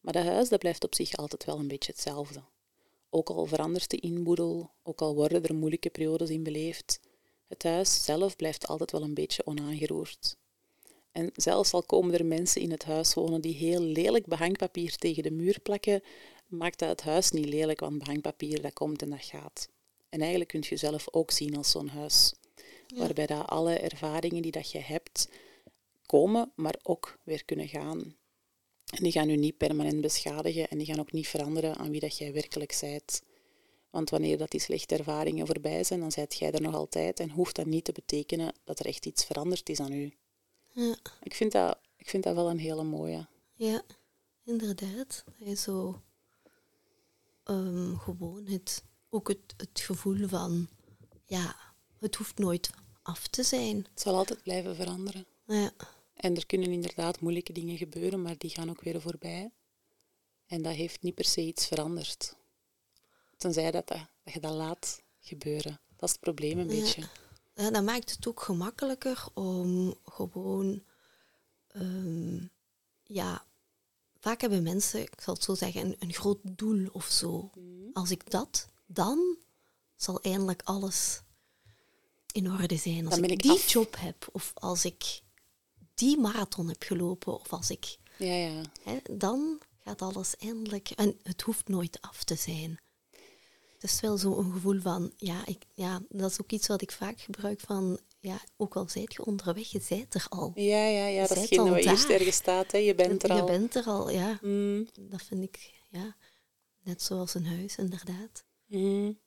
Maar 0.00 0.12
dat 0.12 0.24
huis 0.24 0.48
dat 0.48 0.58
blijft 0.58 0.84
op 0.84 0.94
zich 0.94 1.16
altijd 1.16 1.44
wel 1.44 1.58
een 1.58 1.68
beetje 1.68 1.92
hetzelfde. 1.92 2.42
Ook 3.10 3.30
al 3.30 3.46
verandert 3.46 3.90
de 3.90 3.96
inboedel, 3.96 4.70
ook 4.82 5.00
al 5.00 5.14
worden 5.14 5.42
er 5.42 5.54
moeilijke 5.54 5.90
periodes 5.90 6.30
in 6.30 6.42
beleefd, 6.42 7.00
het 7.46 7.62
huis 7.62 8.04
zelf 8.04 8.36
blijft 8.36 8.66
altijd 8.66 8.92
wel 8.92 9.02
een 9.02 9.14
beetje 9.14 9.46
onaangeroerd. 9.46 10.36
En 11.18 11.30
zelfs 11.34 11.72
al 11.72 11.82
komen 11.82 12.14
er 12.14 12.26
mensen 12.26 12.60
in 12.60 12.70
het 12.70 12.84
huis 12.84 13.14
wonen 13.14 13.40
die 13.40 13.54
heel 13.54 13.80
lelijk 13.80 14.26
behangpapier 14.26 14.96
tegen 14.96 15.22
de 15.22 15.30
muur 15.30 15.60
plakken, 15.60 16.02
maakt 16.46 16.78
dat 16.78 16.88
het 16.88 17.02
huis 17.02 17.30
niet 17.30 17.48
lelijk, 17.48 17.80
want 17.80 17.98
behangpapier 17.98 18.62
dat 18.62 18.72
komt 18.72 19.02
en 19.02 19.10
dat 19.10 19.24
gaat. 19.24 19.68
En 20.08 20.20
eigenlijk 20.20 20.50
kun 20.50 20.60
je 20.60 20.68
jezelf 20.68 21.08
ook 21.10 21.30
zien 21.30 21.56
als 21.56 21.70
zo'n 21.70 21.88
huis, 21.88 22.34
waarbij 22.94 23.26
dat 23.26 23.46
alle 23.46 23.78
ervaringen 23.78 24.42
die 24.42 24.52
dat 24.52 24.70
je 24.70 24.78
hebt 24.78 25.28
komen, 26.06 26.52
maar 26.54 26.78
ook 26.82 27.18
weer 27.22 27.44
kunnen 27.44 27.68
gaan. 27.68 28.16
En 28.96 29.02
die 29.02 29.12
gaan 29.12 29.30
u 29.30 29.36
niet 29.36 29.56
permanent 29.56 30.00
beschadigen 30.00 30.68
en 30.68 30.78
die 30.78 30.86
gaan 30.86 31.00
ook 31.00 31.12
niet 31.12 31.28
veranderen 31.28 31.76
aan 31.76 31.90
wie 31.90 32.00
dat 32.00 32.18
jij 32.18 32.32
werkelijk 32.32 32.72
zijt. 32.72 33.22
Want 33.90 34.10
wanneer 34.10 34.38
dat 34.38 34.50
die 34.50 34.60
slechte 34.60 34.96
ervaringen 34.96 35.46
voorbij 35.46 35.84
zijn, 35.84 36.00
dan 36.00 36.12
zijt 36.12 36.38
jij 36.38 36.52
er 36.52 36.62
nog 36.62 36.74
altijd 36.74 37.20
en 37.20 37.30
hoeft 37.30 37.56
dat 37.56 37.66
niet 37.66 37.84
te 37.84 37.92
betekenen 37.92 38.54
dat 38.64 38.78
er 38.78 38.86
echt 38.86 39.06
iets 39.06 39.24
veranderd 39.24 39.68
is 39.68 39.80
aan 39.80 39.92
u. 39.92 40.12
ja, 40.86 40.96
Ik 41.22 41.34
vind 41.34 41.52
dat, 41.52 41.78
ik 41.96 42.08
vind 42.08 42.24
dat 42.24 42.34
wel 42.34 42.50
een 42.50 42.58
hele 42.58 42.82
mooie. 42.84 43.26
ja, 43.54 43.82
inderdaad. 44.44 45.24
Hij 45.38 45.56
zo 45.56 46.02
ehm, 47.44 47.96
gewoon 47.96 48.46
het, 48.46 48.82
ook 49.08 49.28
het, 49.28 49.54
het 49.56 49.80
gevoel 49.80 50.28
van, 50.28 50.68
ja, 51.24 51.56
het 51.98 52.14
hoeft 52.16 52.38
nooit 52.38 52.70
af 53.02 53.26
te 53.26 53.42
zijn. 53.42 53.76
Het 53.76 54.00
zal 54.00 54.14
altijd 54.16 54.42
blijven 54.42 54.76
veranderen. 54.76 55.26
Ja, 55.46 55.70
En 56.14 56.36
er 56.36 56.46
kunnen 56.46 56.72
inderdaad 56.72 57.20
moeilijke 57.20 57.52
dingen 57.52 57.76
gebeuren, 57.76 58.22
maar 58.22 58.38
die 58.38 58.50
gaan 58.50 58.70
ook 58.70 58.80
weer 58.82 59.00
voorbij. 59.00 59.50
En 60.46 60.62
dat 60.62 60.74
heeft 60.74 61.02
niet 61.02 61.14
per 61.14 61.24
se 61.24 61.40
iets 61.40 61.66
veranderd. 61.66 62.36
Tenzij 63.36 63.70
dat, 63.70 63.86
dat, 63.88 63.98
dat 64.24 64.34
je 64.34 64.40
dat 64.40 64.52
laat 64.54 65.02
gebeuren. 65.20 65.80
Dat 65.96 66.08
is 66.08 66.10
het 66.12 66.20
probleem 66.20 66.58
een 66.58 66.68
Ja. 66.74 66.80
beetje. 66.80 67.02
Ja, 67.58 67.70
dat 67.70 67.82
maakt 67.82 68.10
het 68.10 68.26
ook 68.26 68.42
gemakkelijker 68.42 69.24
om 69.34 69.94
gewoon, 70.04 70.82
ehm, 71.68 72.36
ja, 73.04 73.44
vaak 74.20 74.40
hebben 74.40 74.62
mensen, 74.62 75.00
ik 75.00 75.20
zal 75.20 75.34
het 75.34 75.42
zo 75.42 75.54
zeggen, 75.54 75.80
een, 75.84 75.96
een 75.98 76.12
groot 76.14 76.38
doel 76.42 76.88
of 76.92 77.06
zo. 77.06 77.50
Als 77.92 78.10
ik 78.10 78.30
dat, 78.30 78.68
dan 78.86 79.36
zal 79.96 80.20
eindelijk 80.20 80.62
alles 80.64 81.20
in 82.32 82.50
orde 82.52 82.76
zijn. 82.76 83.06
Als 83.06 83.16
ik 83.18 83.30
ik 83.30 83.42
die 83.42 83.50
af. 83.50 83.68
job 83.72 83.96
heb, 83.98 84.28
of 84.32 84.50
als 84.54 84.84
ik 84.84 85.20
die 85.94 86.18
marathon 86.18 86.68
heb 86.68 86.82
gelopen, 86.82 87.40
of 87.40 87.52
als 87.52 87.70
ik, 87.70 87.98
Ja, 88.16 88.34
ja. 88.34 88.62
hè, 88.82 88.98
dan 89.10 89.58
gaat 89.84 90.02
alles 90.02 90.36
eindelijk, 90.36 90.90
en 90.90 91.18
het 91.22 91.40
hoeft 91.42 91.68
nooit 91.68 92.00
af 92.00 92.24
te 92.24 92.34
zijn. 92.34 92.78
Het 93.78 93.90
is 93.90 94.00
wel 94.00 94.16
zo'n 94.16 94.52
gevoel 94.52 94.80
van, 94.80 95.12
ja, 95.16 95.46
ik, 95.46 95.62
ja, 95.74 96.02
dat 96.08 96.30
is 96.30 96.40
ook 96.40 96.50
iets 96.50 96.66
wat 96.66 96.82
ik 96.82 96.92
vaak 96.92 97.20
gebruik 97.20 97.60
van, 97.60 97.98
ja, 98.20 98.40
ook 98.56 98.76
al 98.76 98.88
zijt 98.88 99.12
je 99.12 99.24
onderweg, 99.24 99.70
je 99.70 99.80
zijt 99.80 100.14
er 100.14 100.26
al. 100.28 100.52
Ja, 100.54 100.86
ja, 100.86 101.06
ja. 101.06 101.26
Dat 101.26 101.36
is 101.36 101.48
we 101.48 101.80
eerst 101.80 102.08
ergens 102.08 102.36
staat. 102.36 102.72
Hè. 102.72 102.78
Je 102.78 102.94
bent 102.94 103.22
er 103.22 103.34
je 103.34 103.40
al. 103.40 103.46
bent 103.46 103.74
er 103.74 103.84
al, 103.84 104.10
ja. 104.10 104.38
Mm, 104.42 104.88
Dat 105.00 105.22
vind 105.22 105.42
ik, 105.42 105.72
ja, 105.90 106.16
net 106.82 107.02
zoals 107.02 107.34
een 107.34 107.46
huis, 107.46 107.76
inderdaad. 107.76 108.44
mm. 108.66 109.18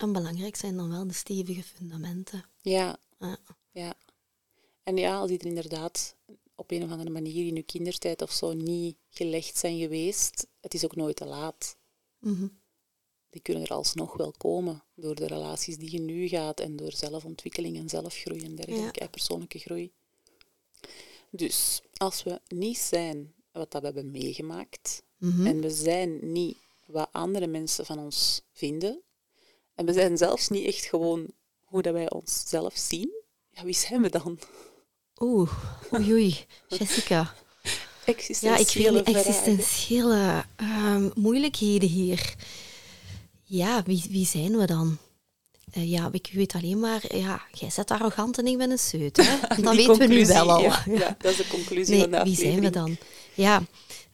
En 0.00 0.12
belangrijk 0.12 0.56
zijn 0.56 0.76
dan 0.76 0.90
wel 0.90 1.06
de 1.06 1.12
stevige 1.14 1.62
fundamenten. 1.62 2.44
Ja, 2.60 2.98
Ja. 3.18 3.36
ja. 3.70 3.94
En 4.82 4.96
ja, 4.96 5.18
als 5.18 5.28
die 5.28 5.38
er 5.38 5.46
inderdaad 5.46 6.16
op 6.54 6.70
een 6.70 6.82
of 6.82 6.90
andere 6.90 7.10
manier 7.10 7.46
in 7.46 7.54
je 7.54 7.62
kindertijd 7.62 8.22
of 8.22 8.32
zo 8.32 8.52
niet 8.52 8.96
gelegd 9.10 9.56
zijn 9.56 9.78
geweest, 9.78 10.46
het 10.60 10.74
is 10.74 10.84
ook 10.84 10.96
nooit 10.96 11.16
te 11.16 11.26
laat. 11.26 11.76
Mhm. 12.18 12.46
Die 13.30 13.40
kunnen 13.42 13.62
er 13.64 13.70
alsnog 13.74 14.16
wel 14.16 14.34
komen 14.38 14.82
door 14.94 15.14
de 15.14 15.26
relaties 15.26 15.76
die 15.76 15.92
je 15.92 16.00
nu 16.00 16.28
gaat 16.28 16.60
en 16.60 16.76
door 16.76 16.92
zelfontwikkeling 16.92 17.76
en 17.76 17.88
zelfgroei 17.88 18.40
en 18.44 18.54
dergelijke, 18.54 19.08
persoonlijke 19.08 19.58
groei. 19.58 19.90
Dus 21.30 21.80
als 21.96 22.22
we 22.22 22.40
niet 22.48 22.78
zijn 22.78 23.34
wat 23.52 23.70
dat 23.70 23.80
we 23.80 23.86
hebben 23.86 24.10
meegemaakt 24.10 25.02
Mhm. 25.16 25.46
en 25.46 25.60
we 25.60 25.70
zijn 25.70 26.32
niet 26.32 26.56
wat 26.86 27.08
andere 27.12 27.46
mensen 27.46 27.86
van 27.86 27.98
ons 27.98 28.42
vinden 28.52 29.00
en 29.74 29.86
we 29.86 29.92
zijn 29.92 30.16
zelfs 30.16 30.48
niet 30.48 30.66
echt 30.66 30.84
gewoon 30.84 31.26
hoe 31.64 31.82
dat 31.82 31.92
wij 31.92 32.10
onszelf 32.10 32.76
zien, 32.76 33.10
ja, 33.50 33.64
wie 33.64 33.74
zijn 33.74 34.02
we 34.02 34.08
dan? 34.10 34.38
Oeh, 35.18 35.52
oei, 35.94 36.12
oei, 36.12 36.44
Jessica. 36.68 37.18
Ja, 38.06 38.12
ik 38.12 38.18
Existentiële 38.18 39.04
vind 39.04 39.08
vragen. 39.08 39.30
existentiële 39.34 40.44
ehm, 40.56 41.10
moeilijkheden 41.14 41.88
hier. 41.88 42.34
Ja, 43.50 43.82
wie, 43.82 44.04
wie 44.10 44.26
zijn 44.26 44.56
we 44.56 44.64
dan? 44.66 44.98
eh, 45.70 45.90
ja, 45.90 46.08
ik 46.12 46.30
weet 46.32 46.52
alleen 46.54 46.80
maar, 46.80 47.16
ja, 47.16 47.42
jij 47.52 47.70
zet 47.70 47.90
arrogant 47.90 48.38
en 48.38 48.46
ik 48.46 48.58
ben 48.58 48.70
een 48.70 48.78
seut. 48.78 49.16
Hè? 49.16 49.38
Dat 49.62 49.76
weten 49.76 49.98
we 49.98 50.06
nu 50.06 50.26
wel 50.26 50.50
al. 50.52 50.60
Ja, 50.70 50.82
ja, 50.86 51.14
dat 51.18 51.30
is 51.30 51.36
de 51.36 51.46
conclusie 51.48 51.94
Nee, 51.94 52.00
van 52.02 52.10
de 52.10 52.22
wie 52.22 52.36
zijn 52.36 52.60
we 52.60 52.70
dan? 52.70 52.96
Ja, 53.34 53.62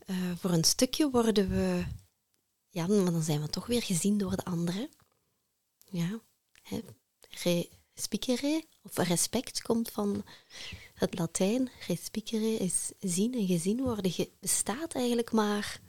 eh, 0.07 0.17
voor 0.39 0.51
een 0.51 0.65
stukje 0.65 1.11
worden 1.11 1.49
we... 1.49 1.85
Ja, 2.71 2.87
maar 2.87 3.13
dan 3.13 3.23
zijn 3.23 3.41
we 3.41 3.49
toch 3.49 3.67
weer 3.67 3.83
gezien 3.83 4.19
door 4.19 4.37
de 4.37 4.45
anderen. 4.45 4.89
Ja. 5.91 6.21
Hè. 6.63 6.81
Re- 7.43 7.69
Respicere, 7.95 8.65
of 8.83 8.97
respect, 8.97 9.63
komt 9.63 9.91
van 9.91 10.25
het 10.95 11.19
Latijn. 11.19 11.71
Respicere 11.87 12.57
is 12.57 12.91
zien 13.01 13.35
en 13.35 13.47
gezien 13.47 13.83
worden. 13.83 14.13
Je 14.17 14.31
bestaat 14.41 14.95
eigenlijk 14.95 15.33
maar 15.33 15.81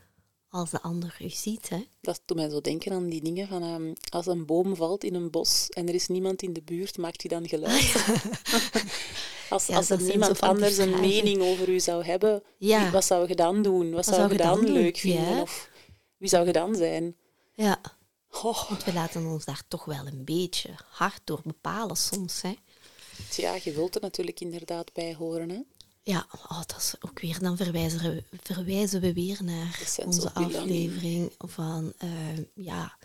als 0.49 0.69
de 0.69 0.81
ander 0.81 1.17
u 1.21 1.29
ziet. 1.29 1.69
Hè. 1.69 1.83
Dat 2.01 2.21
doet 2.25 2.37
mij 2.37 2.49
zo 2.49 2.61
denken 2.61 2.91
aan 2.91 3.09
die 3.09 3.21
dingen 3.21 3.47
van 3.47 3.63
ehm, 3.63 3.93
als 4.09 4.25
een 4.25 4.45
boom 4.45 4.75
valt 4.75 5.03
in 5.03 5.13
een 5.13 5.31
bos 5.31 5.69
en 5.69 5.87
er 5.87 5.93
is 5.93 6.07
niemand 6.07 6.41
in 6.41 6.53
de 6.53 6.61
buurt, 6.61 6.97
maakt 6.97 7.21
hij 7.21 7.39
dan 7.39 7.47
geluid? 7.49 7.93
als 9.49 9.65
Ja, 9.67 9.75
als 9.75 9.87
dat 9.87 9.99
er 9.99 10.05
niemand 10.05 10.41
anders 10.41 10.77
een 10.77 10.99
mening 10.99 11.41
over 11.41 11.69
u 11.69 11.79
zou 11.79 12.03
hebben, 12.03 12.43
Ja. 12.57 12.91
wat 12.91 13.05
zou 13.05 13.27
je 13.27 13.35
dan 13.35 13.61
doen? 13.61 13.91
Wat, 13.91 14.05
zou 14.05 14.31
je 14.31 14.37
dan, 14.37 14.71
leuk 14.71 14.97
vinden? 14.97 15.41
Of 15.41 15.69
wie 16.17 16.29
zou 16.29 16.45
je 16.45 16.51
dan 16.51 16.75
zijn? 16.75 17.15
Ja, 17.53 17.81
Oh, 18.43 18.69
want 18.69 18.83
we 18.83 18.93
laten 18.93 19.25
ons 19.25 19.45
daar 19.45 19.61
toch 19.67 19.85
wel 19.85 20.07
een 20.07 20.25
beetje 20.25 20.69
hard 20.89 21.21
door 21.23 21.41
bepalen 21.43 21.95
soms. 21.97 22.41
Hè. 22.41 22.55
ja, 23.35 23.57
je 23.63 23.71
wilt 23.71 23.95
er 23.95 24.01
natuurlijk 24.01 24.39
inderdaad 24.39 24.93
bij 24.93 25.15
horen. 25.15 25.49
Hè? 25.49 25.59
Ja, 26.07 26.27
oh, 26.49 26.61
dat 26.65 26.75
is 26.77 26.93
ook 26.99 27.19
weer, 27.19 27.39
dan 27.39 27.57
verwijzen 27.57 27.99
we, 28.01 28.23
verwijzen 28.41 29.01
we 29.01 29.13
weer 29.13 29.43
naar 29.43 29.99
onze 30.05 30.33
aflevering 30.33 31.31
van, 31.37 31.93
eh, 31.97 32.37
ja, 32.53 32.97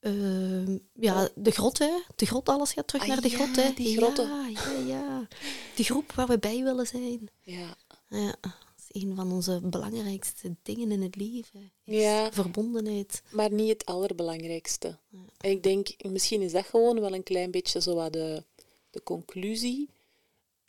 eh, 0.00 0.66
ja, 0.92 1.28
de 1.34 1.50
grot, 1.50 1.78
hè. 1.78 1.90
De 2.16 2.26
grot, 2.26 2.48
alles 2.48 2.72
gaat 2.72 2.86
terug 2.86 3.02
Ah, 3.02 3.08
naar 3.08 3.20
de 3.20 3.30
ja, 3.30 3.36
grot, 3.36 3.56
hè. 3.56 3.72
die 3.72 3.96
grotten. 3.96 4.28
Ja, 4.28 4.48
ja, 4.48 4.78
ja. 4.86 5.28
Die 5.74 5.84
groep 5.84 6.12
waar 6.12 6.26
we 6.26 6.38
bij 6.38 6.62
willen 6.62 6.86
zijn. 6.86 7.28
Ja. 7.40 7.76
Ja, 8.08 8.34
dat 8.40 8.52
is 8.90 9.02
een 9.02 9.14
van 9.14 9.32
onze 9.32 9.60
belangrijkste 9.62 10.56
dingen 10.62 10.90
in 10.90 11.02
het 11.02 11.16
leven. 11.16 11.72
Is 11.84 12.02
Ja. 12.02 12.32
Verbondenheid. 12.32 13.22
Maar 13.30 13.52
niet 13.52 13.68
het 13.68 13.84
allerbelangrijkste. 13.84 14.98
En 15.40 15.50
ik 15.50 15.62
denk, 15.62 15.88
misschien 16.02 16.42
is 16.42 16.52
dat 16.52 16.64
gewoon 16.66 17.00
wel 17.00 17.14
een 17.14 17.22
klein 17.22 17.50
beetje 17.50 17.80
zo 17.80 17.94
wat 17.94 18.12
de, 18.12 18.44
de 18.90 19.02
conclusie, 19.02 19.88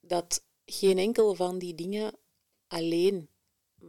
dat 0.01 0.41
geen 0.71 0.97
enkel 0.97 1.35
van 1.35 1.59
die 1.59 1.75
dingen 1.75 2.17
alleen 2.67 3.29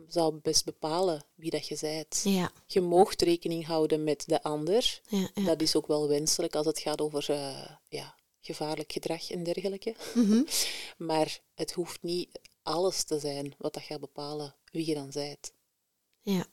zou 0.06 0.34
best 0.34 0.64
bepalen 0.64 1.24
wie 1.34 1.50
dat 1.50 1.66
je 1.68 1.78
bent. 1.80 2.20
Ja, 2.24 2.52
Je 2.66 2.80
moogt 2.80 3.22
rekening 3.22 3.66
houden 3.66 4.04
met 4.04 4.24
de 4.26 4.42
ander. 4.42 5.00
ja, 5.08 5.30
ja. 5.34 5.44
Dat 5.44 5.62
is 5.62 5.76
ook 5.76 5.86
wel 5.86 6.08
wenselijk 6.08 6.54
als 6.54 6.66
het 6.66 6.78
gaat 6.78 7.00
over 7.00 7.30
eh, 7.30 7.70
ja, 7.88 8.14
gevaarlijk 8.40 8.92
gedrag 8.92 9.30
en 9.30 9.42
dergelijke. 9.42 9.94
Mhm. 10.14 10.42
Maar 11.08 11.40
het 11.54 11.72
hoeft 11.72 12.02
niet 12.02 12.40
alles 12.62 13.04
te 13.04 13.18
zijn 13.18 13.54
wat 13.58 13.74
dat 13.74 13.82
gaat 13.82 14.00
bepalen 14.00 14.54
wie 14.72 14.86
je 14.86 14.94
dan 14.94 15.10
bent. 15.10 15.52
ja. 16.22 16.46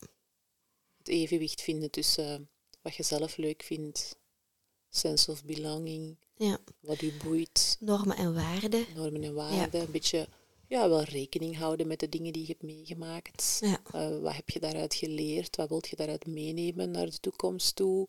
het 0.97 1.07
evenwicht 1.07 1.61
vinden 1.61 1.91
tussen 1.91 2.49
wat 2.81 2.95
je 2.95 3.03
zelf 3.03 3.37
leuk 3.37 3.63
vindt, 3.63 4.17
sense 4.89 5.31
of 5.31 5.43
belonging, 5.43 6.17
ja. 6.35 6.57
wat 6.79 6.99
je 6.99 7.17
boeit, 7.23 7.77
Normen 7.79 8.17
en 8.17 8.33
waarden. 8.33 8.85
normen 8.95 9.23
en 9.23 9.33
waarden. 9.33 9.81
Een 9.81 9.91
beetje 9.91 10.27
ja, 10.67 10.89
wel 10.89 11.03
rekening 11.03 11.57
houden 11.57 11.87
met 11.87 11.99
de 11.99 12.09
dingen 12.09 12.33
die 12.33 12.41
je 12.41 12.47
hebt 12.47 12.63
meegemaakt. 12.63 13.57
Ja. 13.61 13.79
Eh, 13.91 14.19
wat 14.21 14.35
heb 14.35 14.49
je 14.49 14.59
daaruit 14.59 14.93
geleerd? 14.93 15.55
Wat 15.55 15.69
wilt 15.69 15.87
je 15.87 15.95
daaruit 15.95 16.25
meenemen 16.25 16.91
naar 16.91 17.05
de 17.05 17.19
toekomst 17.19 17.75
toe? 17.75 18.07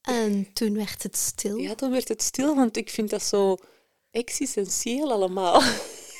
En 0.00 0.52
toen 0.52 0.74
werd 0.74 1.02
het 1.02 1.16
stil. 1.16 1.56
Ja, 1.56 1.74
dan 1.74 1.90
werd 1.90 2.08
het 2.08 2.22
stil, 2.22 2.54
want 2.54 2.76
ik 2.76 2.90
vind 2.90 3.10
dat 3.10 3.22
zo 3.22 3.56
existentieel 4.10 5.12
allemaal. 5.12 5.62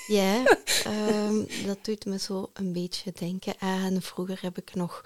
Ja, 0.06 0.44
ehm, 0.84 1.44
dat 1.66 1.84
doet 1.84 2.04
me 2.04 2.18
zo 2.18 2.50
een 2.52 2.72
beetje 2.72 3.12
denken 3.12 3.54
aan. 3.58 4.02
Vroeger 4.02 4.38
heb 4.42 4.58
ik 4.58 4.74
nog 4.74 5.04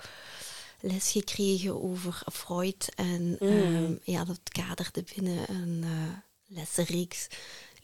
les 0.85 1.11
gekregen 1.11 1.83
over 1.83 2.23
Freud. 2.33 2.89
En 2.95 3.37
ehm, 3.41 3.95
ja, 4.03 4.25
dat 4.25 4.41
kaderde 4.43 5.05
binnen 5.15 5.51
een 5.51 5.85
eh 5.85 6.23
lessenreeks 6.47 7.27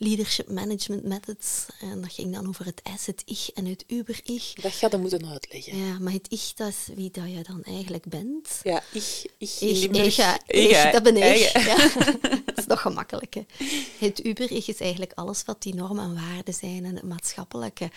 Leadership 0.03 0.49
Management 0.49 1.05
Methods. 1.05 1.67
En 1.81 2.01
dat 2.01 2.13
ging 2.13 2.35
dan 2.35 2.49
over 2.49 2.65
het 2.65 2.83
S, 2.99 3.07
het 3.07 3.23
ich 3.25 3.51
en 3.51 3.67
het 3.67 3.85
uber-ich. 3.87 4.53
Dat 4.53 4.73
gaat 4.73 4.91
je 4.91 4.99
moeten 4.99 5.27
uitleggen. 5.27 5.77
Ja, 5.77 5.99
maar 5.99 6.13
het 6.13 6.27
ich, 6.33 6.53
dat 6.55 6.69
is 6.69 6.89
wie 6.95 7.11
dat 7.11 7.31
je 7.31 7.43
dan 7.43 7.63
eigenlijk 7.63 8.05
bent. 8.09 8.61
Ja, 8.63 8.83
ik, 8.93 9.31
ik, 9.39 9.57
in 9.61 9.69
Ich, 9.69 10.07
ich, 10.07 10.17
ja, 10.17 10.41
Ik, 10.47 10.71
ich, 10.71 10.91
dat 10.93 11.03
ben 11.03 11.17
ik. 11.17 11.37
Ja. 11.39 11.77
dat 12.45 12.59
is 12.59 12.67
nog 12.67 12.81
gemakkelijk. 12.81 13.35
Hè. 13.35 13.45
Het 13.99 14.25
uber-ich 14.25 14.69
is 14.69 14.81
eigenlijk 14.81 15.13
alles 15.15 15.45
wat 15.45 15.63
die 15.63 15.75
normen 15.75 16.05
en 16.05 16.15
waarden 16.15 16.55
zijn 16.55 16.85
en 16.85 16.95
het 16.95 17.05
maatschappelijke 17.05 17.91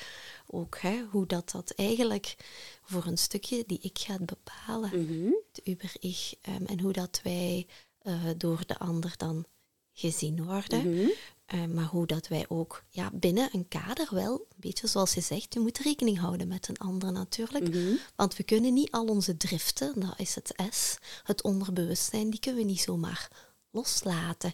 ook. 0.48 0.78
Hè. 0.80 1.04
Hoe 1.12 1.26
dat, 1.26 1.52
dat 1.52 1.74
eigenlijk 1.76 2.36
voor 2.84 3.06
een 3.06 3.18
stukje 3.18 3.64
die 3.68 3.80
ik 3.82 4.00
gaat 4.00 4.26
bepalen. 4.26 4.90
Mhm. 4.90 5.32
Het 5.52 5.68
uber-ich. 5.68 6.34
ehm, 6.42 6.66
en 6.66 6.80
hoe 6.80 6.94
dat 6.94 7.20
wij 7.24 7.68
eh, 8.00 8.14
door 8.38 8.64
de 8.68 8.78
ander 8.78 9.14
dan 9.18 9.46
gezien 9.94 10.46
worden. 10.46 10.92
Mhm. 10.92 11.08
Eh, 11.46 11.66
maar 11.66 11.86
hoe 11.86 12.08
dat 12.08 12.28
wij 12.28 12.46
ook 12.48 12.84
ja, 12.90 13.10
binnen 13.14 13.50
een 13.52 13.68
kader 13.68 14.08
wel, 14.12 14.34
een 14.34 14.60
beetje 14.60 14.88
zoals 14.88 15.14
je 15.14 15.22
zegt, 15.22 15.54
je 15.54 15.60
moet 15.60 15.78
rekening 15.78 16.20
houden 16.20 16.48
met 16.48 16.68
een 16.68 16.78
ander 16.78 17.12
natuurlijk. 17.12 17.70
Mhm. 17.70 17.96
Want 18.16 18.36
we 18.36 18.44
kunnen 18.44 18.74
niet 18.74 18.92
al 18.92 19.06
onze 19.06 19.38
driften, 19.38 20.00
dat 20.00 20.14
is 20.18 20.36
het 20.36 20.54
S, 20.70 20.98
het 21.24 21.44
onderbewustzijn, 21.44 22.30
die 22.30 22.40
kunnen 22.40 22.62
we 22.62 22.68
niet 22.68 22.82
zomaar 22.82 23.30
loslaten. 23.72 24.54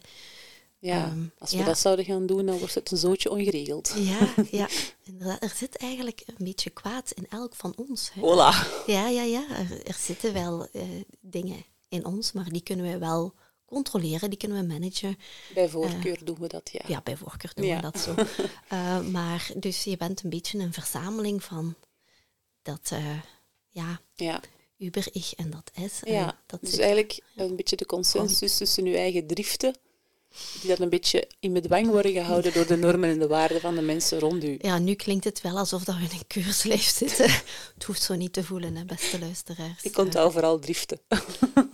Ja, 0.78 1.04
Ehm, 1.04 1.24
als 1.38 1.50
we 1.50 1.56
ja. 1.56 1.64
dat 1.64 1.78
zouden 1.78 2.04
gaan 2.04 2.26
doen, 2.26 2.46
dan 2.46 2.58
wordt 2.58 2.74
het 2.74 2.90
een 2.90 2.96
zootje 2.96 3.30
ongeregeld. 3.30 3.94
Ja, 3.96 4.34
ja, 4.60 4.68
inderdaad. 5.02 5.42
Er 5.42 5.52
zit 5.56 5.76
eigenlijk 5.76 6.22
een 6.26 6.44
beetje 6.44 6.70
kwaad 6.70 7.10
in 7.10 7.26
elk 7.28 7.54
van 7.54 7.72
ons. 7.76 8.10
Hè. 8.12 8.20
Hola. 8.20 8.66
Ja, 8.86 9.08
ja, 9.08 9.22
ja. 9.22 9.44
Er, 9.48 9.86
er 9.86 9.96
zitten 9.98 10.32
wel 10.32 10.68
eh, 10.72 10.82
dingen 11.20 11.64
in 11.88 12.04
ons, 12.04 12.32
maar 12.32 12.48
die 12.48 12.62
kunnen 12.62 12.92
we 12.92 12.98
wel 12.98 13.34
controleren, 13.70 14.30
die 14.30 14.38
kunnen 14.38 14.60
we 14.60 14.66
managen. 14.72 15.18
Bij 15.54 15.68
voorkeur 15.68 16.24
doen 16.24 16.38
we 16.40 16.48
dat, 16.48 16.70
ja. 16.72 16.80
Ja, 16.86 17.00
bij 17.00 17.16
voorkeur 17.16 17.52
doen 17.54 17.66
Ja. 17.66 17.76
we 17.76 17.82
dat 17.82 17.98
zo. 17.98 18.14
Eh, 18.68 19.00
maar 19.00 19.50
dus 19.56 19.84
je 19.84 19.96
bent 19.96 20.22
een 20.22 20.30
beetje 20.30 20.58
een 20.58 20.72
verzameling 20.72 21.44
van 21.44 21.74
dat, 22.62 22.90
eh, 22.92 23.20
ja, 23.68 24.00
Ja, 24.14 24.40
Uber-ich 24.78 25.34
en 25.34 25.50
dat 25.50 25.70
S. 25.90 26.02
En 26.02 26.12
ja. 26.12 26.38
dat 26.46 26.60
dus 26.60 26.76
eigenlijk 26.78 27.20
een 27.36 27.56
beetje 27.56 27.76
de 27.76 27.86
consensus 27.86 28.56
tussen 28.56 28.84
uw 28.84 28.94
eigen 28.94 29.26
driften, 29.26 29.74
die 30.60 30.68
dan 30.68 30.76
een 30.80 30.88
beetje 30.88 31.28
in 31.40 31.52
bedwang 31.52 31.86
worden 31.86 32.12
gehouden 32.12 32.52
door 32.52 32.66
de 32.66 32.76
normen 32.76 33.10
en 33.10 33.18
de 33.18 33.26
waarden 33.26 33.60
van 33.60 33.74
de 33.74 33.80
mensen 33.80 34.18
rond 34.18 34.44
u. 34.44 34.56
Ja, 34.60 34.78
nu 34.78 34.94
klinkt 34.94 35.24
het 35.24 35.40
wel 35.40 35.58
alsof 35.58 35.84
dat 35.84 35.96
we 35.96 36.02
in 36.02 36.10
een 36.10 36.26
keurslijf 36.26 36.82
zitten. 36.96 37.30
het 37.74 37.84
hoeft 37.86 38.02
zo 38.02 38.14
niet 38.14 38.32
te 38.32 38.44
voelen, 38.44 38.76
hè, 38.76 38.84
beste 38.84 39.18
luisteraars. 39.18 39.82
Ik 39.82 39.98
onthoud 39.98 40.32
vooral 40.32 40.58
driften. 40.58 41.00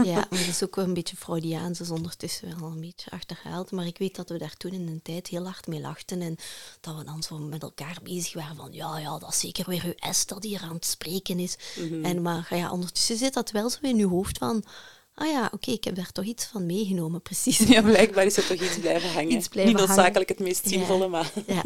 Ja, 0.04 0.14
maar 0.14 0.38
dat 0.38 0.48
is 0.48 0.62
ook 0.64 0.76
wel 0.76 0.84
een 0.84 0.94
beetje 0.94 1.16
Freudiaans, 1.16 1.80
is 1.80 1.90
ondertussen 1.90 2.60
wel 2.60 2.70
een 2.70 2.80
beetje 2.80 3.10
achterhaald. 3.10 3.70
Maar 3.70 3.86
ik 3.86 3.98
weet 3.98 4.16
dat 4.16 4.28
we 4.28 4.38
daar 4.38 4.56
toen 4.56 4.72
in 4.72 4.88
een 4.88 5.02
tijd 5.02 5.26
heel 5.26 5.44
hard 5.44 5.66
mee 5.66 5.80
lachten 5.80 6.22
en 6.22 6.36
dat 6.80 6.96
we 6.96 7.04
dan 7.04 7.22
zo 7.22 7.38
met 7.38 7.62
elkaar 7.62 7.98
bezig 8.02 8.34
waren 8.34 8.56
van 8.56 8.72
ja, 8.72 8.98
ja, 8.98 9.18
dat 9.18 9.32
is 9.32 9.40
zeker 9.40 9.68
weer 9.68 9.84
uw 9.84 10.12
S 10.12 10.26
dat 10.26 10.42
hier 10.42 10.60
aan 10.60 10.74
het 10.74 10.84
spreken 10.84 11.38
is. 11.38 11.56
Mhm. 11.76 12.04
En 12.04 12.22
maar 12.22 12.46
ja, 12.50 12.70
ondertussen 12.70 13.16
zit 13.16 13.34
dat 13.34 13.50
wel 13.50 13.70
zo 13.70 13.78
in 13.82 13.98
uw 13.98 14.08
hoofd 14.08 14.38
van 14.38 14.64
ah 15.18 15.26
ja, 15.30 15.50
oké, 15.52 15.70
ik 15.70 15.84
heb 15.84 15.94
daar 15.94 16.12
toch 16.12 16.24
iets 16.24 16.44
van 16.44 16.66
meegenomen, 16.66 17.22
precies. 17.22 17.58
Ja, 17.58 17.82
blijkbaar 17.82 18.24
is 18.26 18.36
er 18.36 18.46
toch 18.46 18.60
iets 18.60 18.78
blijven 18.78 19.12
hangen. 19.12 19.32
Iets 19.32 19.48
blijven 19.48 19.74
Niet 19.76 19.86
noodzakelijk 19.86 20.28
het 20.28 20.38
meest 20.38 20.64
Ja. 20.64 20.70
zinvolle, 20.70 21.08
maar... 21.08 21.32
Ja, 21.46 21.62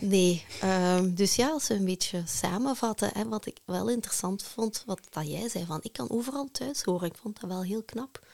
nee. 0.00 0.44
ehm, 0.60 1.14
dus 1.14 1.36
ja, 1.36 1.50
als 1.50 1.68
we 1.68 1.74
een 1.74 1.84
beetje 1.84 2.22
samenvatten, 2.26 3.10
hè, 3.12 3.28
wat 3.28 3.46
ik 3.46 3.56
wel 3.64 3.88
interessant 3.90 4.42
vond, 4.42 4.82
wat 4.86 5.00
dat 5.10 5.28
jij 5.28 5.48
zei, 5.48 5.64
van 5.66 5.78
ik 5.82 5.92
kan 5.92 6.10
overal 6.10 6.48
thuis 6.52 6.82
horen. 6.82 7.08
Ik 7.08 7.16
vond 7.16 7.40
dat 7.40 7.50
wel 7.50 7.62
heel 7.62 7.82
knap. 7.82 8.26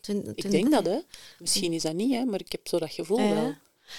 Toen, 0.00 0.32
Ik 0.34 0.50
denk 0.50 0.70
dat, 0.70 0.86
hè. 0.86 0.98
Misschien 1.38 1.72
is 1.72 1.82
dat 1.82 1.94
niet, 1.94 2.12
hè, 2.12 2.24
maar 2.24 2.40
ik 2.40 2.52
heb 2.52 2.68
zo 2.68 2.78
dat 2.78 2.90
gevoel 2.92 3.20
Ja. 3.20 3.34
wel. 3.34 3.54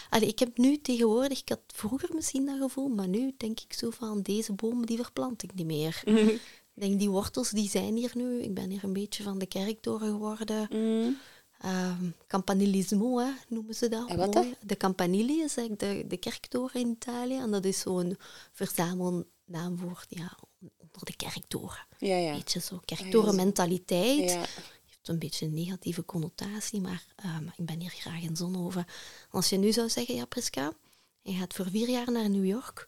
Allee, 0.09 0.27
ik 0.27 0.39
heb 0.39 0.57
nu 0.57 0.81
tegenwoordig, 0.81 1.39
ik 1.41 1.49
had 1.49 1.59
vroeger 1.67 2.09
misschien 2.13 2.45
dat 2.45 2.57
gevoel, 2.59 2.87
maar 2.87 3.07
nu 3.07 3.33
denk 3.37 3.59
ik 3.59 3.73
zo 3.73 3.89
van, 3.89 4.21
deze 4.21 4.53
boom 4.53 4.85
die 4.85 4.97
verplant 4.97 5.43
ik 5.43 5.53
niet 5.53 5.65
meer. 5.65 6.03
Ik 6.77 6.83
denk, 6.83 6.99
die 6.99 7.09
wortels 7.09 7.49
die 7.49 7.69
zijn 7.69 7.95
hier 7.95 8.11
nu. 8.13 8.41
Ik 8.41 8.53
ben 8.53 8.69
hier 8.69 8.83
een 8.83 8.93
beetje 8.93 9.23
van 9.23 9.37
de 9.37 9.45
kerktoren 9.45 10.07
geworden. 10.07 10.67
Mm. 10.71 11.17
Ehm 11.57 12.09
campanilismo, 12.27 13.17
hè, 13.17 13.31
noemen 13.47 13.75
ze 13.75 13.89
dat. 13.89 14.09
En 14.09 14.17
wat 14.17 14.33
mooi. 14.33 14.55
De 14.61 14.77
campanili 14.77 15.41
is 15.41 15.57
eigenlijk 15.57 15.79
de, 15.79 16.07
de 16.07 16.17
kerktoren 16.17 16.81
in 16.81 16.89
Italië. 16.89 17.37
En 17.37 17.51
dat 17.51 17.65
is 17.65 17.79
zo'n 17.79 18.17
verzamelnaam 18.51 19.77
voor 19.77 20.05
ja, 20.09 20.37
onder 20.59 21.05
de 21.05 21.15
kerktoren. 21.15 21.85
Ja, 21.97 22.15
ja. 22.15 22.29
Een 22.29 22.37
beetje 22.37 22.59
zo 22.59 22.81
kerktorenmentaliteit. 22.85 24.29
Ja. 24.29 24.39
heeft 24.85 25.07
een 25.07 25.19
beetje 25.19 25.45
een 25.45 25.53
negatieve 25.53 26.05
connotatie, 26.05 26.81
maar 26.81 27.05
ehm, 27.15 27.47
ik 27.55 27.65
ben 27.65 27.79
hier 27.79 27.89
graag 27.89 28.21
in 28.21 28.35
Zonhoven. 28.35 28.85
Als 29.29 29.49
je 29.49 29.57
nu 29.57 29.71
zou 29.71 29.89
zeggen, 29.89 30.15
ja 30.15 30.25
Priska, 30.25 30.73
je 31.21 31.33
gaat 31.33 31.53
voor 31.53 31.69
vier 31.69 31.89
jaar 31.89 32.11
naar 32.11 32.29
New 32.29 32.45
York. 32.45 32.85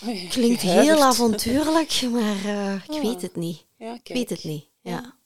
Klinkt 0.28 0.60
heel 0.60 1.02
avontuurlijk, 1.02 2.02
maar 2.10 2.44
eh, 2.44 2.74
ik 2.74 2.90
Ah. 2.90 3.02
weet 3.02 3.22
het 3.22 3.36
niet. 3.36 3.66
Ja, 3.76 3.94
Ik 4.02 4.14
weet 4.14 4.30
het 4.30 4.44
niet, 4.44 4.64
ja. 4.80 5.18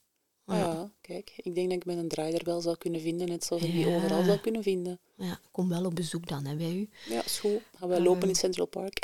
Ah 0.47 0.59
ja, 0.59 0.91
kijk. 1.01 1.33
Ik 1.37 1.55
denk 1.55 1.69
dat 1.69 1.77
ik 1.79 1.85
met 1.85 1.97
een 1.99 2.09
draaier 2.09 2.45
wel 2.45 2.61
zou 2.61 2.77
kunnen 2.77 3.01
vinden, 3.01 3.29
net 3.29 3.45
zoals 3.45 3.63
ik 3.63 3.73
die 3.73 3.87
overal 3.87 4.25
zou 4.25 4.39
kunnen 4.39 4.63
vinden. 4.63 5.01
Ja, 5.17 5.41
kom 5.51 5.69
wel 5.69 5.85
op 5.85 5.95
bezoek 5.95 6.29
dan, 6.29 6.45
hè, 6.45 6.57
bij 6.57 6.73
u. 6.75 6.89
Ja, 7.09 7.25
is 7.25 7.39
goed. 7.39 7.61
Gaan 7.79 7.89
wij 7.89 8.01
lopen 8.01 8.29
in 8.29 8.35
Central 8.35 8.67
Park. 8.67 8.99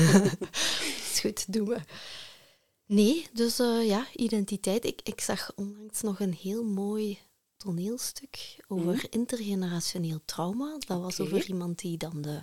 is 1.12 1.20
goed, 1.20 1.52
doen 1.52 1.68
we. 1.68 1.78
Nee, 2.86 3.26
dus 3.32 3.58
eh, 3.58 3.86
ja, 3.86 4.06
identiteit. 4.16 4.84
Ik, 4.84 5.00
ik 5.04 5.20
zag 5.20 5.52
onlangs 5.56 6.00
nog 6.02 6.20
een 6.20 6.34
heel 6.34 6.64
mooi 6.64 7.18
toneelstuk 7.56 8.56
over 8.68 8.94
Mhm. 8.94 9.06
intergenerationeel 9.10 10.20
trauma. 10.24 10.76
Dat 10.86 11.00
was 11.00 11.20
over 11.20 11.46
iemand 11.48 11.78
die 11.78 11.96
dan 11.96 12.22
de 12.22 12.42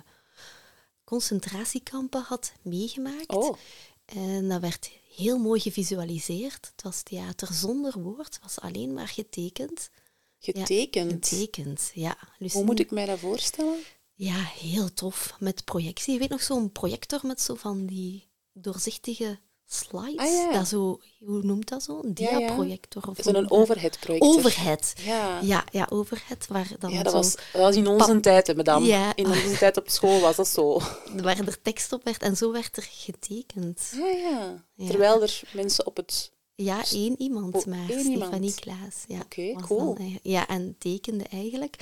concentratiekampen 1.08 2.22
had 2.22 2.52
meegemaakt. 2.62 3.28
Oh, 3.28 3.56
En 4.04 4.48
dat 4.48 4.60
werd 4.60 4.90
heel 5.14 5.38
mooi 5.38 5.60
gevisualiseerd. 5.60 6.70
Het 6.72 6.82
was 6.82 7.02
theater 7.02 7.52
zonder 7.52 7.98
woord, 8.00 8.34
het 8.34 8.42
was 8.42 8.60
alleen 8.60 8.92
maar 8.92 9.08
getekend. 9.08 9.90
getekend. 10.38 11.28
Getekend, 11.28 11.90
ja. 11.94 12.18
Dus 12.38 12.52
Hoe 12.52 12.64
moet 12.64 12.78
ik 12.78 12.90
mij 12.90 13.06
dat 13.06 13.18
voorstellen? 13.18 13.78
Ja, 14.14 14.42
heel 14.42 14.92
tof. 14.94 15.36
Met 15.38 15.64
projectie. 15.64 16.12
Je 16.12 16.18
weet 16.18 16.28
nog 16.28 16.42
zo'n 16.42 16.72
projector 16.72 17.20
met 17.22 17.40
zo 17.40 17.54
van 17.54 17.86
die 17.86 18.28
doorzichtige 18.52 19.38
slides? 19.70 20.16
Ah, 20.26 20.32
ja. 20.32 20.52
dat 20.52 20.68
zo, 20.68 21.00
hoe 21.18 21.42
noemt 21.42 21.68
dat 21.68 21.82
zo? 21.82 22.00
Een 22.02 22.10
Ja, 22.14 22.30
ja. 22.30 22.38
diaprojector? 22.38 23.02
Of 23.08 23.16
Zo'n 23.20 23.32
noemt 23.32 23.48
dat? 23.48 23.58
overhead 23.58 23.98
projector. 24.00 24.28
Overhead. 24.36 24.92
Ja. 25.04 25.40
Ja, 25.40 25.64
ja, 25.70 25.86
overhead. 25.90 26.46
Waar, 26.48 26.68
dan 26.78 26.90
Ja, 26.90 27.02
dat 27.02 27.12
zo, 27.12 27.18
was, 27.18 27.34
dat 27.52 27.62
was 27.62 27.76
in 27.76 27.86
onze 27.86 28.20
tijd, 28.20 28.46
hè, 28.46 28.54
madame. 28.54 29.12
In 29.14 29.26
onze 29.26 29.56
tijd 29.58 29.76
op 29.76 29.88
school 29.88 30.20
was 30.20 30.36
dat 30.36 30.48
zo. 30.48 30.80
waar 31.22 31.38
er 31.38 31.62
tekst 31.62 31.92
op 31.92 32.04
werd. 32.04 32.22
En 32.22 32.36
zo 32.36 32.52
werd 32.52 32.76
er 32.76 32.86
getekend. 32.90 33.92
Ja. 33.96 34.64
Ja. 34.74 34.88
Terwijl 34.88 35.22
er 35.22 35.40
mensen 35.52 35.86
op 35.86 35.96
het... 35.96 36.32
Ja, 36.54 36.84
één 36.92 37.20
iemand 37.20 37.54
Oh, 37.54 37.64
maar. 37.64 37.84
Stefanie 37.84 38.10
iemand. 38.18 38.54
Klaas. 38.54 39.04
Ja, 39.08 39.20
Oké, 39.20 39.52
cool. 39.52 39.78
dan 39.84 39.96
eigen- 39.96 40.20
ja, 40.22 40.46
en 40.48 40.76
tekende 40.78 41.24
eigenlijk. 41.24 41.76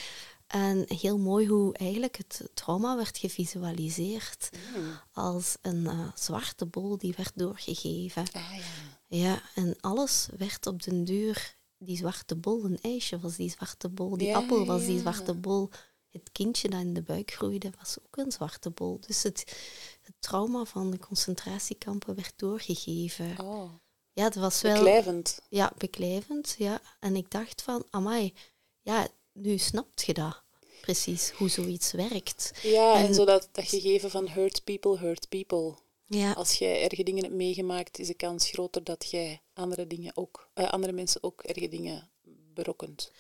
En 0.47 0.85
heel 0.89 1.19
mooi 1.19 1.47
hoe 1.47 1.75
eigenlijk 1.75 2.17
het 2.17 2.49
trauma 2.55 2.97
werd 2.97 3.19
gevisualiseerd 3.19 4.51
Hmm. 4.73 4.99
als 5.13 5.57
een 5.63 5.87
eh, 5.87 6.09
zwarte 6.15 6.67
bol 6.67 6.99
die 6.99 7.15
werd 7.17 7.33
doorgegeven. 7.35 8.25
Ah 8.33 8.55
ja. 8.57 8.65
Ja, 9.09 9.43
en 9.55 9.77
alles 9.81 10.29
werd 10.37 10.67
op 10.67 10.83
den 10.83 11.05
duur 11.05 11.57
die 11.79 11.97
zwarte 11.97 12.37
bol. 12.37 12.65
Een 12.65 12.81
ijsje 12.81 13.19
was 13.19 13.37
die 13.37 13.51
zwarte 13.51 13.89
bol, 13.89 14.17
die 14.17 14.27
Ja, 14.29 14.37
appel 14.37 14.67
was 14.67 14.85
die 14.85 14.99
zwarte 14.99 15.35
bol. 15.35 15.71
Het 16.11 16.33
kindje 16.33 16.69
dat 16.69 16.81
in 16.81 16.95
de 16.95 17.03
buik 17.03 17.31
groeide 17.31 17.71
was 17.79 17.97
ook 18.07 18.17
een 18.17 18.33
zwarte 18.33 18.71
bol. 18.71 19.01
Dus 19.07 19.23
het, 19.23 19.57
het 20.03 20.15
trauma 20.19 20.65
van 20.65 20.91
de 20.91 20.99
concentratiekampen 20.99 22.15
werd 22.15 22.33
doorgegeven. 22.37 23.39
Oh, 23.41 23.71
Ja, 24.13 24.25
het 24.25 24.35
was 24.35 24.61
wel 24.61 24.73
beklijvend. 24.75 25.39
ja, 25.49 25.73
beklijvend. 25.77 26.55
Ja. 26.59 26.81
En 27.01 27.17
ik 27.17 27.31
dacht 27.31 27.63
van, 27.63 27.85
amai, 27.91 28.35
ja, 28.83 29.09
nu 29.37 29.59
snapt 29.59 30.03
je 30.03 30.15
dat 30.15 30.43
precies, 30.81 31.31
hoe 31.31 31.49
zoiets 31.49 31.93
werkt. 31.93 32.51
Ja, 32.63 32.95
en, 32.99 33.07
En- 33.07 33.15
zo 33.15 33.25
dat, 33.25 33.49
dat 33.53 33.65
gegeven 33.69 34.11
van 34.11 34.29
hurt 34.29 34.65
people, 34.65 34.99
hurt 34.99 35.29
people. 35.29 35.75
Ja, 36.09 36.33
Als 36.33 36.59
jij 36.59 36.83
erge 36.83 37.03
dingen 37.03 37.23
hebt 37.25 37.35
meegemaakt, 37.35 37.99
is 37.99 38.07
de 38.07 38.15
kans 38.15 38.51
groter 38.51 38.85
dat 38.85 39.11
jij 39.11 39.41
andere, 39.55 39.87
dingen 39.87 40.17
ook, 40.17 40.49
eh, 40.55 40.69
andere 40.71 40.93
mensen 40.93 41.23
ook 41.23 41.43
erge 41.43 41.69
dingen 41.69 42.09
berokkent. 42.55 43.13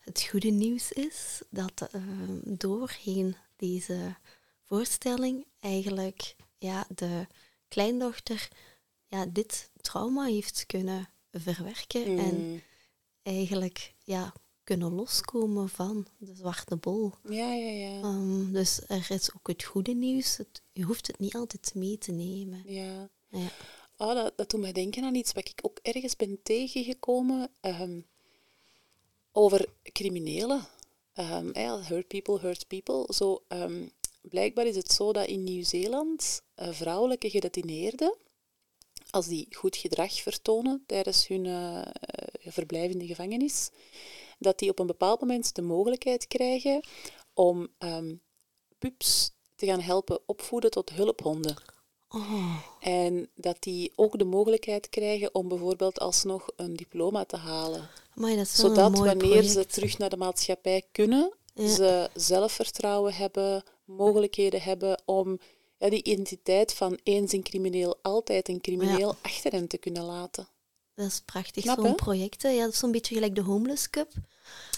Het 0.00 0.22
goede 0.22 0.50
nieuws 0.50 0.92
is 0.92 1.42
dat 1.50 1.88
eh, 1.92 2.00
doorheen 2.44 3.36
deze 3.56 4.16
voorstelling 4.62 5.46
eigenlijk 5.60 6.36
ja, 6.58 6.86
de 6.94 7.26
kleindochter 7.68 8.48
ja, 9.06 9.26
dit 9.26 9.70
trauma 9.80 10.24
heeft 10.24 10.64
kunnen 10.66 11.08
verwerken 11.32 12.04
en 12.18 12.50
Mm. 12.50 12.62
eigenlijk 13.22 13.94
ja, 14.04 14.32
kunnen 14.64 14.94
loskomen 14.94 15.68
van 15.68 16.06
de 16.18 16.34
zwarte 16.34 16.76
bol. 16.76 17.12
Ja, 17.28 17.52
ja, 17.52 17.70
ja. 17.70 18.00
Ehm, 18.00 18.52
dus 18.52 18.80
er 18.88 19.10
is 19.10 19.34
ook 19.36 19.48
het 19.48 19.64
goede 19.64 19.92
nieuws. 19.92 20.36
Het, 20.36 20.62
je 20.72 20.82
hoeft 20.82 21.06
het 21.06 21.18
niet 21.18 21.34
altijd 21.34 21.72
mee 21.74 21.98
te 21.98 22.12
nemen. 22.12 22.62
ja. 22.66 23.08
Ja. 23.28 23.48
Oh, 23.96 24.14
dat, 24.14 24.32
dat 24.36 24.50
doet 24.50 24.60
mij 24.60 24.72
denken 24.72 25.04
aan 25.04 25.14
iets 25.14 25.32
wat 25.32 25.48
ik 25.48 25.58
ook 25.62 25.78
ergens 25.82 26.16
ben 26.16 26.38
tegengekomen 26.42 27.50
ehm, 27.60 28.00
over 29.32 29.68
criminelen. 29.82 30.66
Ehm, 31.12 31.80
hurt 31.82 32.08
people, 32.08 32.38
hurt 32.38 32.66
people. 32.66 33.14
Zo, 33.14 33.42
blijkbaar 34.20 34.66
is 34.66 34.76
het 34.76 34.92
zo 34.92 35.12
dat 35.12 35.26
in 35.26 35.44
Nieuw-Zeeland 35.44 36.42
eh, 36.54 36.72
vrouwelijke 36.72 37.30
gedetineerden, 37.30 38.14
als 39.10 39.26
die 39.26 39.46
goed 39.50 39.76
gedrag 39.76 40.20
vertonen 40.20 40.82
tijdens 40.86 41.26
hun 41.26 41.46
eh, 41.46 41.82
verblijf 42.52 42.90
in 42.90 42.98
de 42.98 43.06
gevangenis, 43.06 43.70
dat 44.44 44.58
die 44.58 44.70
op 44.70 44.78
een 44.78 44.86
bepaald 44.86 45.20
moment 45.20 45.54
de 45.54 45.62
mogelijkheid 45.62 46.26
krijgen 46.26 46.80
om 47.34 47.68
ehm, 47.78 48.14
pups 48.78 49.30
te 49.54 49.66
gaan 49.66 49.80
helpen 49.80 50.18
opvoeden 50.26 50.70
tot 50.70 50.90
hulphonden. 50.90 51.56
Oh, 52.08 52.56
En 52.80 53.28
dat 53.34 53.56
die 53.62 53.92
ook 53.96 54.18
de 54.18 54.24
mogelijkheid 54.24 54.88
krijgen 54.88 55.34
om 55.34 55.48
bijvoorbeeld 55.48 55.98
alsnog 56.00 56.46
een 56.56 56.76
diploma 56.76 57.24
te 57.24 57.36
halen. 57.36 57.88
maar 58.14 58.36
dat 58.36 58.46
is 58.46 58.56
wel 58.62 58.68
Zodat 58.74 58.98
een 58.98 59.04
wanneer 59.04 59.42
ze 59.42 59.66
terug 59.66 59.98
naar 59.98 60.10
de 60.10 60.16
maatschappij 60.16 60.82
kunnen, 60.92 61.32
Ja. 61.54 61.68
ze 61.68 62.10
zelfvertrouwen 62.14 63.14
hebben, 63.14 63.62
mogelijkheden 63.84 64.62
hebben 64.62 65.02
om 65.04 65.38
ja, 65.78 65.88
die 65.90 66.02
identiteit 66.02 66.74
van 66.74 66.98
eens 67.02 67.32
een 67.32 67.42
crimineel, 67.42 67.96
altijd 68.02 68.48
een 68.48 68.60
crimineel 68.60 69.14
achter 69.22 69.52
hen 69.52 69.66
te 69.68 69.78
kunnen 69.78 70.04
laten. 70.04 70.48
Dat 70.94 71.06
is 71.06 71.20
prachtig, 71.24 71.64
zo'n 71.64 71.94
project. 71.94 72.42
hè. 72.42 72.48
Ja, 72.48 72.64
dat 72.64 72.72
is 72.72 72.78
zo'n 72.78 72.92
beetje 72.92 73.14
gelijk 73.14 73.34
de 73.34 73.40
Homeless 73.42 73.90
Cup. 73.90 74.12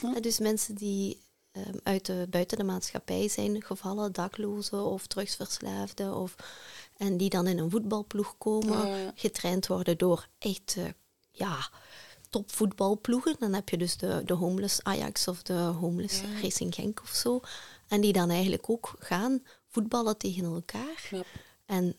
Ja. 0.03 0.15
Eh, 0.15 0.23
Dus 0.23 0.39
mensen 0.39 0.75
die 0.75 1.21
ehm, 1.53 1.77
uit 1.83 2.07
de, 2.07 2.27
buiten 2.31 2.59
de 2.59 2.65
maatschappij 2.65 3.29
zijn 3.29 3.63
gevallen, 3.63 4.13
daklozen 4.13 4.85
of 4.85 5.07
drugsverslaafden, 5.07 6.15
of, 6.17 6.35
en 6.97 7.17
die 7.17 7.29
dan 7.31 7.47
in 7.47 7.59
een 7.59 7.71
voetbalploeg 7.71 8.35
komen, 8.39 8.87
Ja. 8.89 9.13
getraind 9.15 9.67
worden 9.67 9.99
door 9.99 10.29
echt 10.39 10.75
eh, 10.79 10.85
ja, 11.31 11.71
topvoetbalploegen. 12.31 13.37
Dan 13.39 13.53
heb 13.53 13.69
je 13.69 13.77
dus 13.77 13.97
de, 13.97 14.23
de 14.25 14.35
Homeless 14.35 14.83
Ajax 14.83 15.29
of 15.29 15.43
de 15.43 15.53
Homeless. 15.53 16.21
Racing 16.43 16.75
Genk 16.75 17.01
of 17.03 17.09
zo. 17.15 17.41
En 17.89 18.01
die 18.01 18.13
dan 18.13 18.31
eigenlijk 18.31 18.71
ook 18.71 18.95
gaan 18.99 19.43
voetballen 19.69 20.17
tegen 20.17 20.45
elkaar. 20.45 21.11
En 21.67 21.97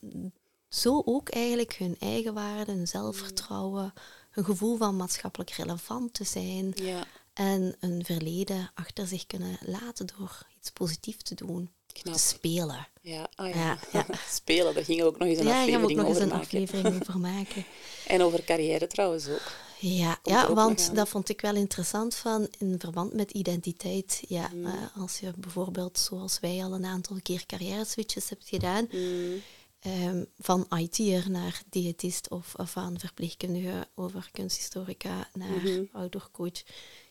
zo 0.69 1.01
ook 1.05 1.29
eigenlijk 1.29 1.75
hun 1.75 1.95
eigen 1.99 2.33
waarde, 2.33 2.71
hun 2.71 2.87
zelfvertrouwen, 2.87 3.93
een 4.33 4.45
gevoel 4.45 4.77
van 4.77 4.95
maatschappelijk 4.95 5.49
relevant 5.51 6.13
te 6.13 6.23
zijn 6.23 6.71
Ja, 6.75 7.05
en 7.33 7.75
een 7.79 8.05
verleden 8.05 8.71
achter 8.73 9.07
zich 9.07 9.25
kunnen 9.27 9.57
laten 9.61 10.07
door 10.17 10.45
iets 10.59 10.71
positiefs 10.71 11.23
te 11.23 11.35
doen. 11.35 11.69
knap. 12.03 12.17
Spelen. 12.17 12.87
Ja, 13.01 13.27
ah, 13.35 13.53
ja. 13.55 13.77
Spelen, 14.29 14.73
daar 14.73 14.83
gingen 14.83 15.03
we 15.03 15.09
ook 15.09 15.17
nog 15.17 15.27
eens 15.27 15.39
een 15.39 15.45
Ja, 15.45 15.51
daar 15.65 15.69
gaan 15.69 15.81
we 15.81 15.87
ook 15.87 15.97
aflevering 15.97 15.97
nog 15.97 16.07
eens 16.07 16.15
over 16.15 16.21
een 16.21 16.37
maken. 16.37 16.45
aflevering 16.45 17.01
over 17.01 17.19
maken. 17.19 17.65
En 18.07 18.21
over 18.21 18.43
carrière 18.43 18.87
trouwens 18.87 19.27
ook. 19.27 19.51
Ja, 19.79 20.19
ja 20.23 20.53
want 20.53 20.95
dat 20.95 21.09
vond 21.09 21.29
ik 21.29 21.41
wel 21.41 21.55
interessant 21.55 22.15
van 22.15 22.47
in 22.59 22.75
verband 22.79 23.13
met 23.13 23.31
identiteit. 23.31 24.21
Ja, 24.27 24.49
Mm. 24.53 24.65
eh, 24.65 24.73
als 25.01 25.19
je 25.19 25.33
bijvoorbeeld, 25.37 25.99
zoals 25.99 26.39
wij 26.39 26.63
al 26.63 26.73
een 26.73 26.85
aantal 26.85 27.17
keer 27.23 27.45
carrière 27.45 27.85
switches 27.85 28.29
hebt 28.29 28.47
gedaan, 28.49 28.87
Mm, 28.91 29.41
Ehm, 29.79 30.23
van 30.37 30.67
IT'er 30.77 31.29
naar 31.29 31.61
diëtist 31.69 32.29
of, 32.29 32.55
of 32.55 32.71
van 32.71 32.99
verpleegkundige 32.99 33.87
over 33.95 34.29
kunsthistorica 34.31 35.29
naar 35.33 35.49
Mhm. 35.61 35.83
outdoor 35.91 36.29
coach. 36.31 36.63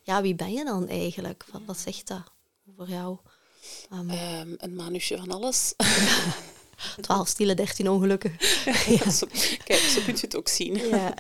Ja, 0.03 0.23
wie 0.23 0.35
ben 0.35 0.53
je 0.53 0.64
dan 0.64 0.89
eigenlijk? 0.89 1.45
Wat, 1.53 1.61
wat 1.67 1.79
zegt 1.79 2.07
dat 2.09 2.23
over 2.71 2.89
jou? 2.89 3.19
Ehm, 3.91 4.11
ehm, 4.11 4.55
een 4.57 4.75
manusje 4.75 5.17
van 5.17 5.31
alles. 5.31 5.75
12 7.01 7.29
stielen, 7.29 7.57
13 7.57 7.89
ongelukken. 7.91 8.37
Ja, 8.99 9.11
zo- 9.11 9.27
Kijk, 9.64 9.81
zo 9.81 10.01
kun 10.05 10.14
je 10.14 10.21
het 10.21 10.37
ook 10.37 10.49
zien. 10.49 10.75
ja, 10.89 11.14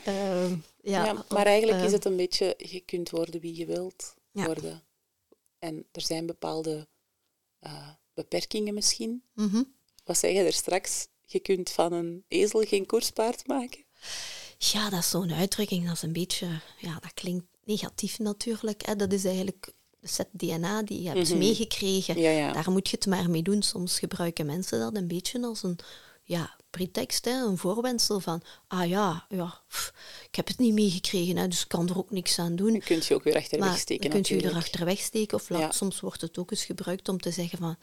ja, 0.82 1.24
maar 1.28 1.46
eigenlijk 1.46 1.78
is 1.78 1.84
ehm, 1.84 1.92
het 1.94 2.04
een 2.04 2.16
beetje, 2.16 2.54
je 2.58 2.80
kunt 2.80 3.10
worden 3.10 3.40
wie 3.40 3.56
je 3.56 3.66
wilt 3.66 4.14
worden. 4.32 4.82
En 5.58 5.86
er 5.92 6.00
zijn 6.02 6.26
bepaalde 6.26 6.88
eh, 7.58 7.88
beperkingen 8.14 8.74
misschien. 8.74 9.22
mhm. 9.34 9.62
Wat 10.04 10.18
zei 10.18 10.34
je 10.34 10.42
er 10.42 10.52
straks? 10.52 11.06
Je 11.26 11.40
kunt 11.40 11.70
van 11.70 11.92
een 11.92 12.24
ezel 12.28 12.60
geen 12.60 12.86
koerspaard 12.86 13.46
maken. 13.46 13.84
Ja, 14.58 14.90
dat 14.90 14.98
is 14.98 15.10
zo'n 15.10 15.32
uitdrukking. 15.32 15.86
Dat 15.86 15.94
is 15.94 16.02
een 16.02 16.12
beetje, 16.12 16.46
ja, 16.78 16.98
dat 17.00 17.14
klinkt 17.14 17.44
negatief 17.64 18.18
natuurlijk. 18.18 18.86
Hè. 18.86 18.96
Dat 18.96 19.12
is 19.12 19.24
eigenlijk 19.24 19.72
de 20.00 20.08
set 20.08 20.28
DNA 20.32 20.82
die 20.82 21.02
je 21.02 21.08
hebt 21.08 21.28
Mhm. 21.28 21.38
meegekregen. 21.38 22.18
Ja, 22.20 22.30
ja. 22.30 22.52
Daar 22.52 22.70
moet 22.70 22.88
je 22.88 22.96
het 22.96 23.06
maar 23.06 23.30
mee 23.30 23.42
doen. 23.42 23.62
Soms 23.62 23.98
gebruiken 23.98 24.46
mensen 24.46 24.78
dat 24.80 24.96
een 24.96 25.08
beetje 25.08 25.42
als 25.42 25.62
een 25.62 25.78
ja, 26.22 26.56
pretext, 26.70 27.24
hè, 27.24 27.44
een 27.44 27.58
voorwendsel 27.58 28.20
van, 28.20 28.42
ah 28.68 28.88
ja, 28.88 29.26
ja 29.28 29.62
pff, 29.68 29.92
ik 30.28 30.34
heb 30.34 30.46
het 30.46 30.58
niet 30.58 30.72
meegekregen, 30.72 31.36
hè, 31.36 31.48
dus 31.48 31.60
ik 31.62 31.68
kan 31.68 31.88
er 31.88 31.98
ook 31.98 32.10
niks 32.10 32.38
aan 32.38 32.56
doen. 32.56 32.70
Dan 32.72 32.80
kun 32.80 33.02
je 33.08 33.14
ook 33.14 33.22
weer 33.24 33.36
achterweg 33.36 33.78
steken 33.78 34.10
dan 34.10 34.22
kun 34.22 34.36
je 34.40 34.48
er 34.48 34.54
achterweg 34.54 34.98
steken. 35.00 35.36
Of 35.38 35.48
Ja. 35.48 35.70
soms 35.72 36.00
wordt 36.00 36.20
het 36.20 36.38
ook 36.38 36.50
eens 36.50 36.64
gebruikt 36.64 37.08
om 37.08 37.20
te 37.20 37.30
zeggen 37.30 37.58
van, 37.58 37.76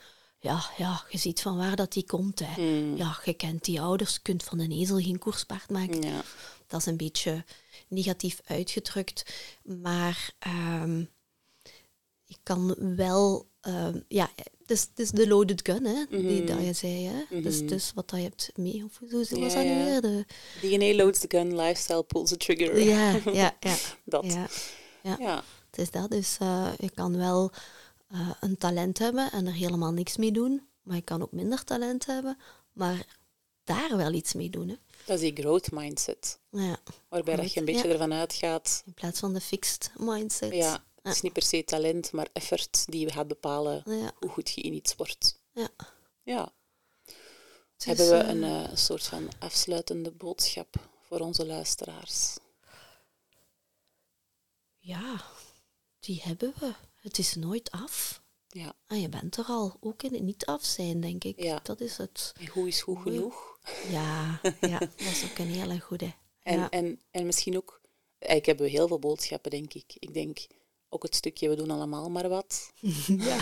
ja, 0.43 0.63
ja, 0.77 1.03
je 1.09 1.17
ziet 1.17 1.41
van 1.41 1.57
waar 1.57 1.75
dat 1.75 1.93
die 1.93 2.05
komt. 2.05 2.41
Hè. 2.43 2.61
Mm. 2.61 2.97
Ja, 2.97 3.17
je 3.23 3.33
kent 3.33 3.63
die 3.63 3.81
ouders, 3.81 4.13
je 4.13 4.19
kunt 4.21 4.43
van 4.43 4.59
een 4.59 4.71
ezel 4.71 4.99
geen 4.99 5.19
koerspaard 5.19 5.69
maken. 5.69 6.01
Ja. 6.01 6.21
Dat 6.67 6.79
is 6.79 6.85
een 6.85 6.97
beetje 6.97 7.43
negatief 7.87 8.41
uitgedrukt. 8.45 9.33
Maar 9.63 10.33
ehm, 10.39 10.99
ik 12.25 12.37
kan 12.43 12.75
wel... 12.95 13.47
ehm, 13.61 13.99
ja, 14.07 14.29
het 14.35 14.71
is, 14.71 14.81
het 14.81 14.99
is 14.99 15.11
de 15.11 15.27
loaded 15.27 15.61
gun, 15.63 15.85
hè, 15.85 16.05
die 16.09 16.43
dat 16.43 16.65
je 16.65 16.73
zei. 16.73 17.05
Hè. 17.05 17.41
Dus, 17.41 17.67
dus 17.67 17.91
wat 17.95 18.09
dat 18.09 18.19
je 18.19 18.25
hebt 18.25 18.51
mee... 18.55 18.83
Of 18.85 18.99
hoe 18.99 19.09
was. 19.11 19.29
Ja, 19.29 19.35
dat 19.35 19.63
nu 19.63 19.69
ja. 19.69 19.85
weer? 19.85 20.01
De, 20.01 20.25
DNA 20.61 21.03
loads 21.03 21.19
the 21.19 21.27
gun, 21.29 21.55
lifestyle 21.55 22.03
pulls 22.03 22.29
the 22.29 22.37
trigger. 22.37 22.79
ja, 22.79 23.19
ja, 23.31 23.55
ja. 23.59 23.75
Dat. 24.05 24.25
ja. 24.25 24.47
Ja. 25.03 25.15
Ja. 25.19 25.43
Het 25.69 25.79
is 25.79 25.91
dat. 25.91 26.11
Dus 26.11 26.37
eh, 26.39 26.71
je 26.77 26.89
kan 26.89 27.17
wel 27.17 27.51
eh, 28.13 28.29
een 28.39 28.57
talent 28.57 28.97
hebben 28.97 29.31
en 29.31 29.47
er 29.47 29.53
helemaal 29.53 29.91
niks 29.91 30.17
mee 30.17 30.31
doen. 30.31 30.67
Maar 30.81 30.95
je 30.95 31.01
kan 31.01 31.21
ook 31.21 31.31
minder 31.31 31.63
talent 31.63 32.05
hebben, 32.05 32.37
maar 32.71 33.05
daar 33.63 33.97
wel 33.97 34.11
iets 34.13 34.33
mee 34.33 34.49
doen. 34.49 34.67
Hè. 34.67 34.75
Dat 35.05 35.15
is 35.15 35.33
die 35.33 35.43
growth 35.43 35.71
mindset. 35.71 36.39
Ja. 36.49 36.77
Waarbij 37.09 37.35
dat 37.35 37.53
je 37.53 37.59
een 37.59 37.65
beetje 37.65 37.87
ja. 37.87 37.93
ervan 37.93 38.13
uitgaat. 38.13 38.83
In 38.85 38.93
plaats 38.93 39.19
van 39.19 39.33
de 39.33 39.41
fixed 39.41 39.91
mindset. 39.97 40.53
Ja, 40.53 40.83
het 41.01 41.15
is 41.15 41.21
niet 41.21 41.33
per 41.33 41.43
se 41.43 41.63
talent, 41.63 42.11
maar 42.11 42.27
effort 42.33 42.85
die 42.85 43.11
gaat 43.11 43.27
bepalen 43.27 43.83
hoe 44.19 44.29
goed 44.29 44.49
je 44.49 44.61
in 44.61 44.73
iets 44.73 44.95
wordt. 44.95 45.39
ja. 45.51 45.69
Ja. 46.23 46.53
Dus, 47.75 47.85
Hebben 47.85 48.09
we 48.09 48.15
eh, 48.15 48.29
een 48.29 48.43
eh, 48.43 48.75
soort 48.75 49.03
van 49.03 49.29
afsluitende 49.39 50.11
boodschap 50.11 50.89
voor 51.01 51.19
onze 51.19 51.45
luisteraars? 51.45 52.37
Ja, 54.77 55.25
die 55.99 56.21
hebben 56.23 56.53
we. 56.59 56.73
Het 57.03 57.17
is 57.17 57.35
nooit 57.35 57.71
af. 57.71 58.21
Ja. 58.47 58.73
En 58.87 59.01
je 59.01 59.09
bent 59.09 59.37
er 59.37 59.45
al. 59.45 59.77
Ook 59.79 60.03
in 60.03 60.13
het 60.13 60.21
niet 60.23 60.45
af 60.45 60.63
zijn, 60.65 61.01
denk 61.01 61.23
ik. 61.23 61.41
Ja. 61.41 61.59
Dat 61.63 61.81
is 61.81 61.97
het. 61.97 62.33
En 62.39 62.47
hoe 62.47 62.67
is 62.67 62.81
goed 62.81 63.01
genoeg? 63.01 63.59
Ja, 63.89 64.39
ja, 64.61 64.79
dat 64.79 64.89
is 64.97 65.23
ook 65.23 65.37
een 65.37 65.47
hele 65.47 65.79
goede. 65.79 66.13
En, 66.43 66.57
Ja. 66.59 66.69
en, 66.69 67.01
en 67.11 67.25
misschien 67.25 67.57
ook... 67.57 67.81
Eigenlijk 68.19 68.45
hebben 68.45 68.65
we 68.65 68.71
heel 68.71 68.87
veel 68.87 68.99
boodschappen, 68.99 69.51
denk 69.51 69.73
ik. 69.73 69.93
Ik 69.99 70.13
denk 70.13 70.47
ook 70.89 71.03
het 71.03 71.15
stukje, 71.15 71.49
we 71.49 71.55
doen 71.55 71.71
allemaal 71.71 72.09
maar 72.09 72.29
wat. 72.29 72.71
ja. 73.07 73.39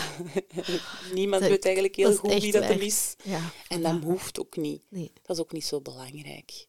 Niemand 1.14 1.42
Dat- 1.42 1.50
weet 1.50 1.64
eigenlijk 1.64 1.96
heel 1.96 2.16
goed 2.16 2.32
wie 2.42 2.52
dat 2.52 2.62
hem 2.64 2.80
is. 2.80 3.14
ja. 3.24 3.50
En 3.68 3.82
dat 3.82 4.02
hoeft 4.02 4.40
ook 4.40 4.56
niet. 4.56 4.82
Nee. 4.88 5.12
Dat 5.22 5.36
is 5.36 5.42
ook 5.42 5.52
niet 5.52 5.64
zo 5.64 5.80
belangrijk. 5.80 6.66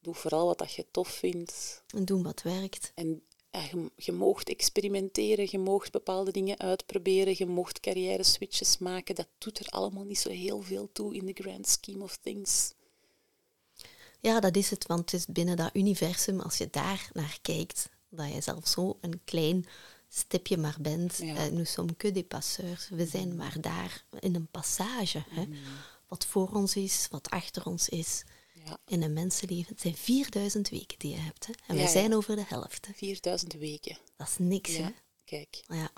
Doe 0.00 0.14
vooral 0.14 0.46
wat 0.46 0.58
dat 0.58 0.72
je 0.72 0.86
tof 0.90 1.08
vindt. 1.08 1.82
En 1.94 2.04
doen 2.04 2.22
wat 2.22 2.42
werkt. 2.42 2.92
En 2.94 3.22
je, 3.50 3.90
je 3.96 4.12
moogt 4.12 4.48
experimenteren, 4.48 5.48
je 5.50 5.58
moogt 5.58 5.92
bepaalde 5.92 6.30
dingen 6.30 6.58
uitproberen, 6.58 7.34
je 7.36 7.46
moogt 7.46 7.80
carrière 7.80 8.22
switches 8.22 8.78
maken. 8.78 9.14
Dat 9.14 9.28
doet 9.38 9.58
er 9.58 9.66
allemaal 9.66 10.04
niet 10.04 10.18
zo 10.18 10.30
heel 10.30 10.62
veel 10.62 10.88
toe 10.92 11.14
in 11.14 11.34
the 11.34 11.42
grand 11.42 11.68
scheme 11.68 12.02
of 12.02 12.16
things. 12.16 12.72
Ja, 14.20 14.40
dat 14.40 14.56
is 14.56 14.70
het, 14.70 14.86
want 14.86 15.00
het 15.00 15.12
is 15.12 15.26
binnen 15.26 15.56
dat 15.56 15.70
universum, 15.72 16.40
als 16.40 16.58
je 16.58 16.68
daar 16.70 17.10
naar 17.12 17.38
kijkt, 17.42 17.88
dat 18.08 18.32
je 18.32 18.40
zelf 18.40 18.68
zo 18.68 18.98
een 19.00 19.20
klein 19.24 19.66
stipje 20.08 20.56
maar 20.56 20.76
bent. 20.80 21.16
Ja. 21.16 21.36
Eh, 21.36 21.52
nous 21.52 21.72
sommes 21.72 21.96
que 21.96 22.12
des 22.12 22.26
passeurs. 22.28 22.88
We 22.88 23.06
zijn 23.06 23.36
maar 23.36 23.56
daar 23.60 24.04
in 24.20 24.34
een 24.34 24.48
passage. 24.50 25.24
Hè? 25.28 25.44
Mm. 25.44 25.54
Wat 26.08 26.26
voor 26.26 26.48
ons 26.48 26.76
is, 26.76 27.08
wat 27.10 27.30
achter 27.30 27.66
ons 27.66 27.88
is. 27.88 28.24
Ja, 28.68 28.78
In 28.86 29.02
een 29.02 29.12
mensenleven. 29.12 29.72
Het 29.72 29.80
zijn 29.80 29.96
4000 29.96 30.68
weken 30.68 30.98
die 30.98 31.10
je 31.10 31.16
hebt. 31.20 31.46
Hè? 31.46 31.52
En 31.66 31.76
Ja, 31.76 31.82
ja. 31.82 31.88
zijn 31.88 32.14
over 32.14 32.36
de 32.36 32.44
helft. 32.46 32.86
Hè? 32.86 32.92
4000 32.94 33.52
weken. 33.52 33.98
Dat 34.16 34.28
is 34.28 34.34
niks, 34.38 34.76
hè? 34.76 34.86
kijk. 35.24 35.60
Ja. 35.68 35.90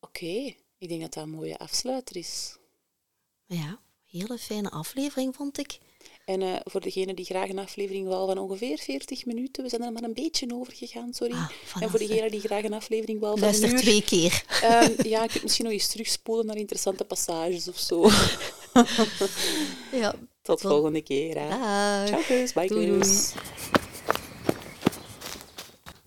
Oké, 0.00 0.54
ik 0.78 0.88
denk 0.88 1.00
dat 1.00 1.12
dat 1.14 1.22
een 1.24 1.30
mooie 1.30 1.58
afsluiter 1.58 2.16
is. 2.16 2.56
Ja, 3.46 3.78
hele 4.06 4.38
fijne 4.38 4.70
aflevering 4.70 5.34
vond 5.34 5.58
ik. 5.58 5.78
En 6.24 6.42
eh, 6.42 6.56
voor 6.64 6.80
degene 6.80 7.14
die 7.14 7.24
graag 7.24 7.48
een 7.48 7.58
aflevering 7.58 8.06
wou 8.08 8.26
van 8.26 8.38
ongeveer 8.38 8.78
40 8.78 9.24
minuten, 9.26 9.62
we 9.62 9.68
zijn 9.68 9.82
er 9.82 9.92
maar 9.92 10.02
een 10.02 10.14
beetje 10.14 10.54
over 10.54 10.72
gegaan, 10.72 11.14
sorry. 11.14 11.32
Ah, 11.34 11.50
en 11.80 11.90
voor 11.90 11.98
zeg. 11.98 12.08
degene 12.08 12.30
die 12.30 12.40
graag 12.40 12.64
een 12.64 12.72
aflevering 12.72 13.20
wou 13.20 13.32
van 13.32 13.40
Luister 13.42 13.68
een 13.68 13.74
uur, 13.74 13.80
twee 13.80 14.02
keer. 14.02 14.44
ehm, 14.62 15.06
ja, 15.08 15.22
je 15.22 15.28
kunt 15.28 15.42
misschien 15.42 15.64
nog 15.64 15.74
eens 15.74 15.88
terugspoelen 15.88 16.46
naar 16.46 16.56
interessante 16.56 17.04
passages 17.04 17.68
of 17.68 17.78
zo. 17.78 18.10
Ja. 19.92 20.14
Tot 20.42 20.60
volgende 20.60 21.02
keer. 21.02 21.38
Hè. 21.38 21.48
Dag. 21.48 22.08
Ciao, 22.08 22.20
kus, 22.20 22.52
bye, 22.52 22.68
kus. 22.68 23.34